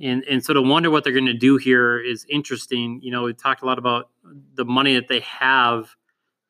[0.00, 3.00] and and so to wonder what they're going to do here is interesting.
[3.02, 4.10] You know, we talked a lot about
[4.54, 5.94] the money that they have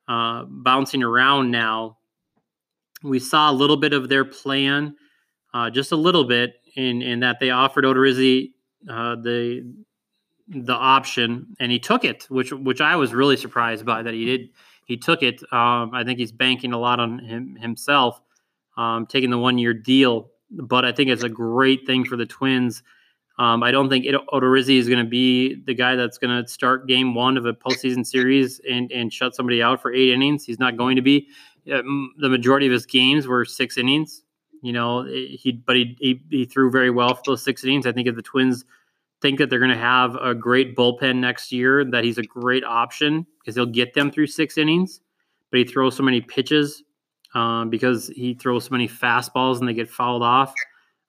[0.08, 1.98] uh, bouncing around now
[3.04, 4.96] we saw a little bit of their plan,
[5.52, 8.52] uh, just a little bit, in in that they offered Odorizzi
[8.88, 9.74] uh, the
[10.48, 14.24] the option, and he took it, which which I was really surprised by that he
[14.24, 14.48] did.
[14.84, 15.42] He took it.
[15.52, 18.20] Um, I think he's banking a lot on him himself,
[18.76, 20.30] um, taking the one year deal.
[20.50, 22.82] But I think it's a great thing for the Twins.
[23.38, 26.86] Um, I don't think Odorizzi is going to be the guy that's going to start
[26.86, 30.44] game one of a postseason series and, and shut somebody out for eight innings.
[30.44, 31.28] He's not going to be
[31.66, 34.22] the majority of his games were six innings.
[34.62, 37.86] You know, eh, he but he, he he threw very well for those six innings.
[37.86, 38.64] I think if the Twins
[39.24, 42.62] think that they're going to have a great bullpen next year, that he's a great
[42.62, 45.00] option because he'll get them through six innings.
[45.50, 46.82] But he throws so many pitches
[47.34, 50.52] um, because he throws so many fastballs and they get fouled off.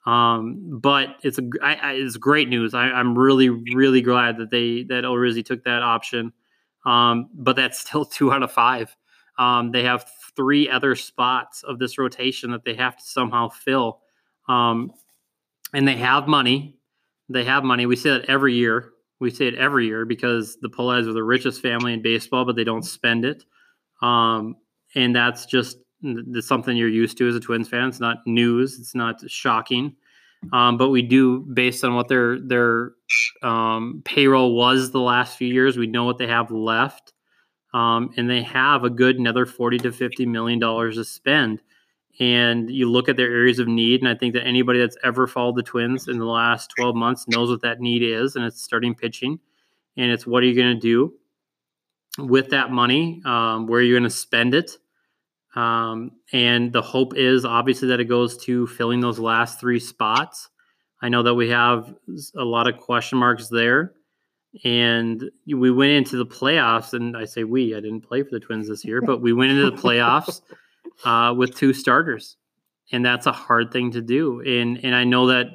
[0.05, 2.73] Um, but it's a I, I, it's great news.
[2.73, 6.31] I, I'm really really glad that they that Orizzi took that option.
[6.85, 8.95] Um, but that's still two out of five.
[9.37, 10.05] Um, they have
[10.37, 13.99] three other spots of this rotation that they have to somehow fill.
[14.47, 14.93] Um,
[15.73, 16.74] and they have money.
[17.29, 17.85] They have money.
[17.85, 18.91] We say that every year.
[19.19, 22.55] We say it every year because the Pohlads are the richest family in baseball, but
[22.55, 23.45] they don't spend it.
[24.01, 24.57] Um,
[24.93, 27.87] and that's just that's something you're used to as a Twins fan.
[27.87, 28.77] It's not news.
[28.79, 29.95] It's not shocking.
[30.53, 32.91] Um, but we do, based on what their their
[33.41, 37.13] um, payroll was the last few years, we know what they have left
[37.75, 41.61] um, and they have a good another 40 to 50 million dollars to spend
[42.19, 45.27] and you look at their areas of need and i think that anybody that's ever
[45.27, 48.61] followed the twins in the last 12 months knows what that need is and it's
[48.61, 49.39] starting pitching
[49.97, 51.13] and it's what are you going to do
[52.17, 54.77] with that money um, where are you going to spend it
[55.55, 60.49] um, and the hope is obviously that it goes to filling those last three spots.
[61.01, 61.95] I know that we have
[62.35, 63.93] a lot of question marks there
[64.63, 68.39] and we went into the playoffs and i say we i didn't play for the
[68.39, 70.39] twins this year but we went into the playoffs
[71.03, 72.37] uh, with two starters
[72.91, 75.47] and that's a hard thing to do and and i know that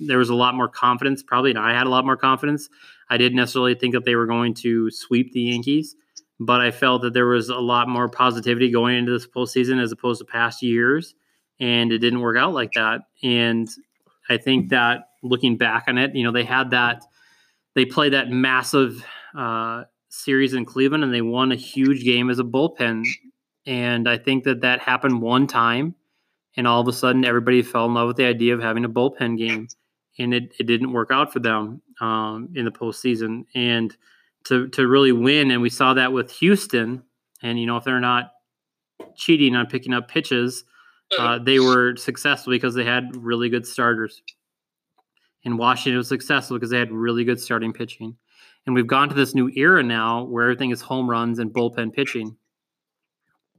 [0.00, 2.68] there was a lot more confidence probably and i had a lot more confidence
[3.10, 5.94] i didn't necessarily think that they were going to sweep the yankees
[6.40, 9.92] but i felt that there was a lot more positivity going into this postseason as
[9.92, 11.14] opposed to past years
[11.60, 13.68] and it didn't work out like that and
[14.28, 17.02] i think that looking back on it you know they had that
[17.74, 19.04] they played that massive
[19.36, 23.04] uh, series in Cleveland and they won a huge game as a bullpen.
[23.66, 25.94] And I think that that happened one time,
[26.56, 28.88] and all of a sudden everybody fell in love with the idea of having a
[28.88, 29.68] bullpen game,
[30.18, 33.44] and it, it didn't work out for them um, in the postseason.
[33.54, 33.96] And
[34.44, 37.02] to to really win, and we saw that with Houston.
[37.42, 38.32] And you know, if they're not
[39.16, 40.64] cheating on picking up pitches,
[41.18, 44.22] uh, they were successful because they had really good starters.
[45.44, 48.16] And Washington was successful because they had really good starting pitching.
[48.66, 51.92] And we've gone to this new era now where everything is home runs and bullpen
[51.92, 52.36] pitching.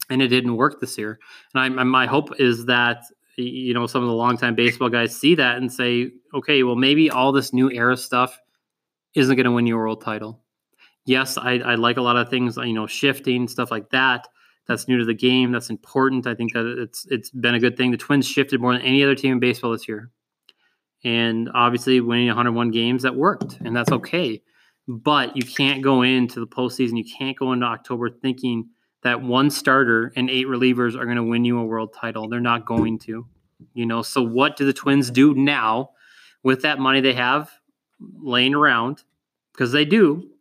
[0.09, 1.19] And it didn't work this year.
[1.53, 3.03] And I, my hope is that
[3.37, 7.09] you know some of the longtime baseball guys see that and say, okay, well maybe
[7.09, 8.39] all this new era stuff
[9.15, 10.41] isn't going to win you a world title.
[11.05, 14.27] Yes, I, I like a lot of things, you know, shifting stuff like that.
[14.67, 15.51] That's new to the game.
[15.51, 16.25] That's important.
[16.25, 17.91] I think that it's it's been a good thing.
[17.91, 20.09] The Twins shifted more than any other team in baseball this year,
[21.03, 24.41] and obviously winning 101 games that worked, and that's okay.
[24.87, 26.97] But you can't go into the postseason.
[26.97, 28.69] You can't go into October thinking
[29.05, 32.27] that one starter and eight relievers are going to win you a world title.
[32.27, 33.27] They're not going to.
[33.75, 35.91] You know, so what do the Twins do now
[36.41, 37.51] with that money they have
[38.19, 39.03] laying around?
[39.53, 40.31] Because they do,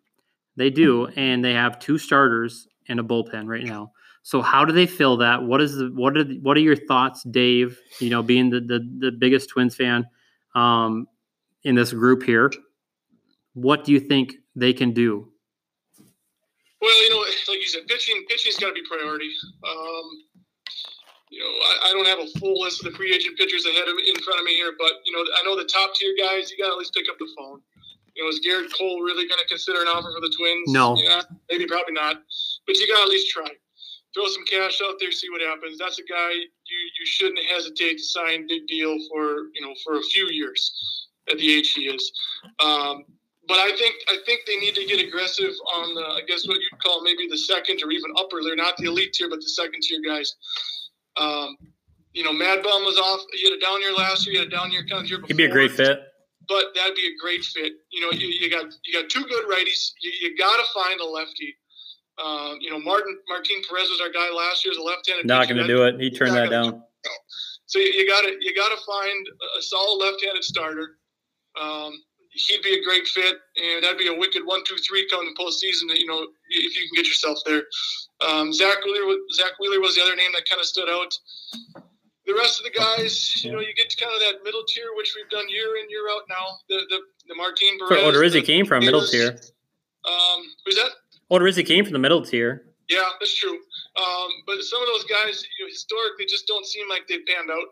[0.57, 3.93] they do, and they have two starters and a bullpen right now.
[4.23, 5.43] So how do they fill that?
[5.43, 7.78] What is the what are the, what are your thoughts, Dave?
[8.01, 10.07] You know, being the the, the biggest Twins fan
[10.55, 11.07] um,
[11.65, 12.51] in this group here,
[13.53, 15.28] what do you think they can do?
[16.85, 19.32] Well, you know, like you said, pitching pitching's got to be priority.
[19.65, 20.05] Um,
[21.31, 23.89] you know, I, I, don't have a full list of the free agent pitchers ahead
[23.89, 26.52] of in front of me here, but you know, I know the top tier guys.
[26.52, 27.62] You got to at least pick up the phone.
[28.15, 30.70] You know, is Gerrit Cole really going to consider an offer for the Twins?
[30.70, 30.94] No.
[30.97, 32.20] Yeah, maybe, probably not.
[32.66, 33.48] But you got to at least try.
[34.12, 35.78] Throw some cash out there, see what happens.
[35.78, 39.97] That's a guy you you shouldn't hesitate to sign big deal for you know for
[39.97, 42.12] a few years at the age he is.
[42.62, 43.05] Um,
[43.49, 46.59] but I think I think they need to get aggressive on the I guess what
[46.61, 48.43] you'd call maybe the second or even upper.
[48.43, 50.35] They're not the elite tier, but the second tier guys.
[51.16, 51.57] Um,
[52.12, 53.21] you know, Mad Bum was off.
[53.33, 54.35] He had a down year last year.
[54.35, 55.29] He had a down year kind of year before.
[55.29, 56.01] He'd be a great fit
[56.49, 57.73] but that'd be a great fit.
[57.91, 59.93] You know, you, you got you got two good righties.
[60.01, 61.57] You, you got to find a lefty.
[62.23, 65.27] Um, you know, Martin Martin Perez was our guy last year as a left-handed.
[65.27, 66.01] Not going to do it.
[66.01, 66.83] He turned that down.
[67.66, 69.27] So you got to you got to find
[69.59, 70.99] a solid left-handed starter.
[71.61, 71.93] Um,
[72.35, 75.97] he'd be a great fit, and that'd be a wicked one-two-three come the postseason.
[75.97, 77.62] You know, if you can get yourself there.
[78.20, 81.12] Um, Zack Wheeler, Zack Wheeler was the other name that kind of stood out
[82.27, 84.86] the rest of the guys, you know, you get to kind of that middle tier,
[84.97, 86.59] which we've done year in year out now.
[86.69, 88.02] The the, the Martin Perez.
[88.02, 89.39] Where Odorizzi came from, middle tier.
[90.05, 90.90] Um, who's that?
[91.31, 92.66] Odorizzi came from the middle tier.
[92.89, 93.59] Yeah, that's true.
[93.97, 97.51] Um, but some of those guys, you know, historically, just don't seem like they panned
[97.51, 97.69] out.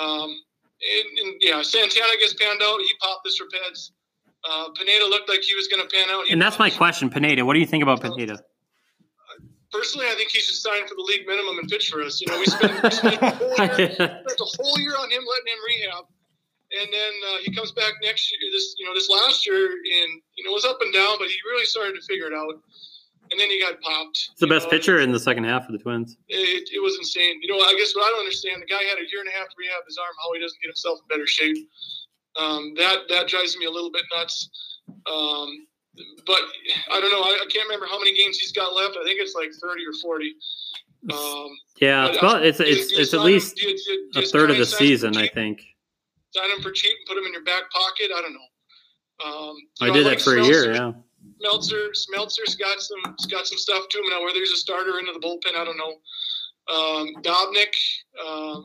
[0.00, 0.40] Um,
[0.82, 2.80] and, and, yeah, Santana gets panned out.
[2.80, 3.90] He popped this for Peds.
[4.44, 6.26] Uh, Pineda looked like he was going to pan out.
[6.26, 7.44] He and that's my question, Pineda.
[7.44, 8.42] What do you think about Pineda?
[9.72, 12.20] personally, I think he should sign for the league minimum and pitch for us.
[12.20, 15.48] You know, we spent, we spent, a, whole year, a whole year on him, letting
[15.48, 16.04] him rehab,
[16.78, 18.38] and then uh, he comes back next year.
[18.52, 21.36] This, you know, this last year, and you know, was up and down, but he
[21.48, 22.60] really started to figure it out.
[23.32, 24.28] And then he got popped.
[24.30, 26.18] It's the best know, pitcher in the second half of the Twins.
[26.28, 27.40] It, it, was insane.
[27.40, 29.32] You know, I guess what I don't understand, the guy had a year and a
[29.32, 30.12] half to rehab his arm.
[30.22, 31.56] How he doesn't get himself in better shape.
[32.38, 34.50] Um, that that drives me a little bit nuts.
[35.10, 35.66] Um,
[36.26, 36.40] but
[36.90, 37.20] I don't know.
[37.20, 38.96] I, I, can't remember how many games he's got left.
[39.00, 40.34] I think it's like thirty or forty.
[41.12, 41.48] Um,
[41.80, 44.66] yeah, it's about it's it's, it's at least him, do do a third of the
[44.66, 45.16] season.
[45.16, 45.62] I think.
[46.34, 48.10] Sign him for cheap and put him in your back pocket.
[48.14, 48.40] I don't know.
[49.24, 50.72] Um, I know, did like that for a year.
[50.72, 50.92] Yeah.
[51.42, 54.24] Smeltzer, Smeltzer's got some got some stuff to him now.
[54.24, 55.94] Whether he's a starter into the bullpen, I don't know.
[56.72, 57.74] Um, Dobnak,
[58.24, 58.64] um,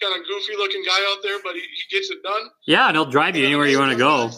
[0.00, 2.48] kind of goofy looking guy out there, but he, he gets it done.
[2.66, 4.24] Yeah, and he'll drive you anywhere you want to go.
[4.24, 4.32] Um,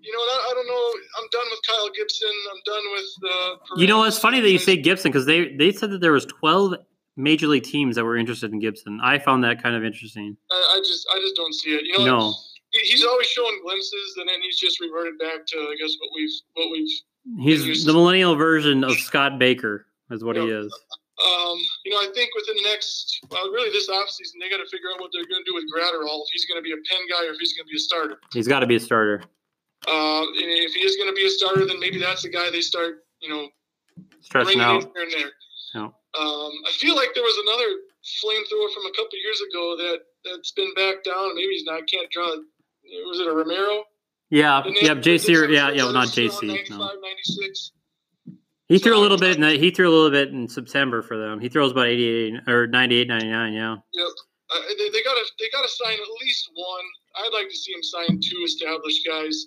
[0.00, 0.92] you know, I don't know.
[1.18, 2.28] I'm done with Kyle Gibson.
[2.52, 3.32] I'm done with.
[3.32, 6.12] Uh, you know, it's funny that you say Gibson because they they said that there
[6.12, 6.74] was 12
[7.16, 9.00] major league teams that were interested in Gibson.
[9.02, 10.36] I found that kind of interesting.
[10.50, 11.84] I, I just I just don't see it.
[11.84, 12.34] You know, no.
[12.82, 16.30] He's always showing glimpses, and then he's just reverted back to I guess what we've
[16.54, 16.88] what we've.
[17.40, 20.72] He's the millennial version of Scott Baker, is what he is.
[21.14, 24.68] Um, you know, I think within the next, well, really this offseason, they got to
[24.68, 26.20] figure out what they're going to do with Graterol.
[26.26, 27.80] If he's going to be a pen guy or if he's going to be a
[27.80, 28.18] starter.
[28.32, 29.22] He's got to be a starter.
[29.86, 32.60] Uh, if he is going to be a starter, then maybe that's the guy they
[32.60, 33.48] start, you know,
[34.20, 35.30] stretching out here and there.
[35.74, 35.88] Yeah.
[36.18, 37.70] Um, I feel like there was another
[38.20, 41.34] flamethrower from a couple years ago that that's been back down.
[41.36, 41.82] Maybe he's not.
[41.86, 42.34] Can't draw.
[43.06, 43.84] Was it a Romero?
[44.30, 44.62] Yeah.
[44.66, 44.94] Yeah.
[44.94, 45.50] JC.
[45.50, 45.70] Yeah.
[45.70, 45.84] Yeah.
[45.84, 46.70] Well, not JC.
[46.70, 46.78] no.
[46.78, 47.72] 96.
[48.68, 49.36] He threw a little bit.
[49.36, 51.38] In, he threw a little bit in September for them.
[51.38, 53.52] He throws about 88 or 98, 99.
[53.52, 53.76] Yeah.
[53.92, 54.06] Yep.
[54.50, 56.84] Uh, they, they gotta they gotta sign at least one.
[57.16, 59.46] I'd like to see him sign two established guys.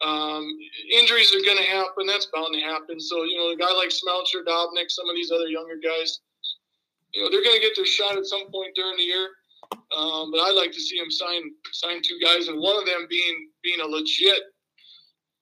[0.00, 0.46] Um,
[0.92, 2.06] injuries are going to happen.
[2.06, 3.00] That's bound to happen.
[3.00, 6.20] So, you know, a guy like Smeltzer, Dobnak, some of these other younger guys,
[7.14, 9.28] you know, they're going to get their shot at some point during the year.
[9.72, 11.42] Um, but I'd like to see him sign
[11.72, 14.42] sign two guys, and one of them being being a legit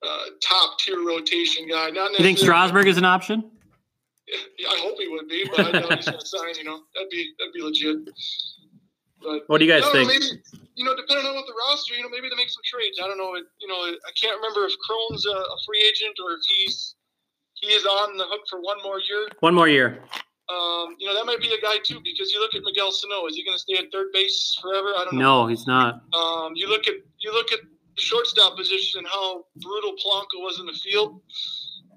[0.03, 1.89] uh, top tier rotation guy.
[1.89, 3.51] Not you think Strasburg is an option?
[4.27, 6.55] Yeah, I hope he would be, but I know he's going to sign.
[6.57, 8.09] You know, that'd be that'd be legit.
[9.21, 10.07] But what do you guys think?
[10.07, 10.41] Know, maybe
[10.75, 12.99] you know, depending on what the roster, you know, maybe they make some trades.
[13.03, 13.33] I don't know.
[13.35, 16.95] It, you know, I can't remember if Cron's a, a, free agent or if he's
[17.55, 19.27] he is on the hook for one more year.
[19.39, 20.03] One more year.
[20.49, 23.25] Um, you know, that might be a guy too, because you look at Miguel Sano.
[23.27, 24.89] Is he going to stay at third base forever?
[24.95, 25.43] I don't know.
[25.43, 26.01] No, he's not.
[26.13, 30.59] Um, you look at you look at the shortstop position and how brutal Polanco was
[30.59, 31.19] in the field.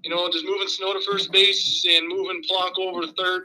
[0.02, 3.42] You know, just moving Sano to first base and moving Polanco over to third.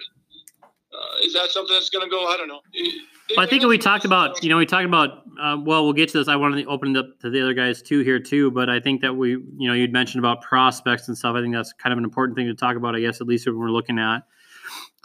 [0.64, 2.26] Uh, is that something that's going to go?
[2.28, 2.62] I don't know.
[2.74, 3.02] It-
[3.36, 5.24] Well, I think we talked about, you know, we talked about.
[5.42, 6.28] Uh, well, we'll get to this.
[6.28, 8.80] I wanted to open it up to the other guys too here too, but I
[8.80, 11.36] think that we, you know, you'd mentioned about prospects and stuff.
[11.36, 12.96] I think that's kind of an important thing to talk about.
[12.96, 14.20] I guess at least when we're looking at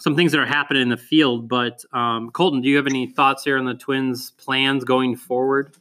[0.01, 1.49] some things that are happening in the field.
[1.49, 5.77] But um, Colton, do you have any thoughts here on the Twins' plans going forward?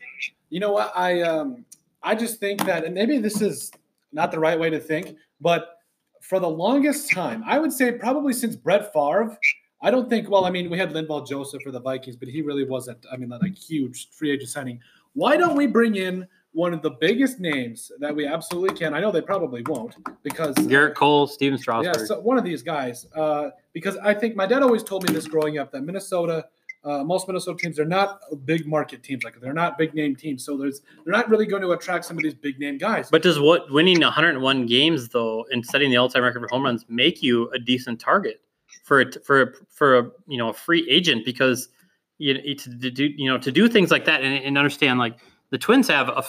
[0.50, 0.92] You know what?
[0.96, 1.66] I um
[2.04, 3.72] I just think that, and maybe this is
[4.12, 5.80] not the right way to think, but
[6.22, 9.38] for the longest time, I would say probably since Brett Favre,
[9.82, 10.30] I don't think.
[10.30, 13.06] Well, I mean, we had Linval Joseph for the Vikings, but he really wasn't.
[13.12, 14.80] I mean, like huge free agent signing.
[15.14, 18.94] Why don't we bring in one of the biggest names that we absolutely can?
[18.94, 22.08] I know they probably won't because Gerrit Cole, Steven yeah, Strasburg.
[22.08, 23.06] so one of these guys.
[23.16, 26.46] Uh, because I think my dad always told me this growing up that Minnesota,
[26.84, 29.24] uh, most Minnesota teams, they're not big market teams.
[29.24, 30.44] Like they're not big name teams.
[30.44, 33.10] So there's they're not really going to attract some of these big name guys.
[33.10, 36.86] But does what winning 101 games though and setting the all-time record for home runs
[36.90, 38.42] make you a decent target
[38.84, 41.70] for a, for a, for a you know a free agent because
[42.18, 45.20] you to, to do you know to do things like that and, and understand like
[45.52, 46.24] the Twins have a,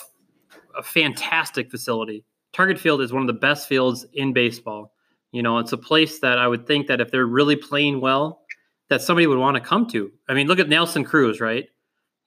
[0.76, 2.24] a fantastic facility.
[2.52, 4.92] Target Field is one of the best fields in baseball.
[5.32, 8.42] You know, it's a place that I would think that if they're really playing well,
[8.88, 10.10] that somebody would want to come to.
[10.28, 11.68] I mean, look at Nelson Cruz, right?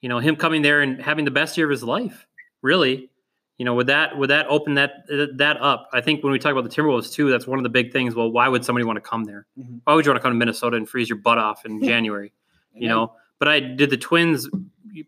[0.00, 2.26] You know, him coming there and having the best year of his life.
[2.62, 3.10] Really,
[3.58, 5.04] you know, would that would that open that
[5.36, 5.90] that up?
[5.92, 8.14] I think when we talk about the Timberwolves too, that's one of the big things.
[8.14, 9.46] Well, why would somebody want to come there?
[9.58, 9.80] Mhm.
[9.84, 12.32] Why would you want to come to Minnesota and freeze your butt off in January?
[12.74, 14.48] You know, but I did the Twins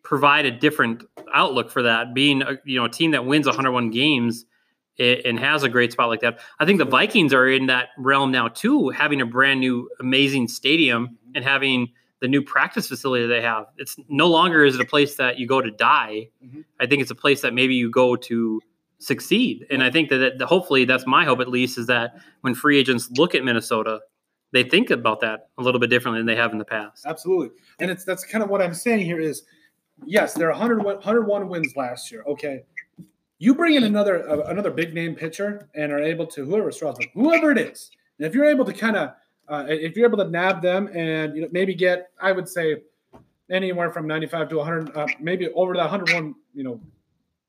[0.03, 3.91] provide a different outlook for that, being a, you know a team that wins 101
[3.91, 4.45] games
[4.99, 6.39] and has a great spot like that.
[6.59, 10.49] I think the Vikings are in that realm now too, having a brand new amazing
[10.49, 13.67] stadium and having the new practice facility they have.
[13.77, 16.31] It's no longer is it a place that you go to die.
[16.43, 16.65] Mhm.
[16.81, 18.63] I think it's a place that maybe you go to
[18.99, 19.67] succeed.
[19.69, 22.79] And I think that, that hopefully that's my hope at least is that when free
[22.79, 24.01] agents look at Minnesota,
[24.53, 27.05] they think about that a little bit differently than they have in the past.
[27.05, 27.51] Absolutely.
[27.79, 29.43] And it's that's kind of what I'm saying here is
[30.05, 32.23] yes, there are 100, 101 wins last year.
[32.27, 32.65] Okay.
[33.39, 37.11] You bring in another uh, another big name pitcher and are able to whoever Strasburg,
[37.13, 37.91] whoever it is.
[38.19, 39.11] And if you're able to kind of
[39.49, 42.83] uh, if you're able to nab them and you know maybe get I would say
[43.51, 46.81] anywhere from 95 to 100 uh, maybe over that 101 you know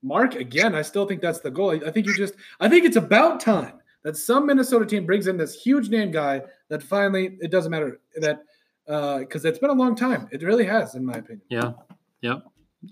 [0.04, 1.72] mark again I still think that's the goal.
[1.72, 5.38] I think you just I think it's about time that some Minnesota team brings in
[5.38, 8.44] this huge name guy that finally it doesn't matter that
[8.88, 10.28] because it's been a long time.
[10.32, 11.42] It really has, in my opinion.
[11.50, 11.74] Yeah.
[12.22, 12.44] Yep.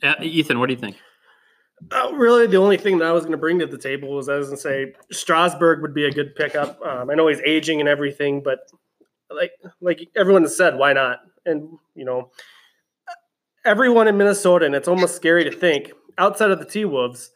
[0.04, 0.98] Uh, Ethan, what do you think?
[1.92, 4.30] Uh, really, the only thing that I was going to bring to the table was
[4.30, 6.82] I was going to say Strasburg would be a good pickup.
[6.82, 8.60] Um, I know he's aging and everything, but
[9.30, 11.20] like like everyone has said, why not?
[11.46, 12.32] And you know,
[13.66, 17.32] everyone in Minnesota, and it's almost scary to think outside of the T Wolves,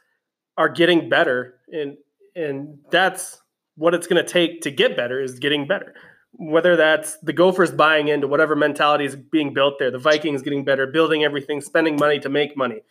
[0.58, 1.98] are getting better, and
[2.36, 3.42] and that's
[3.76, 5.94] what it's going to take to get better is getting better.
[6.34, 10.64] Whether that's the Gophers buying into whatever mentality is being built there, the Vikings getting
[10.64, 12.82] better, building everything, spending money to make money.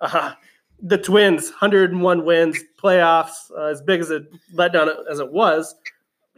[0.00, 0.32] Uh,
[0.80, 4.20] the Twins, 101 wins, playoffs, uh, as big as a
[4.54, 5.74] letdown as it was,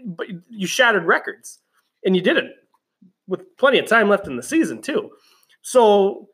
[0.05, 1.59] but you shattered records,
[2.05, 2.52] and you did it
[3.27, 5.10] with plenty of time left in the season too.
[5.62, 6.28] So,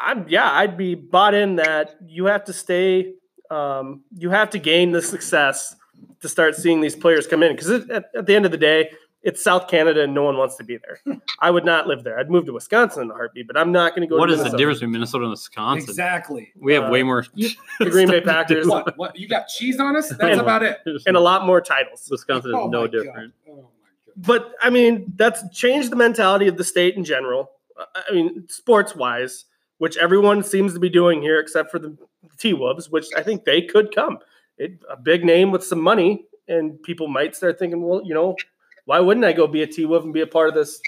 [0.00, 3.14] I'm yeah, I'd be bought in that you have to stay,
[3.50, 5.76] um, you have to gain the success
[6.20, 8.90] to start seeing these players come in because at, at the end of the day,
[9.22, 11.20] it's South Canada and no one wants to be there.
[11.38, 12.18] I would not live there.
[12.18, 14.18] I'd move to Wisconsin in a heartbeat, but I'm not going to go.
[14.18, 15.88] What to is the difference between Minnesota and Wisconsin?
[15.88, 16.52] Exactly.
[16.60, 17.24] We have Uh, way more.
[17.34, 17.56] The
[17.90, 18.66] Green Bay Packers.
[18.66, 18.96] What?
[18.98, 19.16] What?
[19.18, 20.08] You got cheese on us?
[20.08, 20.78] That's And- about it.
[21.06, 22.08] and a lot more titles.
[22.10, 22.92] Wisconsin is Oh no my God.
[22.92, 23.34] different.
[23.48, 23.68] Oh my god.
[24.16, 27.50] but I mean, that's changed the mentality of the state in general.
[27.78, 29.44] I- I mean, sports wise,
[29.78, 31.96] which everyone seems to be doing here, except for the
[32.38, 34.18] T Wolves, which I think they could come.
[34.58, 38.36] It, a big name with some money, and people might start thinking, well, you know,
[38.84, 40.80] why wouldn't I go be a T Wolf and be a part of this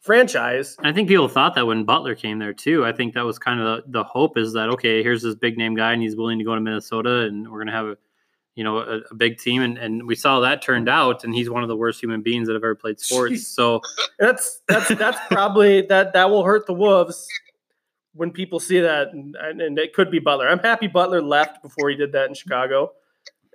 [0.00, 0.76] franchise?
[0.80, 2.84] I think people thought that when Butler came there too.
[2.84, 5.58] I think that was kind of the, the hope is that okay, here's this big
[5.58, 7.96] name guy and he's willing to go to Minnesota and we're gonna have a
[8.54, 11.48] you know a, a big team and, and we saw that turned out and he's
[11.48, 13.34] one of the worst human beings that have ever played sports.
[13.34, 13.54] Jeez.
[13.54, 13.80] So
[14.18, 17.26] That's that's that's probably that that will hurt the Wolves
[18.12, 20.48] when people see that, and, and, it could be Butler.
[20.48, 22.92] I'm happy Butler left before he did that in Chicago,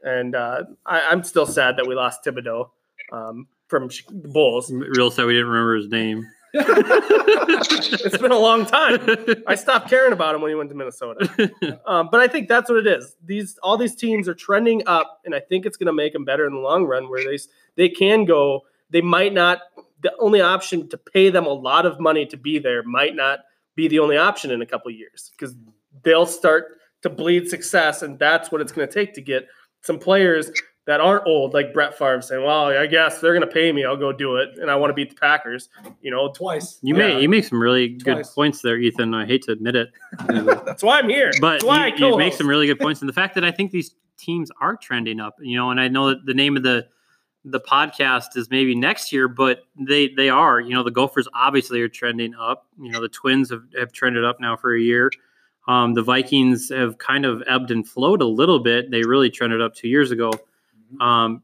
[0.03, 2.69] and uh, I, I'm still sad that we lost Thibodeau
[3.11, 3.47] um,
[3.79, 3.89] from
[4.21, 4.71] the Bulls.
[4.71, 6.25] real sad we didn't remember his name.
[6.57, 8.99] it's been a long time.
[9.45, 11.29] I stopped caring about him when he went to Minnesota.
[11.85, 13.15] Um, but I think that's what it is.
[13.23, 16.25] These all these teams are trending up, and I think it's going to make them
[16.25, 17.09] better in the long run.
[17.09, 17.37] Where they
[17.75, 19.59] they can go, they might not
[20.01, 23.39] the only option to pay them a lot of money to be there might not
[23.75, 25.55] be the only option in a couple years because
[26.03, 29.47] they'll start to bleed success, and that's what it's going to take to get
[29.81, 30.49] some players
[30.85, 33.83] that aren't old, like Brett Favre, saying, "Well, I guess they're going to pay me.
[33.85, 35.69] I'll go do it, and I want to beat the Packers."
[36.01, 36.79] You know, Twice.
[36.83, 37.07] You Yeah.
[37.15, 39.13] may you make some really good points there, Ethan.
[39.13, 39.89] I hate to admit it,
[40.65, 41.31] that's why I'm here.
[41.41, 43.01] but that's why you, I you make some really good points.
[43.01, 45.87] And the fact that I think these teams are trending up, you know, and I
[45.87, 46.87] know that the name of the
[47.47, 50.59] the podcast is maybe next year, but they they are.
[50.59, 52.67] You know, the Gophers obviously are trending up.
[52.79, 55.11] You know, the Twins have, have trended up now for a year.
[55.67, 58.91] Um, the Vikings have kind of ebbed and flowed a little bit.
[58.91, 60.31] They really trended up two years ago.
[60.99, 61.43] Um,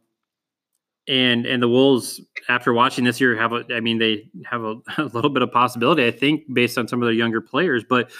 [1.07, 3.63] and and the Wolves, after watching this year, have a.
[3.72, 6.05] I mean, they have a, a little bit of possibility.
[6.05, 8.11] I think based on some of their younger players, but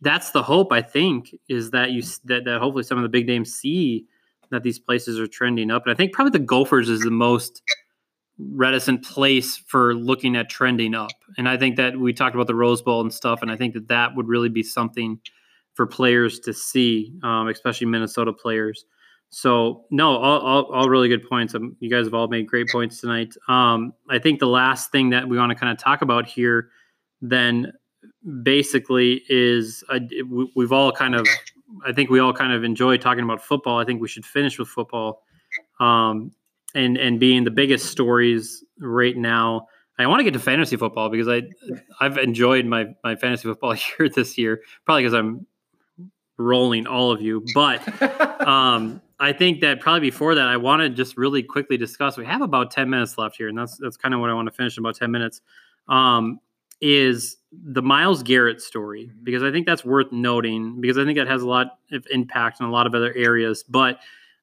[0.00, 0.72] that's the hope.
[0.72, 4.06] I think is that you that that hopefully some of the big names see
[4.50, 5.86] that these places are trending up.
[5.86, 7.62] And I think probably the Gophers is the most
[8.38, 11.12] reticent place for looking at trending up.
[11.38, 13.74] And I think that we talked about the Rose Bowl and stuff, and I think
[13.74, 15.18] that that would really be something
[15.74, 18.84] for players to see, um, especially Minnesota players.
[19.34, 21.54] So no, all, all, all really good points.
[21.54, 23.34] Um, you guys have all made great points tonight.
[23.48, 26.68] Um, I think the last thing that we want to kind of talk about here,
[27.22, 27.72] then
[28.42, 31.26] basically is uh, we- we've all kind of,
[31.86, 33.78] I think we all kind of enjoy talking about football.
[33.78, 35.22] I think we should finish with football,
[35.80, 36.32] um,
[36.74, 39.66] and and being the biggest stories right now.
[39.98, 41.42] I want to get to fantasy football because I
[42.00, 45.46] I've enjoyed my my fantasy football year this year, probably because I'm
[46.42, 47.80] rolling all of you, but
[48.46, 52.16] um, I think that probably before that, I want to just really quickly discuss.
[52.16, 54.48] We have about ten minutes left here, and that's that's kind of what I want
[54.48, 55.40] to finish in about ten minutes.
[55.88, 56.40] Um,
[56.82, 61.28] is the Myles Garrett story because I think that's worth noting because I think that
[61.28, 63.62] has a lot of impact in a lot of other areas.
[63.62, 64.00] But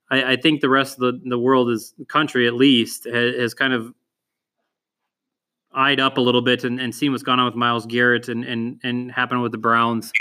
[0.10, 3.54] I, I think the rest of the, the world is country at least has, has
[3.54, 3.94] kind of
[5.74, 8.46] eyed up a little bit and, and seen what's gone on with Myles Garrett and
[8.46, 10.12] and and happened with the Browns.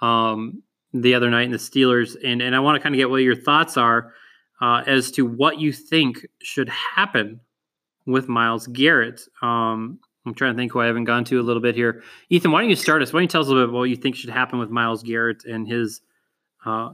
[0.00, 3.10] Um, the other night in the Steelers, and and I want to kind of get
[3.10, 4.12] what your thoughts are
[4.60, 7.40] uh, as to what you think should happen
[8.06, 9.22] with Myles Garrett.
[9.42, 12.02] Um, I'm trying to think who I haven't gone to a little bit here.
[12.28, 13.12] Ethan, why don't you start us?
[13.12, 15.02] Why don't you tell us a little bit what you think should happen with Myles
[15.02, 16.02] Garrett and his
[16.66, 16.90] uh,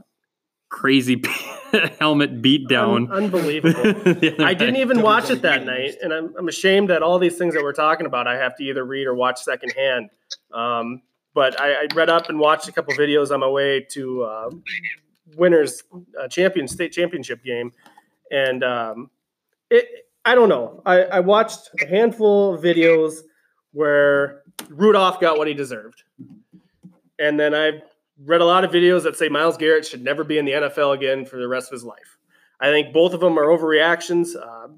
[0.69, 1.21] crazy
[1.99, 3.11] helmet beatdown?
[3.11, 3.81] Un- unbelievable.
[4.45, 7.53] I didn't even watch it that night, and I'm, I'm ashamed that all these things
[7.53, 10.09] that we're talking about, I have to either read or watch secondhand.
[10.53, 11.01] Um,
[11.37, 14.49] but I, I read up and watched a couple videos on my way to uh,
[15.35, 15.83] Winner's
[16.19, 17.71] uh, champion state championship game,
[18.31, 19.11] and um,
[19.69, 19.85] it.
[20.25, 20.81] I don't know.
[20.83, 23.19] I, I watched a handful of videos
[23.71, 26.01] where Rudolph got what he deserved,
[27.19, 27.83] and then I
[28.25, 30.95] read a lot of videos that say Myles Garrett should never be in the NFL
[30.95, 32.17] again for the rest of his life.
[32.59, 34.35] I think both of them are overreactions.
[34.35, 34.69] Uh,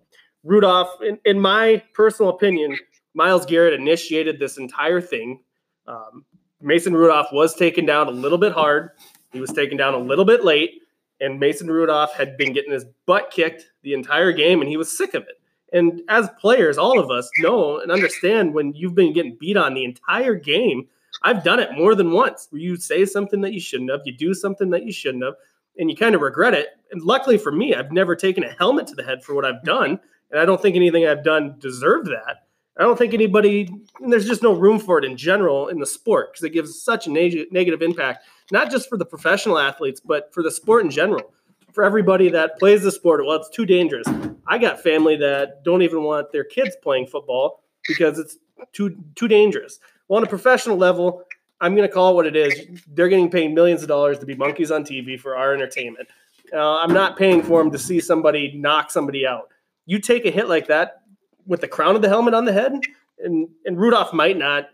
[0.43, 2.77] Rudolph, in, in my personal opinion,
[3.13, 5.39] Miles Garrett initiated this entire thing.
[5.87, 6.25] Um,
[6.61, 8.91] Mason Rudolph was taken down a little bit hard.
[9.31, 10.81] He was taken down a little bit late,
[11.21, 14.95] and Mason Rudolph had been getting his butt kicked the entire game, and he was
[14.95, 15.39] sick of it.
[15.71, 19.73] And as players, all of us know and understand when you've been getting beat on
[19.73, 20.87] the entire game.
[21.23, 24.15] I've done it more than once where you say something that you shouldn't have, you
[24.15, 25.35] do something that you shouldn't have,
[25.77, 26.69] and you kind of regret it.
[26.91, 29.63] And luckily for me, I've never taken a helmet to the head for what I've
[29.63, 29.99] done.
[30.31, 32.47] And I don't think anything I've done deserved that.
[32.79, 33.69] I don't think anybody,
[33.99, 37.07] there's just no room for it in general in the sport because it gives such
[37.07, 40.89] a neg- negative impact, not just for the professional athletes, but for the sport in
[40.89, 41.33] general.
[41.73, 44.07] For everybody that plays the sport, well, it's too dangerous.
[44.47, 48.37] I got family that don't even want their kids playing football because it's
[48.71, 49.79] too too dangerous.
[50.07, 51.23] Well, on a professional level,
[51.61, 52.81] I'm going to call it what it is.
[52.87, 56.07] They're getting paid millions of dollars to be monkeys on TV for our entertainment.
[56.51, 59.49] Uh, I'm not paying for them to see somebody knock somebody out.
[59.85, 61.03] You take a hit like that
[61.45, 62.73] with the crown of the helmet on the head,
[63.19, 64.69] and, and Rudolph might not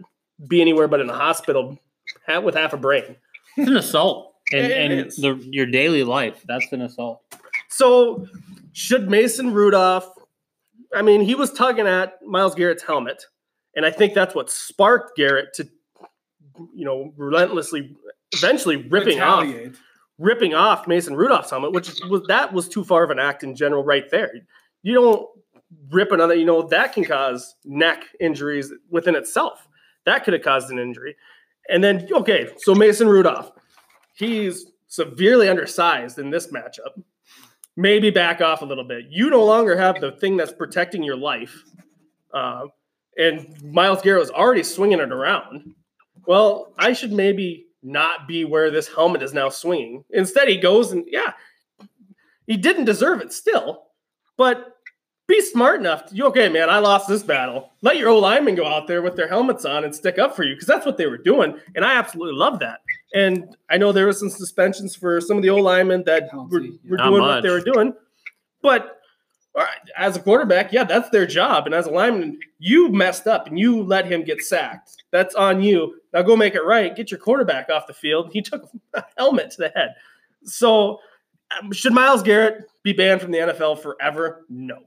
[0.47, 1.79] be anywhere but in a hospital
[2.27, 3.15] ha- with half a brain.
[3.57, 4.33] It's an assault.
[4.53, 7.21] And, and the, your daily life, that's an assault.
[7.69, 8.27] So,
[8.73, 10.07] should Mason Rudolph?
[10.95, 13.25] I mean, he was tugging at Myles Garrett's helmet,
[13.75, 15.67] and I think that's what sparked Garrett to,
[16.75, 17.95] you know, relentlessly,
[18.33, 19.47] eventually ripping off,
[20.19, 23.55] ripping off Mason Rudolph's helmet, which was that was too far of an act in
[23.55, 24.31] general, right there.
[24.83, 25.27] You don't
[25.91, 29.67] rip another, you know, that can cause neck injuries within itself.
[30.05, 31.15] That could have caused an injury.
[31.69, 33.51] And then, okay, so Mason Rudolph,
[34.13, 37.01] he's severely undersized in this matchup.
[37.75, 39.05] Maybe back off a little bit.
[39.09, 41.63] You no longer have the thing that's protecting your life.
[42.33, 42.67] Uh,
[43.17, 45.73] and Myles Garrett was already swinging it around.
[46.27, 50.03] Well, I should maybe not be where this helmet is now swinging.
[50.09, 51.33] Instead, he goes and, yeah,
[52.47, 53.83] he didn't deserve it still,
[54.37, 54.74] but
[55.27, 56.07] be smart enough.
[56.07, 56.69] To, you okay, man?
[56.69, 57.71] I lost this battle.
[57.81, 60.43] Let your old linemen go out there with their helmets on and stick up for
[60.43, 62.81] you because that's what they were doing, and I absolutely love that.
[63.13, 66.61] And I know there was some suspensions for some of the old linemen that were,
[66.87, 67.35] were doing much.
[67.35, 67.93] what they were doing,
[68.61, 68.99] but
[69.95, 71.65] as a quarterback, yeah, that's their job.
[71.65, 75.03] And as a lineman, you messed up and you let him get sacked.
[75.11, 75.95] That's on you.
[76.13, 76.95] Now go make it right.
[76.95, 78.31] Get your quarterback off the field.
[78.33, 79.95] He took a helmet to the head.
[80.43, 80.99] So
[81.57, 84.45] um, should Myles Garrett be banned from the NFL forever?
[84.49, 84.79] No.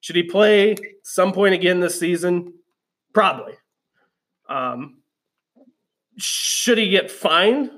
[0.00, 2.54] Should he play some point again this season?
[3.12, 3.54] Probably.
[4.48, 4.98] Um,
[6.16, 7.70] should he get fined?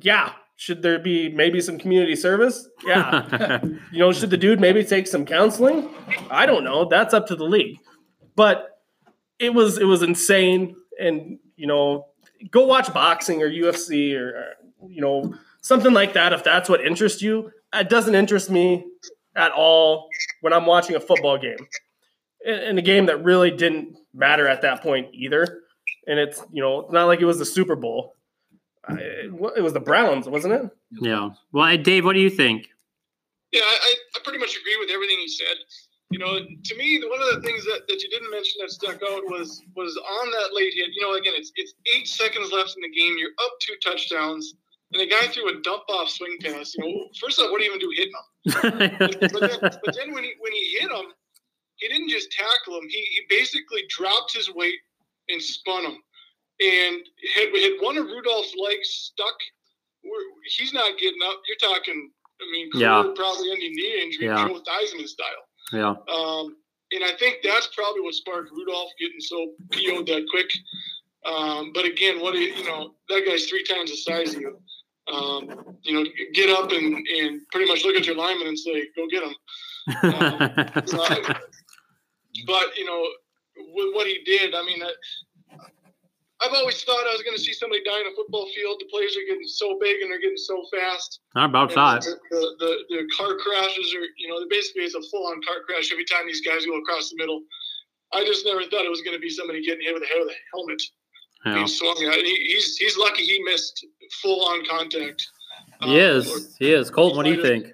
[0.00, 0.32] Yeah.
[0.56, 2.68] Should there be maybe some community service?
[2.84, 3.60] Yeah.
[3.92, 5.88] you know, should the dude maybe take some counseling?
[6.30, 6.86] I don't know.
[6.86, 7.78] That's up to the league.
[8.34, 8.78] But
[9.38, 12.06] it was it was insane, and you know,
[12.50, 16.84] go watch boxing or UFC or, or you know something like that if that's what
[16.84, 17.52] interests you.
[17.72, 18.84] It doesn't interest me
[19.38, 20.08] at all
[20.42, 21.56] when I'm watching a football game,
[22.44, 25.62] in in a game that really didn't matter at that point either.
[26.06, 28.14] And it's you know it's not like it was the Super Bowl.
[28.86, 28.94] I-
[29.56, 30.62] It was the Browns, wasn't it?
[31.00, 31.30] yeah.
[31.52, 32.68] Well, Dave, what do you think?
[33.52, 35.56] Yeah, I, I- I pretty much agree with everything you said.
[36.10, 38.96] You know, to me, one of the things that, that you didn't mention that stuck
[39.10, 40.88] out was was on that late hit.
[40.94, 43.16] You know, again, it's it's eight seconds left in the game.
[43.18, 44.54] You're up two touchdowns,
[44.92, 46.74] and the guy threw a dump off swing pass.
[46.76, 49.18] You know, first off, what do you even do hitting him?
[49.32, 51.06] But then, but then when he when he hit him,
[51.76, 52.88] he didn't just tackle him.
[52.88, 54.78] He he basically dropped his weight
[55.28, 55.98] and spun him,
[56.60, 56.96] and
[57.34, 59.34] had had one of Rudolph's legs stuck.
[60.56, 61.40] He's not getting up.
[61.46, 62.10] You're talking.
[62.40, 63.02] I mean, Yeah.
[63.16, 64.46] probably ending knee injury, Yeah.
[64.46, 65.44] Joe Theismann style.
[65.72, 65.94] yeah.
[66.08, 66.56] Um,
[66.92, 70.48] and I think that's probably what sparked Rudolph getting so PO'd that quick.
[71.26, 74.56] Um, but again, what you know, that guy's three times the size of you.
[75.12, 76.04] Um, you know,
[76.34, 79.34] get up and, and pretty much look at your lineman and say, go get him.
[82.46, 83.02] But, you know,
[83.74, 84.92] with what he did, I mean, I,
[86.40, 88.78] I've always thought I was going to see somebody die in a football field.
[88.78, 91.20] The players are getting so big and they're getting so fast.
[91.34, 92.02] Not about shot.
[92.02, 95.66] The, the, the, the car crashes are, you know, basically it's a full on car
[95.66, 97.42] crash every time these guys go across the middle.
[98.12, 100.20] I just never thought it was going to be somebody getting hit with a head
[100.20, 100.80] with a helmet
[101.44, 101.54] Yeah.
[101.54, 102.14] being swung at.
[102.14, 103.86] He, he's he's lucky he missed
[104.22, 105.26] full on contact.
[105.82, 106.56] He Um, is.
[106.58, 106.90] He is.
[106.90, 107.72] Colton, what do you think?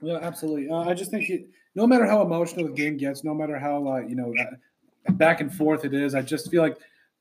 [0.00, 0.68] Yeah, absolutely.
[0.68, 3.86] Uh, I just think it, no matter how emotional the game gets, no matter how
[3.88, 6.76] uh, you know uh, back and forth it is, I just feel like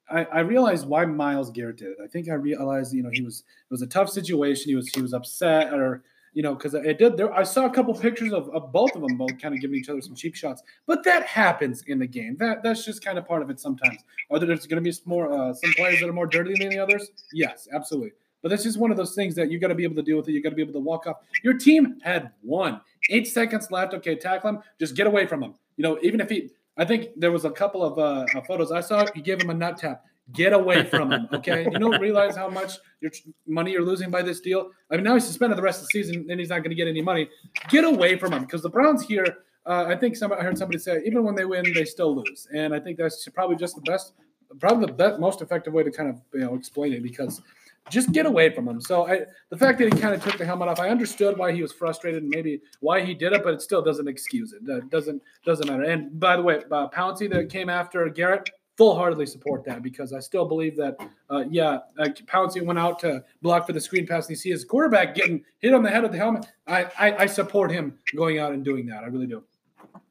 [0.09, 1.97] I, I realized why Myles Garrett did it.
[2.03, 4.69] I think I realized you know he was it was a tough situation.
[4.69, 6.03] He was he was upset or
[6.33, 7.17] you know because it did.
[7.17, 9.77] There, I saw a couple pictures of, of both of them both kind of giving
[9.77, 12.35] each other some cheap shots, but that happens in the game.
[12.39, 14.03] That that's just kind of part of it sometimes.
[14.29, 16.69] Are there going to be some more uh, some players that are more dirty than
[16.69, 17.09] the others?
[17.31, 18.11] Yes, absolutely.
[18.43, 20.17] But that's just one of those things that you got to be able to deal
[20.17, 20.33] with it.
[20.33, 21.17] You got to be able to walk off.
[21.43, 22.81] Your team had one.
[23.09, 23.93] Eight seconds left.
[23.93, 24.59] Okay, tackle him.
[24.79, 25.55] Just get away from him.
[25.77, 28.71] You know, even if he, I think there was a couple of uh, uh, photos
[28.71, 29.05] I saw.
[29.15, 30.03] He gave him a nut tap.
[30.31, 31.27] Get away from him.
[31.33, 33.11] Okay, you don't realize how much your
[33.45, 34.71] money you're losing by this deal.
[34.89, 36.75] I mean, now he's suspended the rest of the season, and he's not going to
[36.75, 37.27] get any money.
[37.69, 39.39] Get away from him because the Browns here.
[39.65, 42.47] Uh, I think some I heard somebody say even when they win, they still lose,
[42.53, 44.13] and I think that's probably just the best,
[44.59, 47.41] probably the best, most effective way to kind of you know explain it because
[47.89, 48.79] just get away from him.
[48.79, 51.51] So I, the fact that he kind of took the helmet off, I understood why
[51.51, 54.65] he was frustrated and maybe why he did it, but it still doesn't excuse it.
[54.65, 55.83] That doesn't doesn't matter.
[55.83, 60.13] And by the way, uh, Pouncey that came after Garrett, full heartedly support that because
[60.13, 60.97] I still believe that
[61.29, 64.49] uh, yeah, uh, Pouncey went out to block for the screen pass and you see
[64.49, 66.45] his quarterback getting hit on the head of the helmet.
[66.67, 69.03] I, I I support him going out and doing that.
[69.03, 69.43] I really do.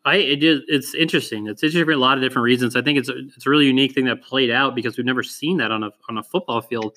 [0.05, 1.47] I it is it's interesting.
[1.47, 2.77] It's interesting for a lot of different reasons.
[2.77, 5.23] I think it's a, it's a really unique thing that played out because we've never
[5.23, 6.97] seen that on a on a football field.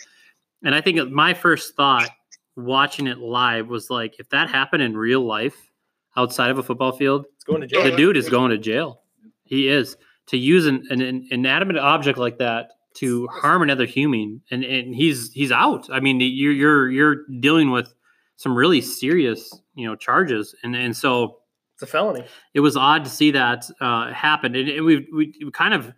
[0.64, 2.10] And I think my first thought
[2.56, 5.70] watching it live was like, if that happened in real life
[6.18, 7.84] outside of a football field, It's going to jail.
[7.84, 9.02] the dude is going to jail.
[9.44, 9.98] He is
[10.28, 14.96] to use an, an, an inanimate object like that to harm another human, and, and
[14.96, 15.88] he's he's out.
[15.92, 17.94] I mean, you're you're you're dealing with
[18.38, 21.40] some really serious you know charges, and and so
[21.74, 22.24] It's a felony.
[22.54, 24.56] it was odd to see that uh, happen.
[24.56, 25.94] And, and we we kind of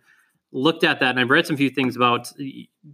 [0.50, 2.32] looked at that, and I've read some few things about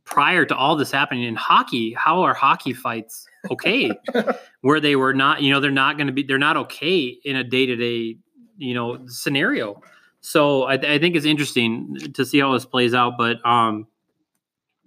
[0.05, 1.95] prior to all this happening in hockey.
[1.95, 3.91] How are hockey fights okay?
[4.61, 7.37] Where they were not, you know, they're not going to be, they're not okay in
[7.37, 8.19] a day to day,
[8.59, 9.81] you know, scenario.
[10.25, 13.19] So I, I think it's interesting to see how this plays out.
[13.19, 13.87] But um,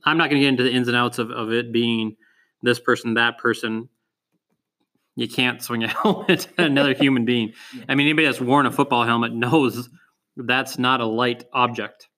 [0.03, 2.15] I'm not going to get into the ins and outs of, of it being
[2.64, 3.88] this person, that person.
[5.15, 7.53] You can't swing a helmet at another human being.
[7.88, 9.89] I mean, anybody that's worn a football helmet knows
[10.35, 12.09] that's not a light object.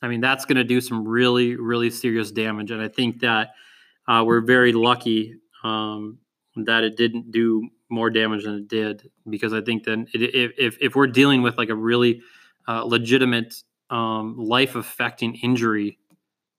[0.00, 2.70] I mean, that's going to do some really, really serious damage.
[2.70, 3.50] And I think that
[4.08, 6.20] uh, we're very lucky, um,
[6.56, 10.76] that it didn't do more damage than it did because I think then it, if,
[10.80, 12.20] if we're dealing with like a really
[12.68, 13.54] uh, legitimate
[13.90, 15.98] um, life affecting injury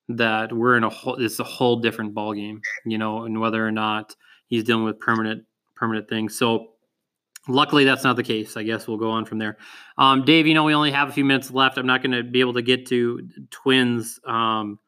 [0.08, 3.66] that we're in a whole it's a whole different ball game you know and whether
[3.66, 4.16] or not
[4.48, 5.44] he's dealing with permanent
[5.76, 6.38] permanent things.
[6.38, 6.74] So
[7.48, 8.56] luckily that's not the case.
[8.56, 9.58] I guess we'll go on from there.
[9.98, 11.78] Um, dave you know we only have a few minutes left.
[11.78, 14.80] I'm not going to be able to get to twins um,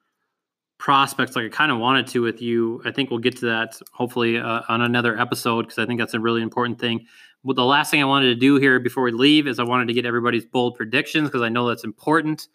[0.78, 3.80] prospects like i kind of wanted to with you i think we'll get to that
[3.94, 7.06] hopefully uh, on another episode because i think that's a really important thing
[7.44, 9.88] well, the last thing i wanted to do here before we leave is i wanted
[9.88, 12.48] to get everybody's bold predictions because i know that's important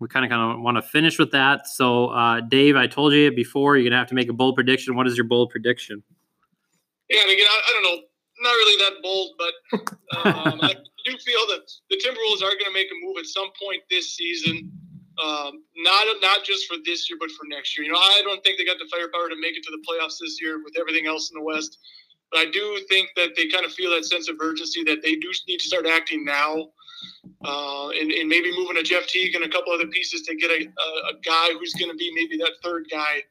[0.00, 1.66] we kind of kind of want to finish with that.
[1.66, 4.96] So, uh, Dave, I told you before, you're gonna have to make a bold prediction.
[4.96, 6.02] What is your bold prediction?
[7.08, 8.02] Yeah, and again, I, I don't know,
[8.40, 10.74] not really that bold, but um, I
[11.04, 14.14] do feel that the Timberwolves are going to make a move at some point this
[14.16, 14.70] season.
[15.22, 17.86] Um, not not just for this year, but for next year.
[17.86, 20.18] You know, I don't think they got the firepower to make it to the playoffs
[20.20, 21.78] this year with everything else in the West.
[22.32, 25.14] But I do think that they kind of feel that sense of urgency that they
[25.14, 26.70] do need to start acting now
[27.44, 30.50] uh, and, and, maybe moving a Jeff Teague and a couple other pieces to get
[30.50, 33.22] a, a, a guy who's going to be maybe that third guy.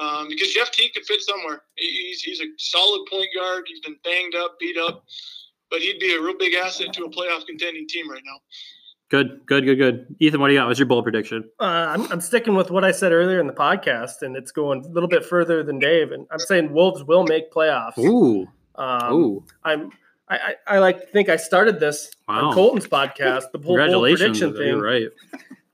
[0.00, 1.62] Um, because Jeff Teague could fit somewhere.
[1.76, 3.64] He's, he's a solid point guard.
[3.66, 5.04] He's been banged up, beat up,
[5.70, 8.38] but he'd be a real big asset to a playoff contending team right now.
[9.12, 10.16] Good, good, good, good.
[10.20, 10.68] Ethan, what do you got?
[10.68, 11.44] What's your bold prediction?
[11.60, 14.86] Uh, I'm, I'm sticking with what I said earlier in the podcast, and it's going
[14.86, 16.12] a little bit further than Dave.
[16.12, 17.98] And I'm saying Wolves will make playoffs.
[17.98, 18.48] Ooh.
[18.74, 19.44] Um, Ooh.
[19.64, 19.90] I'm
[20.30, 22.46] I, I, I like think I started this Wow.
[22.48, 24.20] on Colton's podcast, the whole bold Congratulations.
[24.40, 25.08] prediction thing, You're right.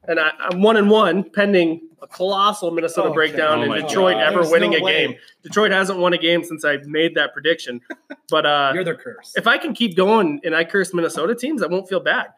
[0.09, 3.15] and I, I'm one and one pending a colossal Minnesota Okay.
[3.15, 4.23] breakdown Oh and Detroit God.
[4.24, 5.06] ever There's winning no a way.
[5.06, 5.16] game.
[5.44, 7.82] Detroit hasn't won a game since I made that prediction,
[8.31, 9.32] but uh, You're the curse.
[9.36, 12.28] if I can keep going and I curse Minnesota teams, I won't feel bad.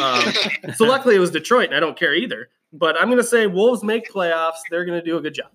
[0.00, 0.32] Um,
[0.74, 2.48] so luckily it was Detroit, and I don't care either.
[2.72, 4.58] But I'm going to say Wolves make playoffs.
[4.70, 5.50] They're going to do a good job.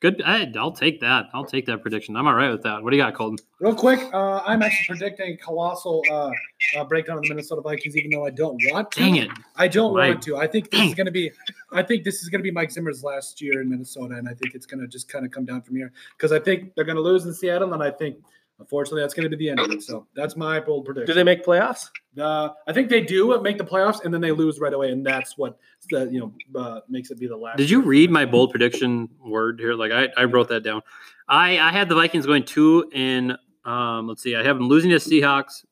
[0.00, 0.20] Good.
[0.26, 1.26] I, I'll take that.
[1.32, 2.14] I'll take that prediction.
[2.14, 2.82] I'm all right with that.
[2.82, 3.38] What do you got, Colton?
[3.60, 6.30] Real quick, uh, I'm actually predicting colossal uh,
[6.76, 9.00] uh, breakdown of the Minnesota Vikings, even though I don't want to.
[9.00, 9.30] Dang it.
[9.56, 10.10] I don't Right.
[10.10, 10.36] want to.
[10.36, 10.88] I think this Dang.
[10.90, 11.30] is going to be.
[11.72, 14.34] I think this is going to be Mike Zimmer's last year in Minnesota, and I
[14.34, 16.84] think it's going to just kind of come down from here because I think they're
[16.84, 18.16] going to lose in Seattle, and I think
[18.58, 19.82] unfortunately that's going to be the end of it.
[19.82, 21.06] So that's my bold prediction.
[21.06, 21.90] Do they make playoffs?
[22.18, 25.04] Uh, I think they do make the playoffs, and then they lose right away, and
[25.04, 25.58] that's what
[25.90, 27.58] the you know uh, makes it be the last.
[27.58, 29.74] Did you read my bold prediction word here?
[29.74, 30.82] Like I, I wrote that down.
[31.28, 34.90] I, I had the Vikings going two in um, let's see, I have them losing
[34.90, 35.64] to Seahawks,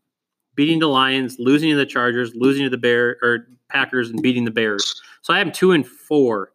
[0.55, 4.45] beating the Lions, losing to the Chargers, losing to the Bear or Packers, and beating
[4.45, 5.01] the Bears.
[5.23, 6.53] So I have them two and four.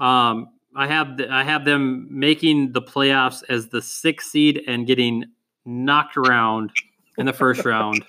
[0.00, 4.86] Um, I have the, I have them making the playoffs as the sixth seed and
[4.86, 5.24] getting
[5.68, 6.70] knocked around
[7.18, 8.04] in the first round.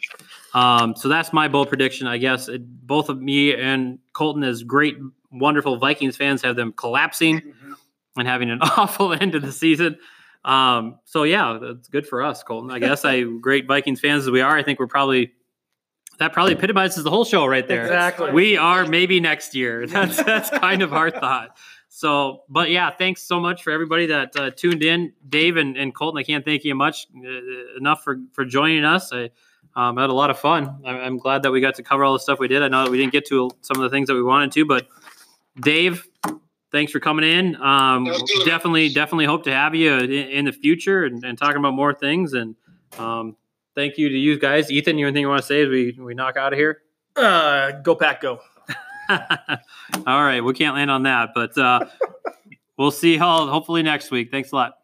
[0.54, 2.08] Um, so that's my bold prediction.
[2.08, 4.98] I guess it, both of me and Colton, as great,
[5.32, 7.76] wonderful Vikings fans, have them collapsing Mhm.
[8.18, 9.98] and having an awful end of the season.
[10.46, 12.72] Um, so yeah, that's good for us, Colton.
[12.72, 14.56] I guess I great Vikings fans as we are.
[14.58, 15.34] I think we're probably
[16.20, 17.84] that probably epitomizes the whole show right there.
[17.84, 18.32] Exactly.
[18.32, 19.86] We are maybe next year.
[19.96, 21.58] That's that's kind of our thought.
[21.90, 25.94] So, but yeah, thanks so much for everybody that uh, tuned in, Dave and, and
[25.94, 26.20] Colton.
[26.20, 29.12] I can't thank you much uh, enough for for joining us.
[29.12, 29.32] I
[29.76, 30.82] um, had a lot of fun.
[30.86, 32.62] I, I'm glad that we got to cover all the stuff we did.
[32.62, 34.66] I know that we didn't get to some of the things that we wanted to,
[34.66, 34.88] but
[35.60, 36.08] Dave,
[36.72, 37.56] thanks for coming in.
[37.56, 38.06] Um,
[38.46, 41.94] definitely, definitely hope to have you in, in the future and, and talking about more
[41.94, 42.34] things.
[42.34, 42.56] And
[43.00, 43.36] um,
[43.74, 44.72] thank you to you guys.
[44.72, 46.82] Ethan, you anything you want to say as we we knock out of here?
[47.16, 48.40] Uh, go pack, go.
[50.08, 51.86] All right, we can't land on that, but uh,
[52.78, 54.30] we'll see how hopefully next week.
[54.32, 54.79] Thanks a lot.